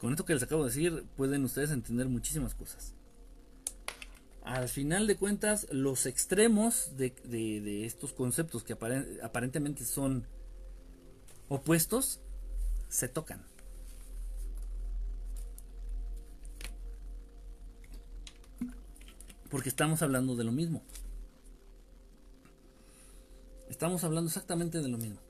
Con 0.00 0.12
esto 0.12 0.24
que 0.24 0.34
les 0.34 0.42
acabo 0.42 0.62
de 0.62 0.70
decir, 0.70 1.04
pueden 1.16 1.44
ustedes 1.44 1.70
entender 1.70 2.08
muchísimas 2.08 2.54
cosas. 2.54 2.94
Al 4.42 4.68
final 4.68 5.06
de 5.06 5.16
cuentas, 5.16 5.66
los 5.72 6.06
extremos 6.06 6.96
de, 6.96 7.10
de 7.24 7.84
estos 7.84 8.12
conceptos 8.12 8.62
que 8.62 8.74
aparentemente 9.22 9.84
son 9.84 10.26
opuestos 11.48 12.20
se 12.88 13.08
tocan. 13.08 13.42
Porque 19.50 19.68
estamos 19.68 20.02
hablando 20.02 20.36
de 20.36 20.44
lo 20.44 20.52
mismo. 20.52 20.82
Estamos 23.68 24.02
hablando 24.04 24.28
exactamente 24.28 24.80
de 24.80 24.88
lo 24.88 24.98
mismo. 24.98 25.20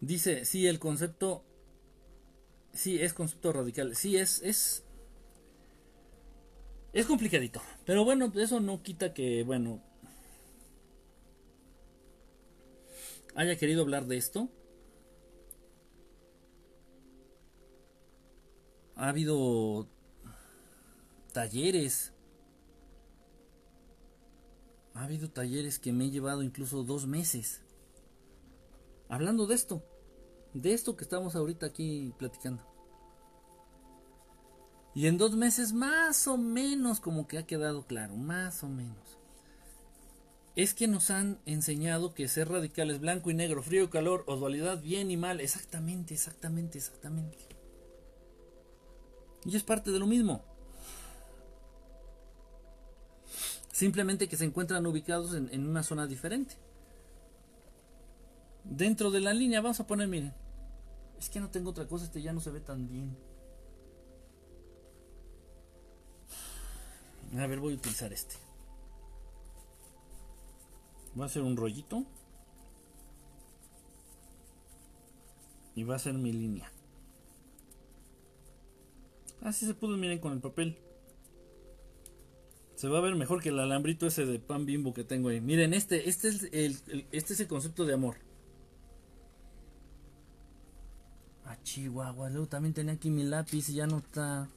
Dice, 0.00 0.44
sí, 0.44 0.66
el 0.66 0.78
concepto, 0.78 1.44
sí, 2.72 3.00
es 3.00 3.12
concepto 3.12 3.52
radical, 3.52 3.94
sí, 3.94 4.16
es, 4.16 4.40
es, 4.42 4.84
es 6.92 7.06
complicadito. 7.06 7.60
Pero 7.84 8.04
bueno, 8.04 8.32
eso 8.34 8.60
no 8.60 8.82
quita 8.82 9.12
que, 9.12 9.42
bueno, 9.44 9.82
haya 13.34 13.56
querido 13.56 13.82
hablar 13.82 14.06
de 14.06 14.16
esto. 14.16 14.48
Ha 18.96 19.08
habido 19.08 19.86
talleres. 21.32 22.12
Ha 25.00 25.04
habido 25.04 25.30
talleres 25.30 25.78
que 25.78 25.94
me 25.94 26.04
he 26.04 26.10
llevado 26.10 26.42
incluso 26.42 26.84
dos 26.84 27.06
meses. 27.06 27.62
Hablando 29.08 29.46
de 29.46 29.54
esto. 29.54 29.82
De 30.52 30.74
esto 30.74 30.94
que 30.94 31.04
estamos 31.04 31.34
ahorita 31.34 31.64
aquí 31.64 32.12
platicando. 32.18 32.62
Y 34.94 35.06
en 35.06 35.16
dos 35.16 35.36
meses 35.36 35.72
más 35.72 36.26
o 36.26 36.36
menos 36.36 37.00
como 37.00 37.26
que 37.26 37.38
ha 37.38 37.46
quedado 37.46 37.86
claro. 37.86 38.14
Más 38.14 38.62
o 38.62 38.68
menos 38.68 39.16
es 40.54 40.74
que 40.74 40.86
nos 40.86 41.08
han 41.08 41.38
enseñado 41.46 42.12
que 42.12 42.28
ser 42.28 42.50
radical 42.50 42.90
es 42.90 43.00
blanco 43.00 43.30
y 43.30 43.34
negro, 43.34 43.62
frío 43.62 43.84
y 43.84 43.88
calor, 43.88 44.24
o 44.26 44.36
dualidad 44.36 44.82
bien 44.82 45.10
y 45.10 45.16
mal. 45.16 45.40
Exactamente, 45.40 46.12
exactamente, 46.12 46.76
exactamente. 46.76 47.38
Y 49.46 49.56
es 49.56 49.62
parte 49.62 49.92
de 49.92 49.98
lo 49.98 50.06
mismo. 50.06 50.44
Simplemente 53.80 54.28
que 54.28 54.36
se 54.36 54.44
encuentran 54.44 54.86
ubicados 54.86 55.32
en, 55.34 55.48
en 55.54 55.66
una 55.66 55.82
zona 55.82 56.06
diferente. 56.06 56.54
Dentro 58.62 59.10
de 59.10 59.20
la 59.20 59.32
línea 59.32 59.62
vamos 59.62 59.80
a 59.80 59.86
poner, 59.86 60.06
miren. 60.06 60.34
Es 61.18 61.30
que 61.30 61.40
no 61.40 61.48
tengo 61.48 61.70
otra 61.70 61.88
cosa, 61.88 62.04
este 62.04 62.20
ya 62.20 62.34
no 62.34 62.40
se 62.40 62.50
ve 62.50 62.60
tan 62.60 62.86
bien. 62.86 63.16
A 67.38 67.46
ver, 67.46 67.58
voy 67.58 67.72
a 67.72 67.76
utilizar 67.76 68.12
este. 68.12 68.34
Va 71.18 71.24
a 71.24 71.30
ser 71.30 71.40
un 71.40 71.56
rollito. 71.56 72.04
Y 75.74 75.84
va 75.84 75.96
a 75.96 75.98
ser 75.98 76.12
mi 76.12 76.34
línea. 76.34 76.70
Así 79.40 79.64
se 79.64 79.72
pudo, 79.72 79.96
miren, 79.96 80.18
con 80.18 80.34
el 80.34 80.40
papel. 80.42 80.89
Se 82.80 82.88
va 82.88 82.96
a 82.96 83.02
ver 83.02 83.14
mejor 83.14 83.42
que 83.42 83.50
el 83.50 83.58
alambrito 83.58 84.06
ese 84.06 84.24
de 84.24 84.38
pan 84.38 84.64
bimbo 84.64 84.94
que 84.94 85.04
tengo 85.04 85.28
ahí. 85.28 85.38
Miren, 85.42 85.74
este, 85.74 86.08
este 86.08 86.28
es 86.28 86.48
el, 86.50 87.06
este 87.12 87.34
es 87.34 87.40
el 87.40 87.46
concepto 87.46 87.84
de 87.84 87.92
amor. 87.92 88.16
Ah, 91.44 91.58
Chihuahua, 91.62 92.30
luego 92.30 92.46
también 92.46 92.72
tenía 92.72 92.94
aquí 92.94 93.10
mi 93.10 93.24
lápiz 93.24 93.68
y 93.68 93.74
ya 93.74 93.86
no 93.86 93.98
está. 93.98 94.48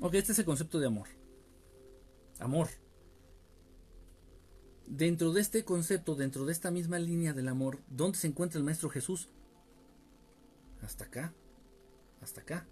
Ok, 0.00 0.14
este 0.14 0.32
es 0.32 0.38
el 0.38 0.46
concepto 0.46 0.80
de 0.80 0.86
amor. 0.86 1.08
Amor. 2.38 2.68
Dentro 4.86 5.34
de 5.34 5.42
este 5.42 5.62
concepto, 5.62 6.14
dentro 6.14 6.46
de 6.46 6.52
esta 6.52 6.70
misma 6.70 6.98
línea 6.98 7.34
del 7.34 7.48
amor, 7.48 7.80
¿dónde 7.90 8.16
se 8.16 8.28
encuentra 8.28 8.56
el 8.56 8.64
Maestro 8.64 8.88
Jesús? 8.88 9.28
Hasta 10.80 11.04
acá. 11.04 11.34
Hasta 12.22 12.40
acá. 12.40 12.66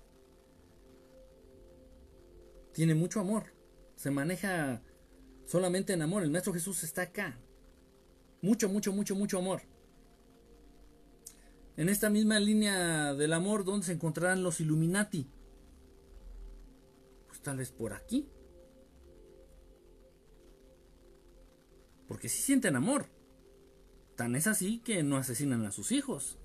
tiene 2.73 2.95
mucho 2.95 3.21
amor, 3.21 3.53
se 3.97 4.11
maneja 4.11 4.81
solamente 5.45 5.93
en 5.93 6.03
amor. 6.03 6.23
El 6.23 6.31
Maestro 6.31 6.55
Jesús 6.55 6.85
está 6.85 7.03
acá. 7.03 7.39
Mucho, 8.41 8.69
mucho, 8.69 8.93
mucho, 8.93 9.15
mucho 9.17 9.39
amor. 9.39 9.63
En 11.77 11.89
esta 11.89 12.09
misma 12.09 12.39
línea 12.39 13.13
del 13.15 13.33
amor, 13.33 13.65
¿dónde 13.65 13.87
se 13.87 13.93
encontrarán 13.93 14.43
los 14.43 14.61
Illuminati? 14.61 15.29
Pues 17.27 17.41
tal 17.43 17.59
vez 17.59 17.73
por 17.73 17.93
aquí. 17.93 18.29
Porque 22.07 22.29
sí 22.29 22.41
sienten 22.41 22.77
amor. 22.77 23.07
Tan 24.17 24.37
es 24.37 24.47
así 24.47 24.79
que 24.81 25.03
no 25.03 25.17
asesinan 25.17 25.65
a 25.67 25.73
sus 25.73 25.93
hijos. 25.93 26.39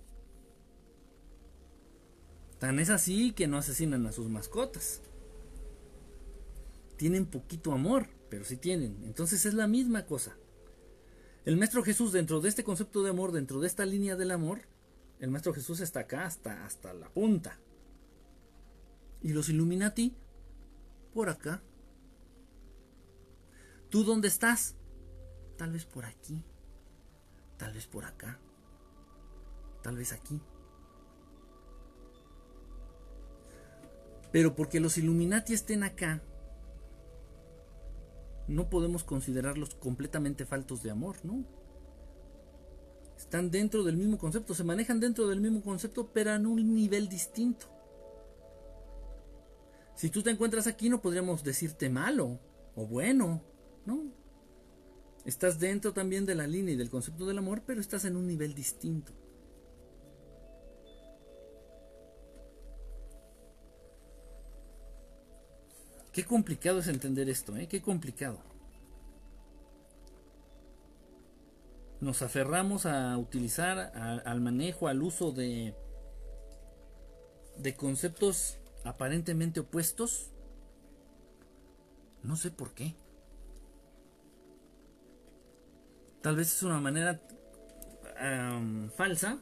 Tan 2.59 2.79
es 2.79 2.89
así 2.89 3.33
que 3.33 3.47
no 3.47 3.57
asesinan 3.57 4.05
a 4.05 4.11
sus 4.11 4.29
mascotas. 4.29 5.01
Tienen 6.97 7.25
poquito 7.25 7.73
amor, 7.73 8.07
pero 8.29 8.45
sí 8.45 8.57
tienen. 8.57 9.03
Entonces 9.03 9.45
es 9.45 9.53
la 9.53 9.67
misma 9.67 10.05
cosa. 10.05 10.37
El 11.43 11.57
Maestro 11.57 11.83
Jesús, 11.83 12.11
dentro 12.11 12.41
de 12.41 12.49
este 12.49 12.63
concepto 12.63 13.03
de 13.03 13.09
amor, 13.09 13.31
dentro 13.31 13.59
de 13.59 13.67
esta 13.67 13.85
línea 13.85 14.15
del 14.15 14.31
amor, 14.31 14.61
el 15.19 15.29
Maestro 15.29 15.53
Jesús 15.53 15.79
está 15.79 16.01
acá 16.01 16.25
hasta, 16.25 16.65
hasta 16.65 16.93
la 16.93 17.09
punta. 17.09 17.59
Y 19.21 19.33
los 19.33 19.49
Illuminati, 19.49 20.15
por 21.13 21.29
acá. 21.29 21.61
¿Tú 23.89 24.03
dónde 24.03 24.27
estás? 24.27 24.75
Tal 25.57 25.71
vez 25.71 25.85
por 25.85 26.05
aquí. 26.05 26.43
Tal 27.57 27.73
vez 27.73 27.87
por 27.87 28.05
acá. 28.05 28.39
Tal 29.83 29.97
vez 29.97 30.13
aquí. 30.13 30.41
Pero 34.35 34.53
porque 34.53 34.81
los 34.81 34.97
Illuminati 34.97 35.53
estén 35.53 35.83
acá, 35.83 36.21
no 38.49 38.69
podemos 38.69 39.05
considerarlos 39.05 39.75
completamente 39.75 40.45
faltos 40.45 40.83
de 40.83 40.91
amor, 40.91 41.15
¿no? 41.23 41.45
Están 43.17 43.49
dentro 43.49 43.85
del 43.85 43.95
mismo 43.95 44.17
concepto, 44.17 44.53
se 44.53 44.65
manejan 44.65 44.99
dentro 44.99 45.29
del 45.29 45.39
mismo 45.39 45.61
concepto, 45.61 46.11
pero 46.11 46.35
en 46.35 46.47
un 46.47 46.75
nivel 46.75 47.07
distinto. 47.07 47.67
Si 49.95 50.09
tú 50.09 50.21
te 50.21 50.31
encuentras 50.31 50.67
aquí, 50.67 50.89
no 50.89 51.01
podríamos 51.01 51.41
decirte 51.41 51.89
malo 51.89 52.37
o 52.75 52.85
bueno, 52.85 53.41
¿no? 53.85 54.03
Estás 55.23 55.61
dentro 55.61 55.93
también 55.93 56.25
de 56.25 56.35
la 56.35 56.45
línea 56.45 56.73
y 56.73 56.77
del 56.77 56.89
concepto 56.89 57.25
del 57.25 57.37
amor, 57.37 57.63
pero 57.65 57.79
estás 57.79 58.03
en 58.03 58.17
un 58.17 58.27
nivel 58.27 58.53
distinto. 58.53 59.13
Qué 66.15 66.23
complicado 66.23 66.79
es 66.79 66.87
entender 66.87 67.27
esto, 67.27 67.57
¿eh? 67.57 67.67
Qué 67.67 67.81
complicado. 67.81 68.39
Nos 71.99 72.21
aferramos 72.21 72.85
a 72.85 73.17
utilizar, 73.17 73.91
al 74.23 74.39
manejo, 74.39 74.87
al 74.87 75.03
uso 75.03 75.33
de, 75.33 75.75
de 77.57 77.75
conceptos 77.75 78.59
aparentemente 78.85 79.59
opuestos. 79.59 80.31
No 82.23 82.37
sé 82.37 82.49
por 82.49 82.73
qué. 82.73 82.95
Tal 86.21 86.37
vez 86.37 86.55
es 86.55 86.63
una 86.63 86.79
manera 86.79 87.19
falsa 88.95 89.37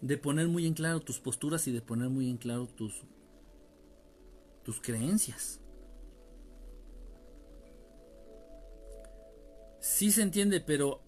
de 0.00 0.16
poner 0.18 0.46
muy 0.46 0.68
en 0.68 0.74
claro 0.74 1.00
tus 1.00 1.18
posturas 1.18 1.66
y 1.66 1.72
de 1.72 1.80
poner 1.80 2.10
muy 2.10 2.30
en 2.30 2.36
claro 2.36 2.68
tus 2.68 3.02
tus 4.64 4.80
creencias. 4.80 5.60
Sí 9.80 10.10
se 10.10 10.22
entiende, 10.22 10.60
pero 10.60 11.02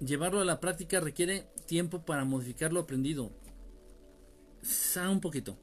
llevarlo 0.00 0.40
a 0.40 0.44
la 0.44 0.60
práctica 0.60 1.00
requiere 1.00 1.48
tiempo 1.66 2.04
para 2.04 2.24
modificar 2.24 2.72
lo 2.72 2.80
aprendido. 2.80 3.32
Sa 4.62 5.10
un 5.10 5.20
poquito. 5.20 5.58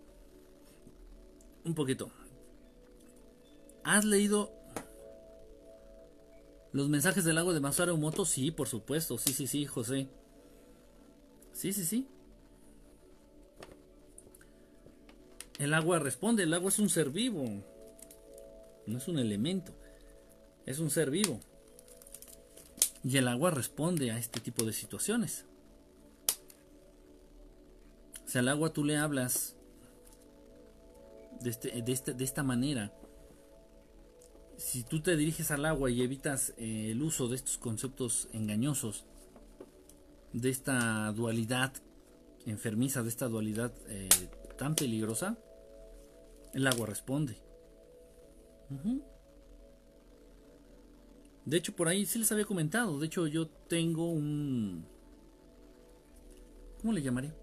Un 1.64 1.74
poquito. 1.74 2.12
¿Has 3.84 4.04
leído 4.06 4.52
los 6.72 6.90
mensajes 6.90 7.24
del 7.24 7.36
lago 7.36 7.54
de 7.54 7.60
Masaru 7.60 7.98
Moto? 7.98 8.26
Sí, 8.26 8.52
por 8.52 8.68
supuesto. 8.68 9.18
Sí, 9.18 9.34
sí, 9.34 9.48
sí, 9.48 9.66
José. 9.66 10.10
Sí, 11.54 11.74
sí, 11.74 11.86
sí. 11.86 12.08
El 15.60 15.74
agua 15.74 16.00
responde, 16.00 16.44
el 16.44 16.54
agua 16.54 16.70
es 16.70 16.80
un 16.80 16.90
ser 16.90 17.10
vivo, 17.10 17.46
no 18.88 18.98
es 18.98 19.08
un 19.10 19.20
elemento, 19.20 19.74
es 20.66 20.80
un 20.80 20.90
ser 20.90 21.12
vivo. 21.12 21.42
Y 23.04 23.18
el 23.18 23.28
agua 23.28 23.52
responde 23.52 24.12
a 24.12 24.18
este 24.18 24.40
tipo 24.40 24.64
de 24.64 24.72
situaciones. 24.72 25.46
Si 28.26 28.38
al 28.38 28.48
agua 28.48 28.72
tú 28.72 28.86
le 28.86 28.96
hablas 28.96 29.58
de, 31.42 31.50
este, 31.50 31.82
de, 31.82 31.92
este, 31.92 32.14
de 32.14 32.24
esta 32.24 32.44
manera, 32.44 32.94
si 34.56 34.84
tú 34.84 35.02
te 35.02 35.18
diriges 35.18 35.52
al 35.52 35.66
agua 35.66 35.90
y 35.90 36.02
evitas 36.02 36.54
eh, 36.58 36.92
el 36.92 37.02
uso 37.02 37.28
de 37.28 37.36
estos 37.36 37.58
conceptos 37.58 38.30
engañosos, 38.32 39.04
de 40.32 40.50
esta 40.50 41.12
dualidad 41.12 41.74
enfermiza, 42.46 43.04
de 43.04 43.10
esta 43.10 43.28
dualidad 43.28 43.74
eh, 43.88 44.08
tan 44.58 44.76
peligrosa, 44.76 45.38
el 46.54 46.68
agua 46.68 46.88
responde. 46.88 47.38
De 51.46 51.58
hecho, 51.58 51.76
por 51.76 51.88
ahí 51.88 52.06
sí 52.06 52.20
les 52.20 52.32
había 52.32 52.46
comentado. 52.46 53.00
De 53.00 53.08
hecho, 53.08 53.28
yo 53.28 53.48
tengo 53.48 54.12
un... 54.12 54.86
¿Cómo 56.82 56.94
le 56.94 57.02
llamaré? 57.02 57.34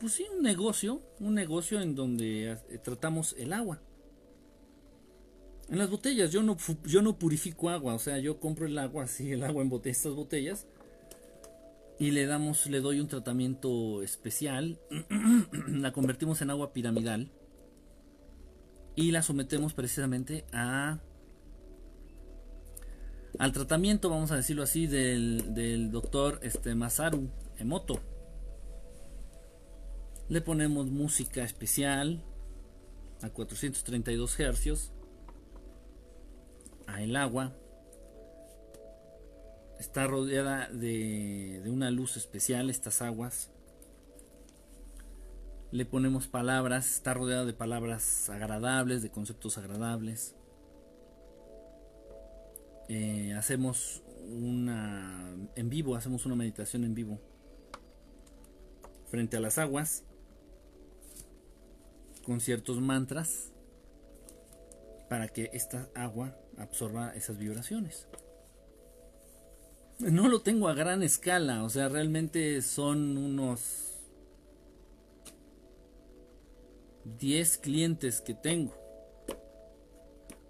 Pues 0.00 0.12
sí, 0.12 0.26
un 0.36 0.42
negocio. 0.42 1.00
Un 1.20 1.34
negocio 1.34 1.80
en 1.80 1.94
donde 1.94 2.52
eh, 2.52 2.78
tratamos 2.78 3.34
el 3.38 3.52
agua. 3.52 3.80
En 5.70 5.78
las 5.78 5.88
botellas, 5.88 6.30
yo 6.30 6.42
no, 6.42 6.58
yo 6.84 7.00
no 7.00 7.18
purifico 7.18 7.70
agua. 7.70 7.94
O 7.94 7.98
sea, 7.98 8.18
yo 8.18 8.38
compro 8.38 8.66
el 8.66 8.78
agua 8.78 9.04
así, 9.04 9.32
el 9.32 9.44
agua 9.44 9.62
en 9.62 9.72
estas 9.84 10.12
botellas 10.12 10.66
y 11.98 12.10
le 12.10 12.26
damos, 12.26 12.66
le 12.66 12.80
doy 12.80 13.00
un 13.00 13.08
tratamiento 13.08 14.02
especial, 14.02 14.80
la 15.68 15.92
convertimos 15.92 16.42
en 16.42 16.50
agua 16.50 16.72
piramidal 16.72 17.30
y 18.96 19.10
la 19.10 19.22
sometemos 19.22 19.74
precisamente 19.74 20.44
a 20.52 21.00
al 23.38 23.52
tratamiento, 23.52 24.10
vamos 24.10 24.30
a 24.30 24.36
decirlo 24.36 24.62
así, 24.62 24.86
del, 24.86 25.54
del 25.54 25.90
doctor 25.90 26.38
este, 26.42 26.76
Masaru 26.76 27.30
Emoto. 27.58 28.00
Le 30.28 30.40
ponemos 30.40 30.86
música 30.86 31.42
especial 31.42 32.22
a 33.22 33.30
432 33.30 34.38
hercios 34.38 34.92
a 36.86 37.02
el 37.02 37.16
agua 37.16 37.56
Está 39.84 40.06
rodeada 40.06 40.70
de, 40.70 41.62
una 41.66 41.90
luz 41.90 42.16
especial 42.16 42.70
estas 42.70 43.02
aguas. 43.02 43.50
Le 45.72 45.84
ponemos 45.84 46.26
palabras, 46.26 46.94
está 46.94 47.12
rodeada 47.12 47.44
de 47.44 47.52
palabras 47.52 48.30
agradables, 48.30 49.02
de 49.02 49.10
conceptos 49.10 49.58
agradables. 49.58 50.34
Eh, 52.88 53.34
hacemos 53.34 54.02
una 54.26 55.30
en 55.54 55.68
vivo, 55.68 55.96
hacemos 55.96 56.24
una 56.24 56.34
meditación 56.34 56.84
en 56.84 56.94
vivo 56.94 57.20
frente 59.10 59.36
a 59.36 59.40
las 59.40 59.58
aguas 59.58 60.02
con 62.24 62.40
ciertos 62.40 62.80
mantras 62.80 63.52
para 65.10 65.28
que 65.28 65.50
esta 65.52 65.90
agua 65.94 66.34
absorba 66.56 67.14
esas 67.14 67.36
vibraciones. 67.36 68.08
No 69.98 70.28
lo 70.28 70.40
tengo 70.40 70.68
a 70.68 70.74
gran 70.74 71.02
escala, 71.02 71.62
o 71.62 71.70
sea, 71.70 71.88
realmente 71.88 72.60
son 72.62 73.16
unos 73.16 73.60
10 77.04 77.58
clientes 77.58 78.20
que 78.20 78.34
tengo. 78.34 78.74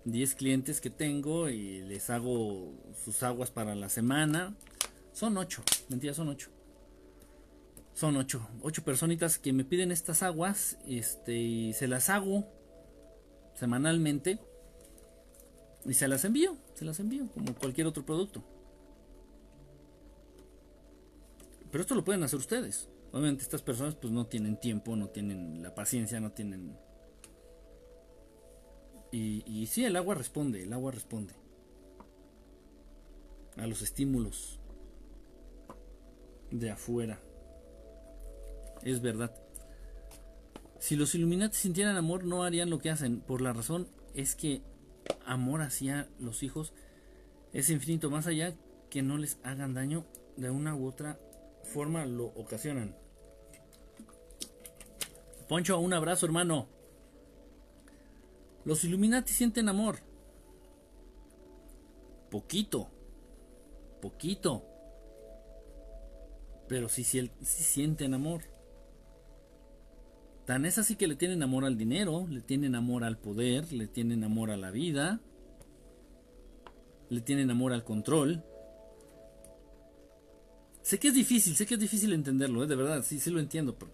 10 0.04 0.34
clientes 0.34 0.80
que 0.80 0.90
tengo 0.90 1.48
y 1.48 1.82
les 1.82 2.10
hago 2.10 2.72
sus 3.04 3.22
aguas 3.22 3.50
para 3.50 3.74
la 3.74 3.88
semana. 3.88 4.54
Son 5.12 5.36
8, 5.36 5.62
mentira, 5.88 6.14
son 6.14 6.28
8. 6.28 6.50
Son 7.92 8.16
8, 8.16 8.48
8 8.62 8.84
personitas 8.84 9.38
que 9.38 9.52
me 9.52 9.64
piden 9.64 9.92
estas 9.92 10.22
aguas 10.22 10.78
este, 10.86 11.36
y 11.36 11.72
se 11.74 11.86
las 11.86 12.10
hago 12.10 12.44
semanalmente 13.54 14.38
y 15.84 15.94
se 15.94 16.08
las 16.08 16.24
envío, 16.24 16.56
se 16.74 16.84
las 16.84 16.98
envío 16.98 17.28
como 17.32 17.54
cualquier 17.54 17.86
otro 17.86 18.04
producto. 18.04 18.42
Pero 21.74 21.82
esto 21.82 21.96
lo 21.96 22.04
pueden 22.04 22.22
hacer 22.22 22.38
ustedes. 22.38 22.88
Obviamente 23.10 23.42
estas 23.42 23.62
personas 23.62 23.96
pues 23.96 24.12
no 24.12 24.28
tienen 24.28 24.60
tiempo, 24.60 24.94
no 24.94 25.08
tienen 25.08 25.60
la 25.60 25.74
paciencia, 25.74 26.20
no 26.20 26.30
tienen... 26.30 26.78
Y, 29.10 29.42
y 29.44 29.66
sí, 29.66 29.84
el 29.84 29.96
agua 29.96 30.14
responde, 30.14 30.62
el 30.62 30.72
agua 30.72 30.92
responde 30.92 31.34
a 33.56 33.66
los 33.66 33.82
estímulos 33.82 34.60
de 36.52 36.70
afuera. 36.70 37.20
Es 38.84 39.02
verdad. 39.02 39.34
Si 40.78 40.94
los 40.94 41.12
Illuminati 41.16 41.56
sintieran 41.56 41.96
amor, 41.96 42.22
no 42.22 42.44
harían 42.44 42.70
lo 42.70 42.78
que 42.78 42.90
hacen. 42.90 43.18
Por 43.18 43.40
la 43.40 43.52
razón 43.52 43.88
es 44.14 44.36
que 44.36 44.62
amor 45.26 45.60
hacia 45.60 46.08
los 46.20 46.44
hijos 46.44 46.72
es 47.52 47.68
infinito, 47.68 48.10
más 48.10 48.28
allá 48.28 48.54
que 48.90 49.02
no 49.02 49.18
les 49.18 49.40
hagan 49.42 49.74
daño 49.74 50.06
de 50.36 50.50
una 50.50 50.76
u 50.76 50.86
otra 50.86 51.18
forma 51.74 52.06
lo 52.06 52.26
ocasionan. 52.26 52.96
Poncho, 55.48 55.78
un 55.80 55.92
abrazo, 55.92 56.24
hermano. 56.24 56.68
Los 58.64 58.84
Illuminati 58.84 59.32
sienten 59.32 59.68
amor. 59.68 59.98
Poquito. 62.30 62.88
Poquito. 64.00 64.64
Pero 66.68 66.88
sí, 66.88 67.02
sí, 67.02 67.30
sienten 67.42 68.14
amor. 68.14 68.42
Tan 70.46 70.64
es 70.64 70.78
así 70.78 70.94
que 70.94 71.08
le 71.08 71.16
tienen 71.16 71.42
amor 71.42 71.64
al 71.64 71.76
dinero, 71.76 72.26
le 72.28 72.40
tienen 72.40 72.74
amor 72.74 73.02
al 73.02 73.18
poder, 73.18 73.72
le 73.72 73.88
tienen 73.88 74.22
amor 74.22 74.50
a 74.50 74.56
la 74.56 74.70
vida, 74.70 75.20
le 77.08 77.20
tienen 77.20 77.50
amor 77.50 77.72
al 77.72 77.82
control. 77.82 78.44
Sé 80.84 80.98
que 80.98 81.08
es 81.08 81.14
difícil, 81.14 81.56
sé 81.56 81.64
que 81.64 81.74
es 81.74 81.80
difícil 81.80 82.12
entenderlo, 82.12 82.62
¿eh? 82.62 82.66
de 82.66 82.76
verdad, 82.76 83.02
sí, 83.02 83.18
sí 83.18 83.30
lo 83.30 83.40
entiendo, 83.40 83.74
por, 83.74 83.88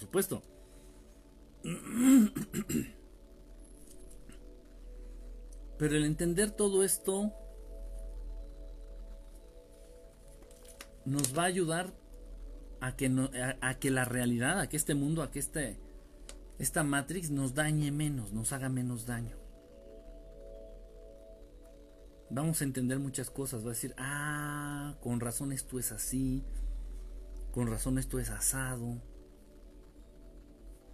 supuesto. 0.00 0.42
Pero 5.78 5.96
el 5.96 6.06
entender 6.06 6.50
todo 6.50 6.82
esto 6.82 7.30
nos 11.04 11.36
va 11.36 11.42
a 11.42 11.46
ayudar 11.46 11.92
a 12.80 12.96
que, 12.96 13.10
no, 13.10 13.28
a, 13.60 13.74
que 13.74 13.90
la 13.90 14.06
realidad, 14.06 14.60
a 14.60 14.68
que 14.70 14.78
este 14.78 14.94
mundo, 14.94 15.22
a 15.22 15.30
que 15.30 15.40
este, 15.40 15.76
esta 16.58 16.84
Matrix 16.84 17.28
nos 17.30 17.52
dañe 17.52 17.90
menos, 17.90 18.32
nos 18.32 18.54
haga 18.54 18.70
menos 18.70 19.04
daño. 19.04 19.36
Vamos 22.30 22.60
a 22.60 22.64
entender 22.64 22.98
muchas 22.98 23.30
cosas. 23.30 23.62
Va 23.62 23.68
a 23.68 23.74
decir, 23.74 23.94
ah, 23.96 24.96
con 25.00 25.20
razón 25.20 25.52
esto 25.52 25.78
es 25.78 25.92
así, 25.92 26.44
con 27.52 27.66
razón 27.66 27.98
esto 27.98 28.18
es 28.18 28.30
asado. 28.30 29.00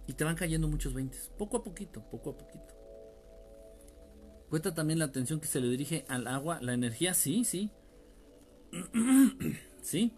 Y 0.07 0.13
te 0.13 0.23
van 0.23 0.35
cayendo 0.35 0.67
muchos 0.67 0.93
veintes, 0.93 1.31
poco 1.37 1.57
a 1.57 1.63
poquito, 1.63 2.01
poco 2.09 2.31
a 2.31 2.37
poquito. 2.37 2.73
Cuenta 4.49 4.73
también 4.73 4.99
la 4.99 5.05
atención 5.05 5.39
que 5.39 5.47
se 5.47 5.59
le 5.59 5.67
dirige 5.67 6.05
al 6.07 6.27
agua, 6.27 6.59
la 6.61 6.73
energía, 6.73 7.13
sí, 7.13 7.43
sí. 7.43 7.71
sí. 9.81 10.13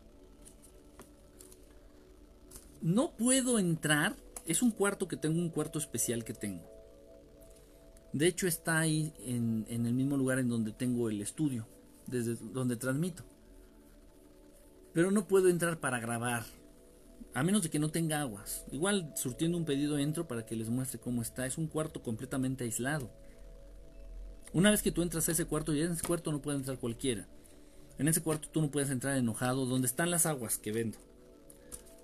No 2.81 3.15
puedo 3.15 3.57
entrar, 3.57 4.15
es 4.45 4.61
un 4.61 4.71
cuarto 4.71 5.07
que 5.07 5.17
tengo, 5.17 5.39
un 5.39 5.49
cuarto 5.49 5.79
especial 5.79 6.23
que 6.23 6.33
tengo. 6.33 6.76
De 8.17 8.27
hecho 8.27 8.47
está 8.47 8.79
ahí 8.79 9.13
en, 9.19 9.65
en 9.69 9.85
el 9.85 9.93
mismo 9.93 10.17
lugar 10.17 10.39
en 10.39 10.49
donde 10.49 10.71
tengo 10.71 11.07
el 11.07 11.21
estudio, 11.21 11.67
desde 12.07 12.35
donde 12.35 12.75
transmito. 12.75 13.23
Pero 14.91 15.11
no 15.11 15.27
puedo 15.27 15.49
entrar 15.49 15.79
para 15.79 15.99
grabar, 15.99 16.43
a 17.35 17.43
menos 17.43 17.61
de 17.61 17.69
que 17.69 17.77
no 17.77 17.91
tenga 17.91 18.19
aguas. 18.19 18.65
Igual 18.71 19.13
surtiendo 19.15 19.55
un 19.55 19.65
pedido 19.65 19.99
entro 19.99 20.27
para 20.27 20.47
que 20.47 20.55
les 20.55 20.69
muestre 20.69 20.99
cómo 20.99 21.21
está. 21.21 21.45
Es 21.45 21.59
un 21.59 21.67
cuarto 21.67 22.01
completamente 22.01 22.63
aislado. 22.63 23.11
Una 24.51 24.71
vez 24.71 24.81
que 24.81 24.91
tú 24.91 25.03
entras 25.03 25.29
a 25.29 25.33
ese 25.33 25.45
cuarto, 25.45 25.75
y 25.75 25.81
en 25.81 25.91
ese 25.91 26.07
cuarto 26.07 26.31
no 26.31 26.41
puede 26.41 26.57
entrar 26.57 26.79
cualquiera. 26.79 27.27
En 27.99 28.07
ese 28.07 28.23
cuarto 28.23 28.49
tú 28.49 28.61
no 28.61 28.71
puedes 28.71 28.89
entrar 28.89 29.15
enojado, 29.15 29.67
donde 29.67 29.85
están 29.85 30.09
las 30.09 30.25
aguas 30.25 30.57
que 30.57 30.71
vendo. 30.71 30.97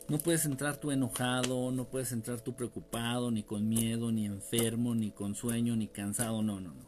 No 0.10 0.18
puedes 0.18 0.46
entrar 0.46 0.78
tú 0.78 0.92
enojado, 0.92 1.72
no 1.72 1.86
puedes 1.86 2.12
entrar 2.12 2.42
tú 2.42 2.54
preocupado, 2.56 3.32
ni 3.32 3.44
con 3.44 3.70
miedo, 3.70 4.12
ni 4.12 4.26
enfermo, 4.26 4.96
ni 4.96 5.12
con 5.12 5.34
sueño, 5.34 5.76
ni 5.76 5.88
cansado, 5.88 6.42
no, 6.42 6.60
no, 6.60 6.74
no. 6.74 6.86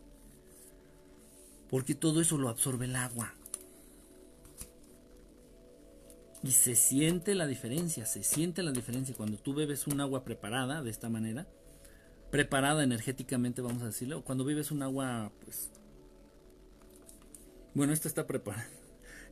Porque 1.70 1.96
todo 1.96 2.22
eso 2.22 2.38
lo 2.38 2.50
absorbe 2.50 2.86
el 2.86 2.96
agua. 2.96 3.34
Y 6.44 6.52
se 6.52 6.76
siente 6.76 7.34
la 7.34 7.48
diferencia, 7.48 8.06
se 8.06 8.22
siente 8.22 8.62
la 8.62 8.72
diferencia 8.72 9.16
cuando 9.16 9.38
tú 9.38 9.54
bebes 9.56 9.88
un 9.88 10.00
agua 10.00 10.24
preparada 10.24 10.84
de 10.84 10.92
esta 10.92 11.10
manera, 11.10 11.48
preparada 12.30 12.84
energéticamente, 12.84 13.62
vamos 13.62 13.82
a 13.82 13.88
decirlo, 13.88 14.24
cuando 14.24 14.44
bebes 14.44 14.72
un 14.72 14.84
agua, 14.84 15.32
pues... 15.44 15.72
Bueno, 17.74 17.94
esta 17.94 18.08
está 18.08 18.28
preparada. 18.28 18.70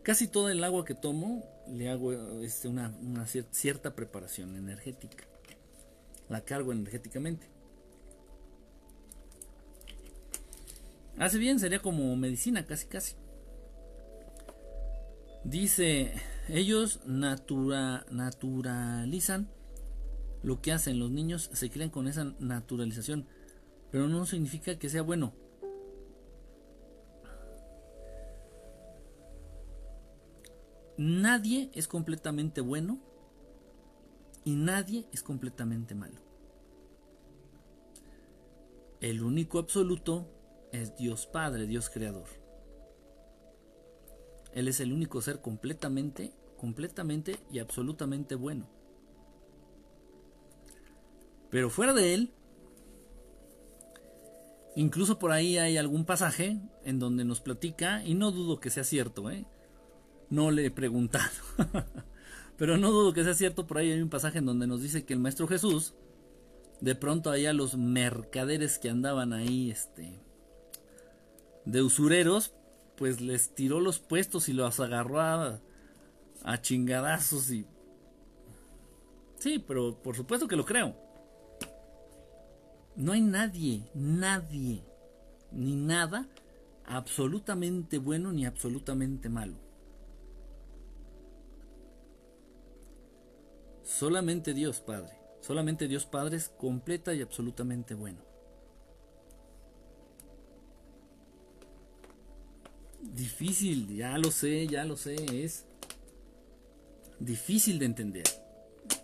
Casi 0.03 0.27
todo 0.27 0.49
el 0.49 0.61
agua 0.65 0.83
que 0.83 0.95
tomo 0.95 1.45
le 1.67 1.89
hago 1.89 2.11
este, 2.41 2.67
una, 2.67 2.93
cierta 3.51 3.95
preparación 3.95 4.57
energética. 4.57 5.23
La 6.27 6.41
cargo 6.41 6.73
energéticamente. 6.73 7.47
Hace 11.17 11.37
bien, 11.37 11.59
sería 11.59 11.79
como 11.79 12.15
medicina, 12.17 12.65
casi 12.65 12.87
casi. 12.87 13.15
Dice 15.45 16.13
ellos 16.49 16.99
natura, 17.05 18.05
naturalizan 18.11 19.49
lo 20.41 20.61
que 20.61 20.73
hacen. 20.73 20.99
Los 20.99 21.11
niños 21.11 21.49
se 21.53 21.69
crean 21.69 21.89
con 21.89 22.09
esa 22.09 22.25
naturalización. 22.39 23.25
Pero 23.89 24.09
no 24.09 24.25
significa 24.25 24.77
que 24.77 24.89
sea 24.89 25.01
bueno. 25.01 25.33
Nadie 30.97 31.71
es 31.73 31.87
completamente 31.87 32.61
bueno 32.61 32.99
y 34.45 34.55
nadie 34.55 35.07
es 35.11 35.23
completamente 35.23 35.95
malo. 35.95 36.21
El 39.01 39.23
único 39.23 39.59
absoluto 39.59 40.27
es 40.71 40.95
Dios 40.95 41.27
Padre, 41.27 41.67
Dios 41.67 41.89
Creador. 41.89 42.27
Él 44.53 44.67
es 44.67 44.79
el 44.79 44.93
único 44.93 45.21
ser 45.21 45.41
completamente, 45.41 46.33
completamente 46.57 47.37
y 47.51 47.59
absolutamente 47.59 48.35
bueno. 48.35 48.67
Pero 51.49 51.69
fuera 51.69 51.93
de 51.93 52.13
Él, 52.13 52.33
incluso 54.75 55.19
por 55.19 55.31
ahí 55.31 55.57
hay 55.57 55.77
algún 55.77 56.05
pasaje 56.05 56.59
en 56.83 56.99
donde 56.99 57.25
nos 57.25 57.41
platica, 57.41 58.03
y 58.05 58.13
no 58.13 58.31
dudo 58.31 58.59
que 58.59 58.69
sea 58.69 58.83
cierto, 58.83 59.29
¿eh? 59.29 59.45
No 60.29 60.51
le 60.51 60.65
he 60.65 60.71
preguntado, 60.71 61.31
pero 62.57 62.77
no 62.77 62.91
dudo 62.91 63.13
que 63.13 63.23
sea 63.23 63.33
cierto, 63.33 63.67
por 63.67 63.77
ahí 63.77 63.91
hay 63.91 64.01
un 64.01 64.09
pasaje 64.09 64.39
en 64.39 64.45
donde 64.45 64.67
nos 64.67 64.81
dice 64.81 65.05
que 65.05 65.13
el 65.13 65.19
Maestro 65.19 65.47
Jesús, 65.47 65.93
de 66.81 66.95
pronto 66.95 67.31
allá 67.31 67.53
los 67.53 67.77
mercaderes 67.77 68.79
que 68.79 68.89
andaban 68.89 69.33
ahí, 69.33 69.71
este, 69.71 70.19
de 71.65 71.81
usureros, 71.81 72.53
pues 72.97 73.21
les 73.21 73.53
tiró 73.55 73.79
los 73.79 73.99
puestos 73.99 74.49
y 74.49 74.53
los 74.53 74.79
agarró 74.79 75.21
a, 75.21 75.61
chingadazos 76.61 77.51
y... 77.51 77.65
Sí, 79.37 79.59
pero 79.59 80.01
por 80.01 80.15
supuesto 80.15 80.47
que 80.47 80.55
lo 80.55 80.65
creo. 80.65 80.95
No 82.95 83.11
hay 83.13 83.21
nadie, 83.21 83.89
nadie, 83.93 84.83
ni 85.51 85.75
nada 85.75 86.27
absolutamente 86.85 87.97
bueno 87.97 88.31
ni 88.31 88.45
absolutamente 88.45 89.29
malo. 89.29 89.55
Solamente 93.97 94.53
Dios 94.53 94.79
Padre, 94.79 95.13
solamente 95.41 95.87
Dios 95.87 96.05
Padre 96.05 96.37
es 96.37 96.49
completa 96.49 97.13
y 97.13 97.21
absolutamente 97.21 97.93
bueno. 97.93 98.33
difícil, 103.13 103.95
ya 103.95 104.17
lo 104.17 104.31
sé, 104.31 104.67
ya 104.67 104.85
lo 104.85 104.97
sé, 104.97 105.15
es 105.43 105.65
difícil 107.19 107.79
de 107.79 107.85
entender. 107.85 108.23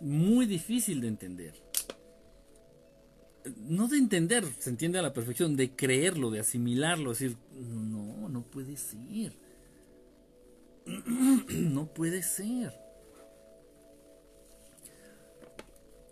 Muy 0.00 0.46
difícil 0.46 1.00
de 1.00 1.08
entender. 1.08 1.54
No 3.56 3.88
de 3.88 3.98
entender, 3.98 4.44
se 4.58 4.70
entiende 4.70 4.98
a 4.98 5.02
la 5.02 5.12
perfección, 5.12 5.56
de 5.56 5.74
creerlo, 5.74 6.30
de 6.30 6.40
asimilarlo, 6.40 7.10
decir, 7.10 7.36
no, 7.52 8.28
no 8.28 8.42
puede 8.42 8.76
ser. 8.76 9.32
No 11.50 11.86
puede 11.92 12.22
ser. 12.22 12.72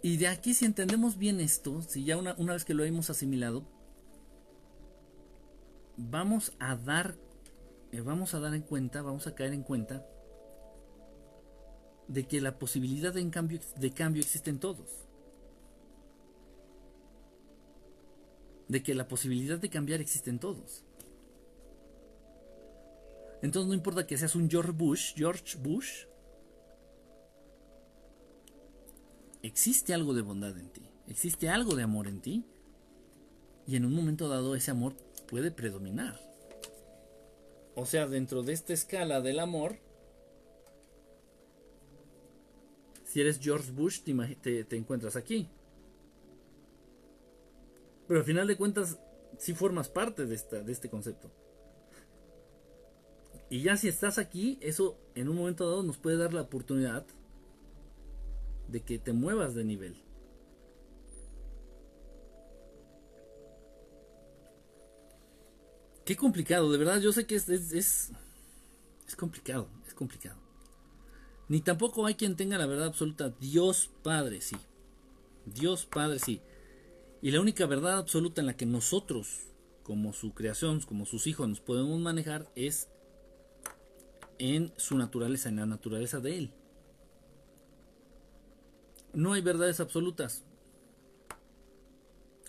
Y 0.02 0.16
de 0.16 0.28
aquí 0.28 0.54
si 0.54 0.64
entendemos 0.64 1.18
bien 1.18 1.40
esto, 1.40 1.82
si 1.82 2.04
ya 2.04 2.16
una, 2.16 2.34
una 2.38 2.52
vez 2.52 2.64
que 2.64 2.74
lo 2.74 2.84
hemos 2.84 3.10
asimilado, 3.10 3.64
vamos 5.96 6.52
a 6.60 6.76
dar 6.76 7.16
eh, 7.90 8.00
vamos 8.02 8.34
a 8.34 8.40
dar 8.40 8.54
en 8.54 8.62
cuenta, 8.62 9.02
vamos 9.02 9.26
a 9.26 9.34
caer 9.34 9.54
en 9.54 9.62
cuenta 9.62 10.06
de 12.06 12.26
que 12.26 12.40
la 12.40 12.58
posibilidad 12.58 13.12
de 13.12 13.28
cambio, 13.30 13.60
de 13.76 13.92
cambio 13.92 14.22
existe 14.22 14.50
en 14.50 14.58
todos. 14.58 15.06
De 18.68 18.82
que 18.82 18.94
la 18.94 19.08
posibilidad 19.08 19.58
de 19.58 19.70
cambiar 19.70 20.00
existe 20.00 20.28
en 20.28 20.38
todos. 20.38 20.84
Entonces 23.40 23.68
no 23.68 23.74
importa 23.74 24.06
que 24.06 24.18
seas 24.18 24.34
un 24.34 24.50
George 24.50 24.72
Bush, 24.72 25.14
George 25.14 25.56
Bush, 25.58 26.04
existe 29.48 29.94
algo 29.94 30.14
de 30.14 30.22
bondad 30.22 30.56
en 30.58 30.68
ti, 30.70 30.88
existe 31.08 31.48
algo 31.48 31.74
de 31.74 31.82
amor 31.82 32.06
en 32.06 32.20
ti, 32.20 32.44
y 33.66 33.76
en 33.76 33.84
un 33.84 33.94
momento 33.94 34.28
dado 34.28 34.54
ese 34.54 34.70
amor 34.70 34.94
puede 35.28 35.50
predominar. 35.50 36.18
O 37.74 37.86
sea, 37.86 38.06
dentro 38.06 38.42
de 38.42 38.52
esta 38.54 38.72
escala 38.72 39.20
del 39.20 39.38
amor, 39.40 39.78
si 43.04 43.20
eres 43.20 43.38
George 43.40 43.70
Bush, 43.72 44.00
te, 44.02 44.66
encuentras 44.76 45.16
aquí. 45.16 45.48
Pero 48.06 48.20
al 48.20 48.26
final 48.26 48.46
de 48.46 48.56
cuentas, 48.56 48.98
sí 49.38 49.54
formas 49.54 49.88
parte 49.88 50.26
de, 50.26 50.34
esta, 50.34 50.62
de 50.62 50.72
este 50.72 50.88
concepto. 50.88 51.30
Y 53.50 53.62
ya 53.62 53.76
si 53.76 53.88
estás 53.88 54.18
aquí, 54.18 54.58
eso 54.60 54.98
en 55.14 55.28
un 55.28 55.36
momento 55.36 55.68
dado 55.68 55.82
nos 55.82 55.98
puede 55.98 56.16
dar 56.16 56.34
la 56.34 56.42
oportunidad 56.42 57.06
de 58.68 58.82
que 58.82 58.98
te 58.98 59.12
muevas 59.12 59.54
de 59.54 59.64
nivel. 59.64 59.96
Qué 66.04 66.16
complicado, 66.16 66.72
de 66.72 66.78
verdad, 66.78 67.00
yo 67.00 67.12
sé 67.12 67.26
que 67.26 67.34
es, 67.34 67.48
es, 67.50 68.10
es, 69.06 69.16
complicado, 69.16 69.68
es 69.86 69.92
complicado. 69.92 70.40
Ni 71.48 71.60
tampoco 71.60 72.06
hay 72.06 72.14
quien 72.14 72.34
tenga 72.34 72.56
la 72.56 72.64
verdad 72.64 72.86
absoluta. 72.86 73.28
Dios 73.28 73.90
Padre, 74.02 74.40
sí. 74.40 74.56
Dios 75.44 75.84
Padre, 75.84 76.18
sí. 76.18 76.40
Y 77.20 77.30
la 77.30 77.42
única 77.42 77.66
verdad 77.66 77.98
absoluta 77.98 78.40
en 78.40 78.46
la 78.46 78.56
que 78.56 78.64
nosotros, 78.64 79.48
como 79.82 80.14
su 80.14 80.32
creación, 80.32 80.80
como 80.80 81.04
sus 81.04 81.26
hijos, 81.26 81.46
nos 81.46 81.60
podemos 81.60 82.00
manejar 82.00 82.50
es 82.54 82.88
en 84.38 84.72
su 84.78 84.96
naturaleza, 84.96 85.50
en 85.50 85.56
la 85.56 85.66
naturaleza 85.66 86.20
de 86.20 86.38
Él. 86.38 86.54
No 89.12 89.32
hay 89.32 89.42
verdades 89.42 89.80
absolutas. 89.80 90.44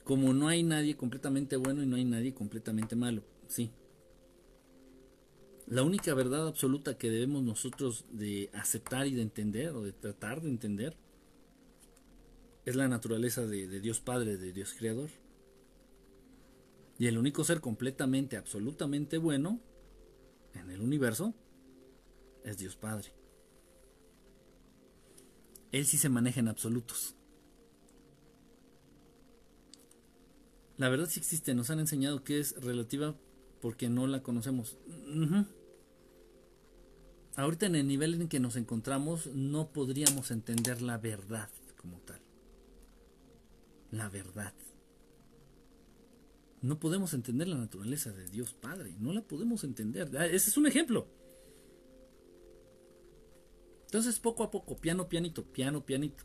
Como 0.03 0.33
no 0.33 0.47
hay 0.47 0.63
nadie 0.63 0.95
completamente 0.97 1.55
bueno 1.55 1.83
y 1.83 1.85
no 1.85 1.95
hay 1.95 2.05
nadie 2.05 2.33
completamente 2.33 2.95
malo. 2.95 3.23
Sí. 3.47 3.71
La 5.67 5.83
única 5.83 6.13
verdad 6.15 6.47
absoluta 6.47 6.97
que 6.97 7.11
debemos 7.11 7.43
nosotros 7.43 8.05
de 8.11 8.49
aceptar 8.53 9.05
y 9.05 9.13
de 9.13 9.21
entender 9.21 9.69
o 9.69 9.83
de 9.83 9.93
tratar 9.93 10.41
de 10.41 10.49
entender 10.49 10.97
es 12.65 12.75
la 12.75 12.87
naturaleza 12.87 13.45
de, 13.45 13.67
de 13.67 13.79
Dios 13.79 13.99
Padre, 13.99 14.37
de 14.37 14.51
Dios 14.51 14.73
Creador. 14.73 15.09
Y 16.97 17.07
el 17.07 17.17
único 17.17 17.43
ser 17.43 17.61
completamente, 17.61 18.35
absolutamente 18.35 19.17
bueno 19.17 19.61
en 20.53 20.69
el 20.71 20.81
universo 20.81 21.33
es 22.43 22.57
Dios 22.57 22.75
Padre. 22.75 23.18
Él 25.71 25.85
sí 25.85 25.97
se 25.97 26.09
maneja 26.09 26.39
en 26.39 26.47
absolutos. 26.47 27.15
La 30.77 30.89
verdad 30.89 31.09
sí 31.09 31.19
existe, 31.19 31.53
nos 31.53 31.69
han 31.69 31.79
enseñado 31.79 32.23
que 32.23 32.39
es 32.39 32.55
relativa 32.61 33.15
porque 33.61 33.89
no 33.89 34.07
la 34.07 34.23
conocemos. 34.23 34.77
Ahorita 37.35 37.65
en 37.65 37.75
el 37.75 37.87
nivel 37.87 38.15
en 38.15 38.29
que 38.29 38.39
nos 38.39 38.55
encontramos 38.55 39.27
no 39.27 39.71
podríamos 39.71 40.31
entender 40.31 40.81
la 40.81 40.97
verdad 40.97 41.49
como 41.77 41.99
tal. 41.99 42.21
La 43.91 44.09
verdad. 44.09 44.53
No 46.61 46.79
podemos 46.79 47.13
entender 47.13 47.47
la 47.47 47.57
naturaleza 47.57 48.11
de 48.11 48.27
Dios 48.27 48.53
Padre, 48.53 48.95
no 48.99 49.13
la 49.13 49.21
podemos 49.21 49.63
entender. 49.63 50.09
Ah, 50.17 50.25
ese 50.25 50.49
es 50.49 50.57
un 50.57 50.67
ejemplo. 50.67 51.07
Entonces 53.89 54.19
poco 54.19 54.43
a 54.43 54.51
poco, 54.51 54.77
piano, 54.77 55.09
pianito, 55.09 55.43
piano, 55.43 55.83
pianito. 55.83 56.23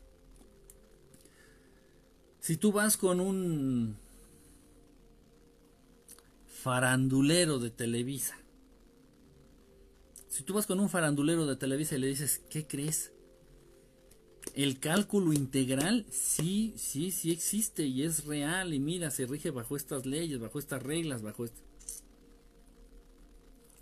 Si 2.39 2.57
tú 2.57 2.71
vas 2.71 2.95
con 2.95 3.19
un 3.19 3.97
farandulero 6.45 7.57
de 7.57 7.71
Televisa, 7.71 8.37
si 10.29 10.43
tú 10.43 10.53
vas 10.53 10.67
con 10.67 10.79
un 10.79 10.89
farandulero 10.89 11.47
de 11.47 11.55
Televisa 11.55 11.95
y 11.95 12.01
le 12.01 12.07
dices, 12.07 12.43
¿qué 12.51 12.67
crees? 12.67 13.13
El 14.53 14.79
cálculo 14.79 15.33
integral 15.33 16.05
sí, 16.11 16.75
sí, 16.77 17.09
sí 17.09 17.31
existe 17.31 17.87
y 17.87 18.03
es 18.03 18.25
real 18.25 18.75
y 18.75 18.79
mira, 18.79 19.09
se 19.09 19.25
rige 19.25 19.49
bajo 19.49 19.75
estas 19.75 20.05
leyes, 20.05 20.39
bajo 20.39 20.59
estas 20.59 20.83
reglas, 20.83 21.23
bajo 21.23 21.45
esto 21.45 21.64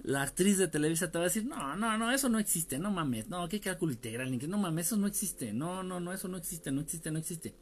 la 0.04 0.22
actriz 0.22 0.58
de 0.58 0.68
Televisa 0.68 1.12
te 1.12 1.18
va 1.18 1.24
a 1.24 1.28
decir, 1.28 1.46
no, 1.46 1.76
no, 1.78 1.98
no, 1.98 2.12
eso 2.12 2.28
no 2.28 2.38
existe, 2.38 2.78
no 2.78 2.92
mames, 2.92 3.30
no, 3.30 3.48
qué 3.48 3.62
cálculo 3.62 3.94
integral, 3.94 4.38
no 4.50 4.58
mames, 4.58 4.88
eso 4.88 4.98
no 4.98 5.08
existe, 5.08 5.54
no, 5.54 5.82
no, 5.82 6.00
no, 6.00 6.12
eso 6.12 6.28
no 6.28 6.38
existe, 6.38 6.72
no 6.72 6.82
existe, 6.82 7.10
no 7.10 7.20
existe. 7.20 7.56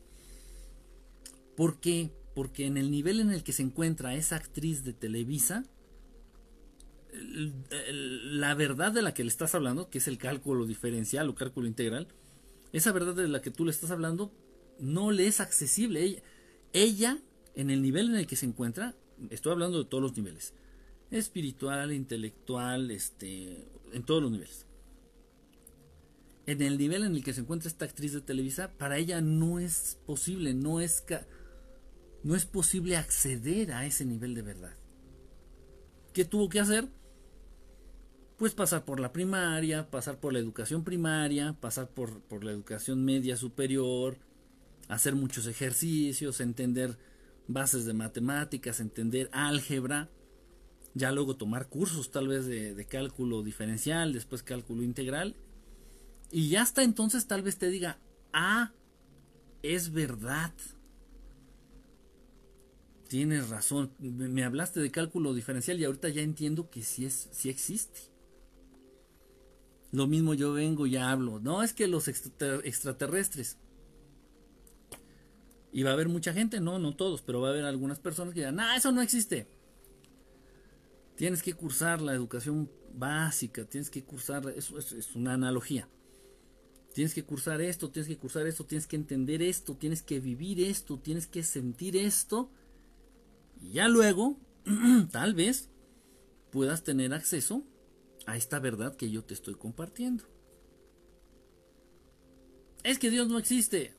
¿Por 1.55 1.79
qué? 1.79 2.11
Porque 2.33 2.65
en 2.65 2.77
el 2.77 2.89
nivel 2.89 3.19
en 3.19 3.29
el 3.29 3.43
que 3.43 3.53
se 3.53 3.61
encuentra 3.61 4.15
esa 4.15 4.37
actriz 4.37 4.83
de 4.83 4.93
Televisa, 4.93 5.65
la 7.13 8.55
verdad 8.55 8.91
de 8.91 9.03
la 9.03 9.13
que 9.13 9.23
le 9.23 9.29
estás 9.29 9.53
hablando, 9.53 9.89
que 9.89 9.99
es 9.99 10.07
el 10.07 10.17
cálculo 10.17 10.65
diferencial 10.65 11.29
o 11.29 11.35
cálculo 11.35 11.67
integral, 11.67 12.07
esa 12.73 12.91
verdad 12.91 13.13
de 13.13 13.27
la 13.27 13.41
que 13.41 13.51
tú 13.51 13.65
le 13.65 13.71
estás 13.71 13.91
hablando 13.91 14.31
no 14.79 15.11
le 15.11 15.27
es 15.27 15.41
accesible. 15.41 16.01
Ella, 16.03 16.21
ella 16.73 17.17
en 17.53 17.69
el 17.69 17.81
nivel 17.81 18.09
en 18.09 18.15
el 18.15 18.27
que 18.27 18.37
se 18.37 18.45
encuentra, 18.45 18.95
estoy 19.29 19.51
hablando 19.51 19.83
de 19.83 19.89
todos 19.89 20.01
los 20.01 20.15
niveles, 20.15 20.53
espiritual, 21.11 21.91
intelectual, 21.91 22.89
este, 22.89 23.67
en 23.91 24.03
todos 24.03 24.23
los 24.23 24.31
niveles. 24.31 24.65
En 26.45 26.61
el 26.61 26.77
nivel 26.77 27.03
en 27.03 27.15
el 27.15 27.23
que 27.23 27.33
se 27.33 27.41
encuentra 27.41 27.69
esta 27.69 27.85
actriz 27.85 28.13
de 28.13 28.21
Televisa, 28.21 28.71
para 28.77 28.97
ella 28.97 29.21
no 29.21 29.59
es 29.59 29.99
posible, 30.05 30.53
no 30.53 30.81
es, 30.81 31.03
no 32.23 32.35
es 32.35 32.45
posible 32.45 32.97
acceder 32.97 33.73
a 33.73 33.85
ese 33.85 34.05
nivel 34.05 34.33
de 34.33 34.41
verdad. 34.41 34.73
¿Qué 36.13 36.25
tuvo 36.25 36.49
que 36.49 36.59
hacer? 36.59 36.87
Pues 38.37 38.55
pasar 38.55 38.85
por 38.85 38.99
la 38.99 39.13
primaria, 39.13 39.91
pasar 39.91 40.19
por 40.19 40.33
la 40.33 40.39
educación 40.39 40.83
primaria, 40.83 41.55
pasar 41.59 41.89
por, 41.89 42.21
por 42.21 42.43
la 42.43 42.51
educación 42.51 43.05
media 43.05 43.37
superior, 43.37 44.17
hacer 44.87 45.13
muchos 45.13 45.45
ejercicios, 45.45 46.41
entender 46.41 46.97
bases 47.47 47.85
de 47.85 47.93
matemáticas, 47.93 48.79
entender 48.79 49.29
álgebra 49.31 50.09
ya 50.93 51.11
luego 51.11 51.35
tomar 51.35 51.67
cursos 51.67 52.11
tal 52.11 52.27
vez 52.27 52.45
de, 52.45 52.85
cálculo 52.85 53.43
diferencial, 53.43 54.13
después 54.13 54.43
cálculo 54.43 54.83
integral, 54.83 55.35
y 56.31 56.49
ya 56.49 56.61
hasta 56.61 56.83
entonces 56.83 57.27
tal 57.27 57.41
vez 57.41 57.57
te 57.57 57.69
diga, 57.69 57.99
ah, 58.33 58.71
es 59.63 59.91
verdad. 59.91 60.53
Tienes 63.07 63.49
razón, 63.49 63.91
me 63.99 64.43
hablaste 64.43 64.79
de 64.79 64.89
cálculo 64.89 65.33
diferencial 65.33 65.79
y 65.79 65.83
ahorita 65.83 66.07
ya 66.09 66.21
entiendo 66.21 66.69
que 66.69 66.81
sí, 66.81 67.05
es, 67.05 67.27
sí 67.31 67.49
existe. 67.49 67.99
Lo 69.91 70.07
mismo 70.07 70.33
yo 70.33 70.53
vengo 70.53 70.87
y 70.87 70.95
hablo, 70.95 71.39
no 71.39 71.63
es 71.63 71.73
que 71.73 71.87
los 71.87 72.07
extraterrestres, 72.07 73.57
y 75.73 75.83
va 75.83 75.91
a 75.91 75.93
haber 75.93 76.09
mucha 76.09 76.33
gente, 76.33 76.59
no, 76.59 76.79
no 76.79 76.95
todos, 76.95 77.21
pero 77.21 77.41
va 77.41 77.49
a 77.49 77.51
haber 77.51 77.65
algunas 77.65 77.99
personas 77.99 78.33
que 78.33 78.41
digan, 78.41 78.59
ah, 78.59 78.75
eso 78.75 78.91
no 78.91 79.01
existe. 79.01 79.47
Tienes 81.21 81.43
que 81.43 81.53
cursar 81.53 82.01
la 82.01 82.15
educación 82.15 82.67
básica, 82.95 83.63
tienes 83.65 83.91
que 83.91 84.03
cursar, 84.03 84.43
eso 84.55 84.79
es, 84.79 85.15
una 85.15 85.35
analogía. 85.35 85.87
Tienes 86.95 87.13
que 87.13 87.23
cursar 87.23 87.61
esto, 87.61 87.91
tienes 87.91 88.07
que 88.07 88.17
cursar 88.17 88.47
esto, 88.47 88.65
tienes 88.65 88.87
que 88.87 88.95
entender 88.95 89.43
esto, 89.43 89.77
tienes 89.77 90.01
que 90.01 90.19
vivir 90.19 90.59
esto, 90.59 90.97
tienes 90.97 91.27
que 91.27 91.43
sentir 91.43 91.95
esto. 91.95 92.49
Y 93.61 93.73
ya 93.73 93.87
luego, 93.87 94.39
tal 95.11 95.35
vez, 95.35 95.69
puedas 96.49 96.83
tener 96.83 97.13
acceso 97.13 97.67
a 98.25 98.35
esta 98.35 98.57
verdad 98.57 98.95
que 98.95 99.11
yo 99.11 99.23
te 99.23 99.35
estoy 99.35 99.53
compartiendo. 99.53 100.23
Es 102.81 102.97
que 102.97 103.11
Dios 103.11 103.27
no 103.27 103.37
existe. 103.37 103.93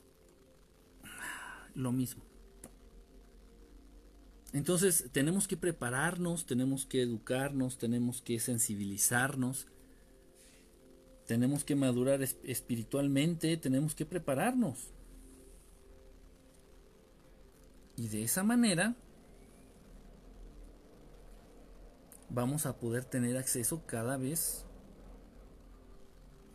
Lo 1.73 1.93
mismo. 1.93 2.32
Entonces 4.53 5.09
tenemos 5.11 5.47
que 5.47 5.57
prepararnos, 5.57 6.45
tenemos 6.45 6.85
que 6.85 7.01
educarnos, 7.01 7.77
tenemos 7.77 8.21
que 8.21 8.39
sensibilizarnos, 8.39 9.67
tenemos 11.25 11.63
que 11.63 11.75
madurar 11.75 12.21
espiritualmente, 12.21 13.57
tenemos 13.57 13.95
que 13.95 14.05
prepararnos. 14.05 14.91
Y 17.97 18.07
de 18.07 18.23
esa 18.23 18.43
manera 18.43 18.95
vamos 22.29 22.65
a 22.65 22.77
poder 22.77 23.05
tener 23.05 23.37
acceso 23.37 23.83
cada 23.85 24.17
vez 24.17 24.65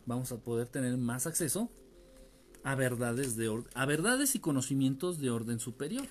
vamos 0.09 0.31
a 0.31 0.37
poder 0.37 0.67
tener 0.67 0.97
más 0.97 1.27
acceso 1.27 1.69
a 2.63 2.73
verdades, 2.73 3.37
de 3.37 3.63
a 3.75 3.85
verdades 3.85 4.33
y 4.33 4.39
conocimientos 4.39 5.19
de 5.19 5.29
orden 5.29 5.59
superior. 5.59 6.07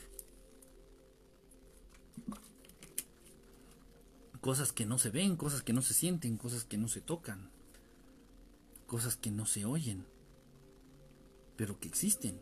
Cosas 4.49 4.73
que 4.73 4.87
no 4.87 4.97
se 4.97 5.11
ven, 5.11 5.37
cosas 5.37 5.61
que 5.61 5.75
no 5.75 5.83
se 5.83 5.93
sienten, 5.93 6.39
cosas 6.39 6.65
que 6.65 6.79
no 6.79 6.89
se 6.89 7.03
tocan, 7.03 7.51
cosas 8.87 9.15
que 9.15 9.31
no 9.31 9.45
se 9.45 9.67
oyen, 9.67 10.07
pero 11.55 11.79
que 11.79 11.87
existen 11.87 12.41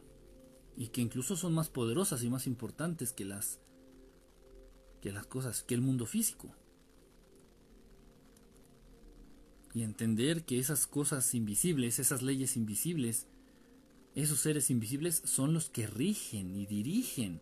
y 0.76 0.90
que 0.90 1.00
incluso 1.00 1.34
son 1.34 1.52
más 1.52 1.68
poderosas 1.68 2.22
y 2.22 2.30
más 2.30 2.46
importantes 2.46 3.12
que 3.12 3.24
las 3.24 3.59
que 5.02 5.11
las 5.11 5.26
cosas, 5.26 5.64
que 5.64 5.74
el 5.74 5.80
mundo 5.80 6.07
físico. 6.07 6.54
Y 9.74 9.82
entender 9.82 10.44
que 10.44 10.61
esas 10.61 10.86
cosas 10.86 11.34
invisibles, 11.34 11.98
esas 11.98 12.22
leyes 12.22 12.57
invisibles, 12.57 13.26
esos 14.14 14.38
seres 14.38 14.70
invisibles 14.70 15.22
son 15.24 15.52
los 15.52 15.70
que 15.70 15.88
rigen 15.88 16.54
y 16.54 16.66
dirigen 16.66 17.40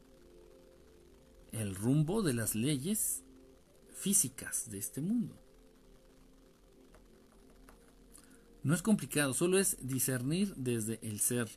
el 1.52 1.74
rumbo 1.74 2.22
de 2.22 2.32
las 2.32 2.54
leyes 2.54 3.23
físicas 3.94 4.70
de 4.70 4.78
este 4.78 5.00
mundo. 5.00 5.40
No 8.62 8.74
es 8.74 8.82
complicado, 8.82 9.34
solo 9.34 9.58
es 9.58 9.76
discernir 9.80 10.54
desde 10.56 10.98
el 11.02 11.20
ser. 11.20 11.48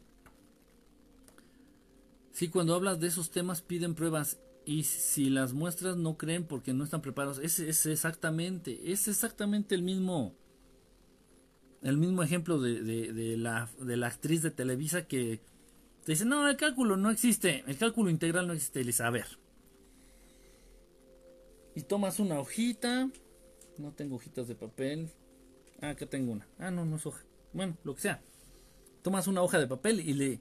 Si 2.32 2.50
cuando 2.50 2.76
hablas 2.76 3.00
de 3.00 3.08
esos 3.08 3.32
temas 3.32 3.62
piden 3.62 3.96
pruebas 3.96 4.40
y 4.66 4.84
si 4.84 5.30
las 5.30 5.54
muestras 5.54 5.98
no 5.98 6.18
creen 6.18 6.46
porque 6.46 6.74
no 6.74 6.84
están 6.84 7.02
preparados, 7.02 7.40
es, 7.40 7.60
es 7.60 7.86
exactamente, 7.86 8.92
es 8.92 9.08
exactamente 9.08 9.74
el 9.76 9.82
mismo 9.82 10.36
el 11.82 11.98
mismo 11.98 12.24
ejemplo 12.24 12.60
de, 12.60 13.36
la, 13.38 13.70
de 13.80 13.98
la 13.98 14.08
actriz 14.08 14.42
de 14.42 14.52
Televisa 14.52 15.08
que 15.08 15.42
te 16.04 16.14
dice, 16.14 16.26
no, 16.26 16.48
el 16.48 16.58
cálculo 16.58 16.98
no 16.98 17.10
existe, 17.10 17.64
el 17.68 17.78
cálculo 17.78 18.10
integral 18.10 18.48
no 18.48 18.54
existe. 18.54 18.82
Y 18.82 18.86
dice, 18.86 19.04
a 19.04 19.10
ver. 19.10 19.28
Y 21.78 21.84
tomas 21.84 22.20
una 22.20 22.40
hojita, 22.40 23.08
no 23.78 23.92
tengo 23.92 24.16
hojitas 24.16 24.48
de 24.48 24.56
papel. 24.56 25.12
Ah, 25.80 25.90
acá 25.90 26.08
tengo 26.08 26.32
una. 26.32 26.48
Ah, 26.58 26.72
no, 26.72 26.86
no 26.86 26.96
es 26.96 27.06
hoja. 27.06 27.24
Bueno, 27.54 27.78
lo 27.84 27.94
que 27.94 28.02
sea. 28.02 28.20
Tomas 29.04 29.28
una 29.28 29.44
hoja 29.44 29.60
de 29.60 29.68
papel 29.68 30.00
y 30.00 30.14
le, 30.14 30.40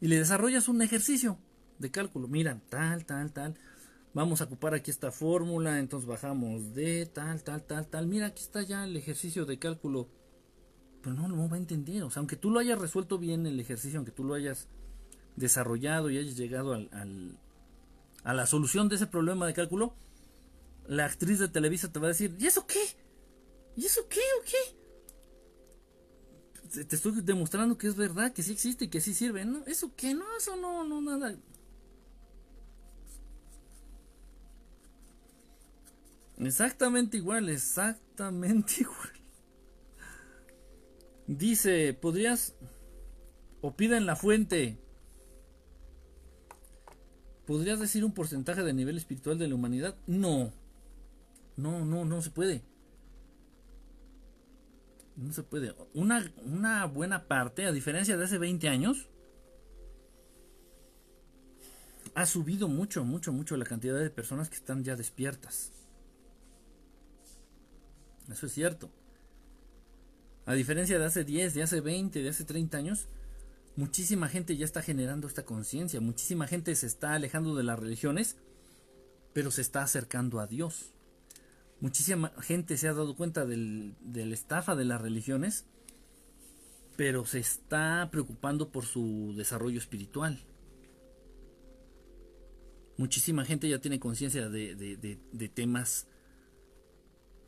y 0.00 0.08
le 0.08 0.16
desarrollas 0.16 0.68
un 0.68 0.80
ejercicio 0.80 1.36
de 1.78 1.90
cálculo. 1.90 2.28
Mira, 2.28 2.62
tal, 2.70 3.04
tal, 3.04 3.30
tal. 3.34 3.58
Vamos 4.14 4.40
a 4.40 4.44
ocupar 4.44 4.72
aquí 4.72 4.90
esta 4.90 5.12
fórmula, 5.12 5.80
entonces 5.80 6.08
bajamos 6.08 6.74
de 6.74 7.04
tal, 7.04 7.42
tal, 7.42 7.64
tal, 7.64 7.86
tal. 7.86 8.06
Mira, 8.06 8.28
aquí 8.28 8.42
está 8.42 8.62
ya 8.62 8.84
el 8.84 8.96
ejercicio 8.96 9.44
de 9.44 9.58
cálculo 9.58 10.08
pero 11.02 11.14
no 11.14 11.28
lo 11.28 11.46
va 11.46 11.56
a 11.56 11.58
entender. 11.58 12.02
O 12.04 12.10
sea, 12.10 12.20
aunque 12.20 12.36
tú 12.36 12.50
lo 12.50 12.58
hayas 12.58 12.78
resuelto 12.78 13.18
bien 13.18 13.46
el 13.46 13.60
ejercicio, 13.60 13.98
aunque 13.98 14.12
tú 14.12 14.24
lo 14.24 14.32
hayas 14.32 14.66
desarrollado 15.36 16.08
y 16.08 16.16
hayas 16.16 16.38
llegado 16.38 16.72
al, 16.72 17.38
a 18.24 18.32
la 18.32 18.46
solución 18.46 18.88
de 18.88 18.96
ese 18.96 19.06
problema 19.06 19.46
de 19.46 19.52
cálculo, 19.52 19.94
la 20.88 21.04
actriz 21.04 21.38
de 21.38 21.48
Televisa 21.48 21.92
te 21.92 21.98
va 22.00 22.06
a 22.06 22.08
decir, 22.08 22.34
¿y 22.38 22.46
eso 22.46 22.66
qué? 22.66 22.82
¿Y 23.76 23.84
eso 23.84 24.08
qué 24.08 24.20
o 24.40 24.44
qué? 24.44 24.56
Te 26.84 26.96
estoy 26.96 27.20
demostrando 27.22 27.78
que 27.78 27.86
es 27.86 27.94
verdad, 27.94 28.32
que 28.32 28.42
sí 28.42 28.52
existe 28.52 28.86
y 28.86 28.88
que 28.88 29.00
sí 29.00 29.14
sirve. 29.14 29.44
¿no? 29.44 29.64
¿Eso 29.66 29.94
qué? 29.94 30.14
No, 30.14 30.24
eso 30.36 30.56
no, 30.56 30.84
no, 30.84 31.00
nada. 31.00 31.36
Exactamente 36.38 37.18
igual, 37.18 37.48
exactamente 37.50 38.74
igual. 38.80 39.12
Dice, 41.26 41.92
¿podrías 41.92 42.54
o 43.60 43.76
piden 43.76 44.06
la 44.06 44.16
fuente? 44.16 44.78
¿Podrías 47.46 47.78
decir 47.78 48.04
un 48.04 48.12
porcentaje 48.12 48.62
de 48.62 48.72
nivel 48.72 48.96
espiritual 48.96 49.38
de 49.38 49.48
la 49.48 49.54
humanidad? 49.54 49.96
No. 50.06 50.52
No, 51.58 51.84
no, 51.84 52.04
no 52.04 52.22
se 52.22 52.30
puede. 52.30 52.62
No 55.16 55.32
se 55.32 55.42
puede. 55.42 55.74
Una, 55.92 56.32
una 56.44 56.84
buena 56.86 57.26
parte, 57.26 57.66
a 57.66 57.72
diferencia 57.72 58.16
de 58.16 58.24
hace 58.24 58.38
20 58.38 58.68
años, 58.68 59.08
ha 62.14 62.26
subido 62.26 62.68
mucho, 62.68 63.04
mucho, 63.04 63.32
mucho 63.32 63.56
la 63.56 63.64
cantidad 63.64 63.98
de 63.98 64.08
personas 64.08 64.48
que 64.48 64.54
están 64.54 64.84
ya 64.84 64.94
despiertas. 64.94 65.72
Eso 68.30 68.46
es 68.46 68.52
cierto. 68.52 68.88
A 70.46 70.54
diferencia 70.54 70.96
de 71.00 71.06
hace 71.06 71.24
10, 71.24 71.54
de 71.54 71.64
hace 71.64 71.80
20, 71.80 72.22
de 72.22 72.28
hace 72.28 72.44
30 72.44 72.78
años, 72.78 73.08
muchísima 73.74 74.28
gente 74.28 74.56
ya 74.56 74.64
está 74.64 74.80
generando 74.80 75.26
esta 75.26 75.44
conciencia, 75.44 76.00
muchísima 76.00 76.46
gente 76.46 76.72
se 76.76 76.86
está 76.86 77.14
alejando 77.14 77.56
de 77.56 77.64
las 77.64 77.80
religiones, 77.80 78.36
pero 79.32 79.50
se 79.50 79.62
está 79.62 79.82
acercando 79.82 80.38
a 80.38 80.46
Dios. 80.46 80.92
Muchísima 81.80 82.32
gente 82.40 82.76
se 82.76 82.88
ha 82.88 82.92
dado 82.92 83.14
cuenta 83.14 83.46
del, 83.46 83.94
de 84.00 84.26
la 84.26 84.34
estafa 84.34 84.74
de 84.74 84.84
las 84.84 85.00
religiones, 85.00 85.66
pero 86.96 87.24
se 87.24 87.38
está 87.38 88.08
preocupando 88.10 88.70
por 88.70 88.84
su 88.84 89.34
desarrollo 89.36 89.78
espiritual. 89.78 90.40
Muchísima 92.96 93.44
gente 93.44 93.68
ya 93.68 93.78
tiene 93.78 94.00
conciencia 94.00 94.48
de, 94.48 94.74
de 94.74 95.48
temas 95.48 96.08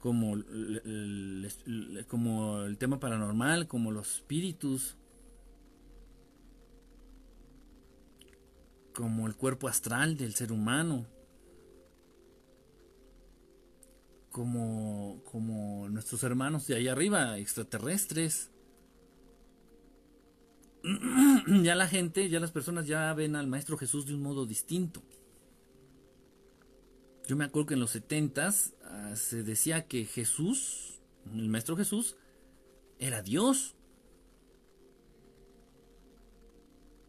como 0.00 0.34
el, 0.34 2.04
como 2.08 2.62
el 2.62 2.78
tema 2.78 2.98
paranormal, 2.98 3.68
como 3.68 3.92
los 3.92 4.16
espíritus, 4.16 4.96
como 8.94 9.26
el 9.26 9.36
cuerpo 9.36 9.68
astral 9.68 10.16
del 10.16 10.34
ser 10.34 10.52
humano, 10.52 11.06
como, 14.30 15.22
como 15.30 15.88
nuestros 15.88 16.22
hermanos 16.22 16.66
de 16.66 16.76
ahí 16.76 16.88
arriba, 16.88 17.38
extraterrestres. 17.38 18.50
ya 21.62 21.74
la 21.74 21.88
gente, 21.88 22.28
ya 22.28 22.40
las 22.40 22.52
personas 22.52 22.86
ya 22.86 23.12
ven 23.12 23.36
al 23.36 23.46
Maestro 23.46 23.76
Jesús 23.76 24.06
de 24.06 24.14
un 24.14 24.22
modo 24.22 24.46
distinto. 24.46 25.02
Yo 27.26 27.36
me 27.36 27.44
acuerdo 27.44 27.66
que 27.66 27.74
en 27.74 27.80
los 27.80 27.90
setentas 27.90 28.74
ah, 28.84 29.14
se 29.14 29.42
decía 29.42 29.86
que 29.86 30.04
Jesús, 30.04 31.00
el 31.32 31.48
Maestro 31.48 31.76
Jesús, 31.76 32.16
era 32.98 33.22
Dios. 33.22 33.76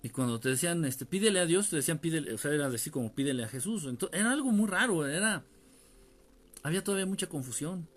Y 0.03 0.09
cuando 0.09 0.39
te 0.39 0.49
decían, 0.49 0.85
este, 0.85 1.05
pídele 1.05 1.39
a 1.39 1.45
Dios, 1.45 1.69
te 1.69 1.75
decían 1.75 1.99
pídele, 1.99 2.33
o 2.33 2.37
sea, 2.37 2.51
era 2.51 2.69
decir 2.69 2.91
como 2.91 3.13
pídele 3.13 3.43
a 3.43 3.47
Jesús. 3.47 3.87
Era 4.11 4.31
algo 4.31 4.51
muy 4.51 4.67
raro, 4.67 5.07
era, 5.07 5.45
había 6.63 6.83
todavía 6.83 7.05
mucha 7.05 7.27
confusión. 7.27 7.87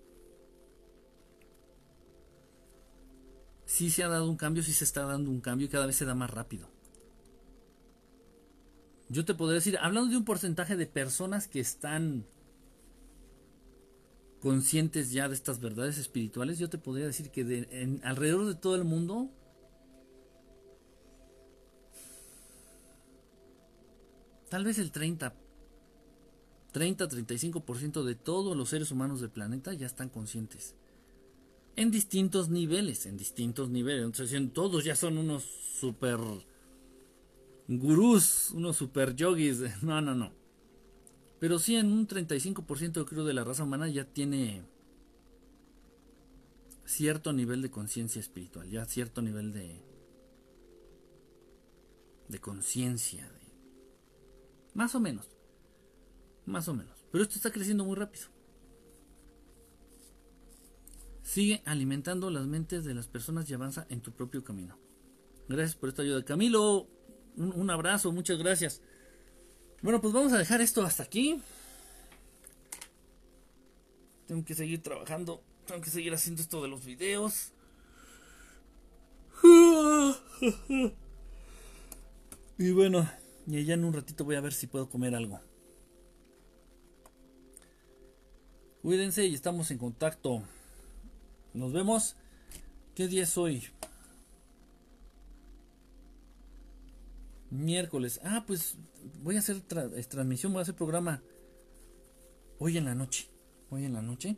Sí 3.65 3.89
se 3.89 4.03
ha 4.03 4.07
dado 4.07 4.29
un 4.29 4.37
cambio, 4.37 4.63
sí 4.63 4.73
se 4.73 4.83
está 4.83 5.03
dando 5.05 5.29
un 5.31 5.41
cambio 5.41 5.67
y 5.67 5.69
cada 5.69 5.85
vez 5.85 5.95
se 5.95 6.05
da 6.05 6.15
más 6.15 6.29
rápido. 6.29 6.69
Yo 9.09 9.25
te 9.25 9.33
podría 9.35 9.55
decir, 9.55 9.77
hablando 9.79 10.09
de 10.09 10.17
un 10.17 10.25
porcentaje 10.25 10.75
de 10.75 10.87
personas 10.87 11.47
que 11.47 11.59
están 11.59 12.25
conscientes 14.39 15.11
ya 15.11 15.27
de 15.27 15.35
estas 15.35 15.59
verdades 15.59 15.97
espirituales, 15.97 16.59
yo 16.59 16.69
te 16.69 16.77
podría 16.77 17.05
decir 17.05 17.31
que 17.31 17.43
de, 17.43 17.99
alrededor 18.03 18.45
de 18.45 18.55
todo 18.55 18.75
el 18.75 18.83
mundo, 18.83 19.29
tal 24.49 24.63
vez 24.63 24.79
el 24.79 24.91
30, 24.91 25.35
30-35% 26.75 28.03
de 28.03 28.15
todos 28.15 28.57
los 28.57 28.69
seres 28.69 28.91
humanos 28.91 29.21
del 29.21 29.29
planeta 29.29 29.73
ya 29.73 29.85
están 29.85 30.09
conscientes. 30.09 30.75
En 31.77 31.89
distintos 31.89 32.49
niveles, 32.49 33.05
en 33.05 33.15
distintos 33.15 33.69
niveles. 33.69 34.03
Entonces, 34.03 34.53
todos 34.53 34.83
ya 34.83 34.95
son 34.95 35.17
unos 35.17 35.43
super 35.43 36.19
gurús, 37.67 38.51
unos 38.51 38.75
super 38.75 39.15
yogis. 39.15 39.61
No, 39.81 40.01
no, 40.01 40.13
no. 40.15 40.33
Pero 41.39 41.59
sí, 41.59 41.75
en 41.75 41.91
un 41.91 42.07
35% 42.07 43.05
creo 43.05 43.23
de 43.23 43.33
la 43.33 43.43
raza 43.43 43.63
humana 43.63 43.87
ya 43.87 44.05
tiene 44.05 44.63
cierto 46.85 47.33
nivel 47.33 47.61
de 47.61 47.71
conciencia 47.71 48.19
espiritual, 48.19 48.69
ya 48.69 48.85
cierto 48.85 49.21
nivel 49.21 49.53
de 49.53 49.81
de 52.27 52.39
conciencia, 52.39 53.29
más 54.73 54.95
o 54.95 54.99
menos, 54.99 55.29
más 56.45 56.67
o 56.67 56.73
menos. 56.73 57.05
Pero 57.11 57.23
esto 57.23 57.35
está 57.35 57.51
creciendo 57.51 57.85
muy 57.85 57.95
rápido. 57.95 58.25
Sigue 61.23 61.61
alimentando 61.65 62.29
las 62.29 62.45
mentes 62.45 62.85
de 62.85 62.93
las 62.93 63.07
personas 63.07 63.49
y 63.49 63.53
avanza 63.53 63.87
en 63.89 64.01
tu 64.01 64.11
propio 64.11 64.43
camino. 64.43 64.77
Gracias 65.47 65.75
por 65.75 65.89
esta 65.89 66.01
ayuda, 66.01 66.23
Camilo 66.23 66.87
un, 67.37 67.69
abrazo, 67.69 68.11
muchas 68.11 68.37
gracias. 68.37 68.81
Bueno, 69.81 70.01
pues 70.01 70.13
vamos 70.13 70.33
a 70.33 70.37
dejar 70.37 70.61
esto 70.61 70.83
hasta 70.83 71.03
aquí. 71.03 71.41
Tengo 74.27 74.43
que 74.43 74.55
seguir 74.55 74.81
trabajando, 74.81 75.43
tengo 75.65 75.81
que 75.81 75.89
seguir 75.89 76.13
haciendo 76.13 76.41
esto 76.41 76.61
de 76.61 76.67
los 76.67 76.85
videos. 76.85 77.51
Y 82.57 82.71
bueno, 82.71 83.05
ya 83.47 83.73
en 83.73 83.83
un 83.83 83.91
ratito 83.91 84.23
voy 84.23 84.35
a 84.35 84.41
ver 84.41 84.53
si 84.53 84.67
puedo 84.67 84.89
comer 84.89 85.13
algo. 85.13 85.41
Cuídense 88.85 89.25
y 89.25 89.33
estamos 89.33 89.71
en 89.71 89.79
contacto. 89.79 90.43
Nos 91.55 91.73
vemos. 91.73 92.15
¿Qué 92.93 93.07
día 93.07 93.23
es 93.23 93.35
hoy? 93.35 93.63
Miércoles. 97.49 98.21
Ah, 98.23 98.43
pues 98.45 98.75
voy 99.23 99.37
a 99.37 99.39
hacer 99.39 99.61
transmisión, 99.61 100.53
voy 100.53 100.59
a 100.59 100.61
hacer 100.61 100.75
programa 100.75 101.23
hoy 102.59 102.77
en 102.77 102.85
la 102.85 102.93
noche. 102.93 103.27
Hoy 103.71 103.85
en 103.85 103.93
la 103.93 104.03
noche. 104.03 104.37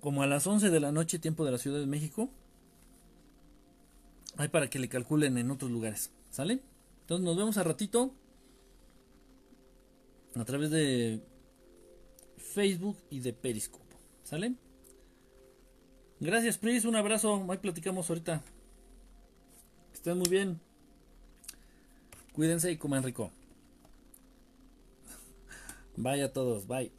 Como 0.00 0.24
a 0.24 0.26
las 0.26 0.44
11 0.44 0.70
de 0.70 0.80
la 0.80 0.90
noche, 0.90 1.20
tiempo 1.20 1.44
de 1.44 1.52
la 1.52 1.58
Ciudad 1.58 1.78
de 1.78 1.86
México. 1.86 2.28
Hay 4.36 4.48
para 4.48 4.68
que 4.68 4.80
le 4.80 4.88
calculen 4.88 5.38
en 5.38 5.52
otros 5.52 5.70
lugares. 5.70 6.10
¿Sale? 6.30 6.60
Entonces 7.02 7.24
nos 7.24 7.36
vemos 7.36 7.56
a 7.56 7.62
ratito. 7.62 8.12
A 10.34 10.44
través 10.44 10.70
de 10.72 11.22
Facebook 12.58 12.98
y 13.08 13.20
de 13.20 13.32
Periscope. 13.32 13.94
¿Sale? 14.24 14.52
Gracias, 16.18 16.58
Pris. 16.58 16.84
Un 16.84 16.96
abrazo. 16.96 17.46
Ahí 17.48 17.58
platicamos 17.58 18.10
ahorita. 18.10 18.42
estén 19.92 20.18
muy 20.18 20.28
bien. 20.28 20.60
Cuídense 22.32 22.72
y 22.72 22.76
coman 22.76 23.04
rico. 23.04 23.30
Bye 25.96 26.24
a 26.24 26.32
todos. 26.32 26.66
Bye. 26.66 26.97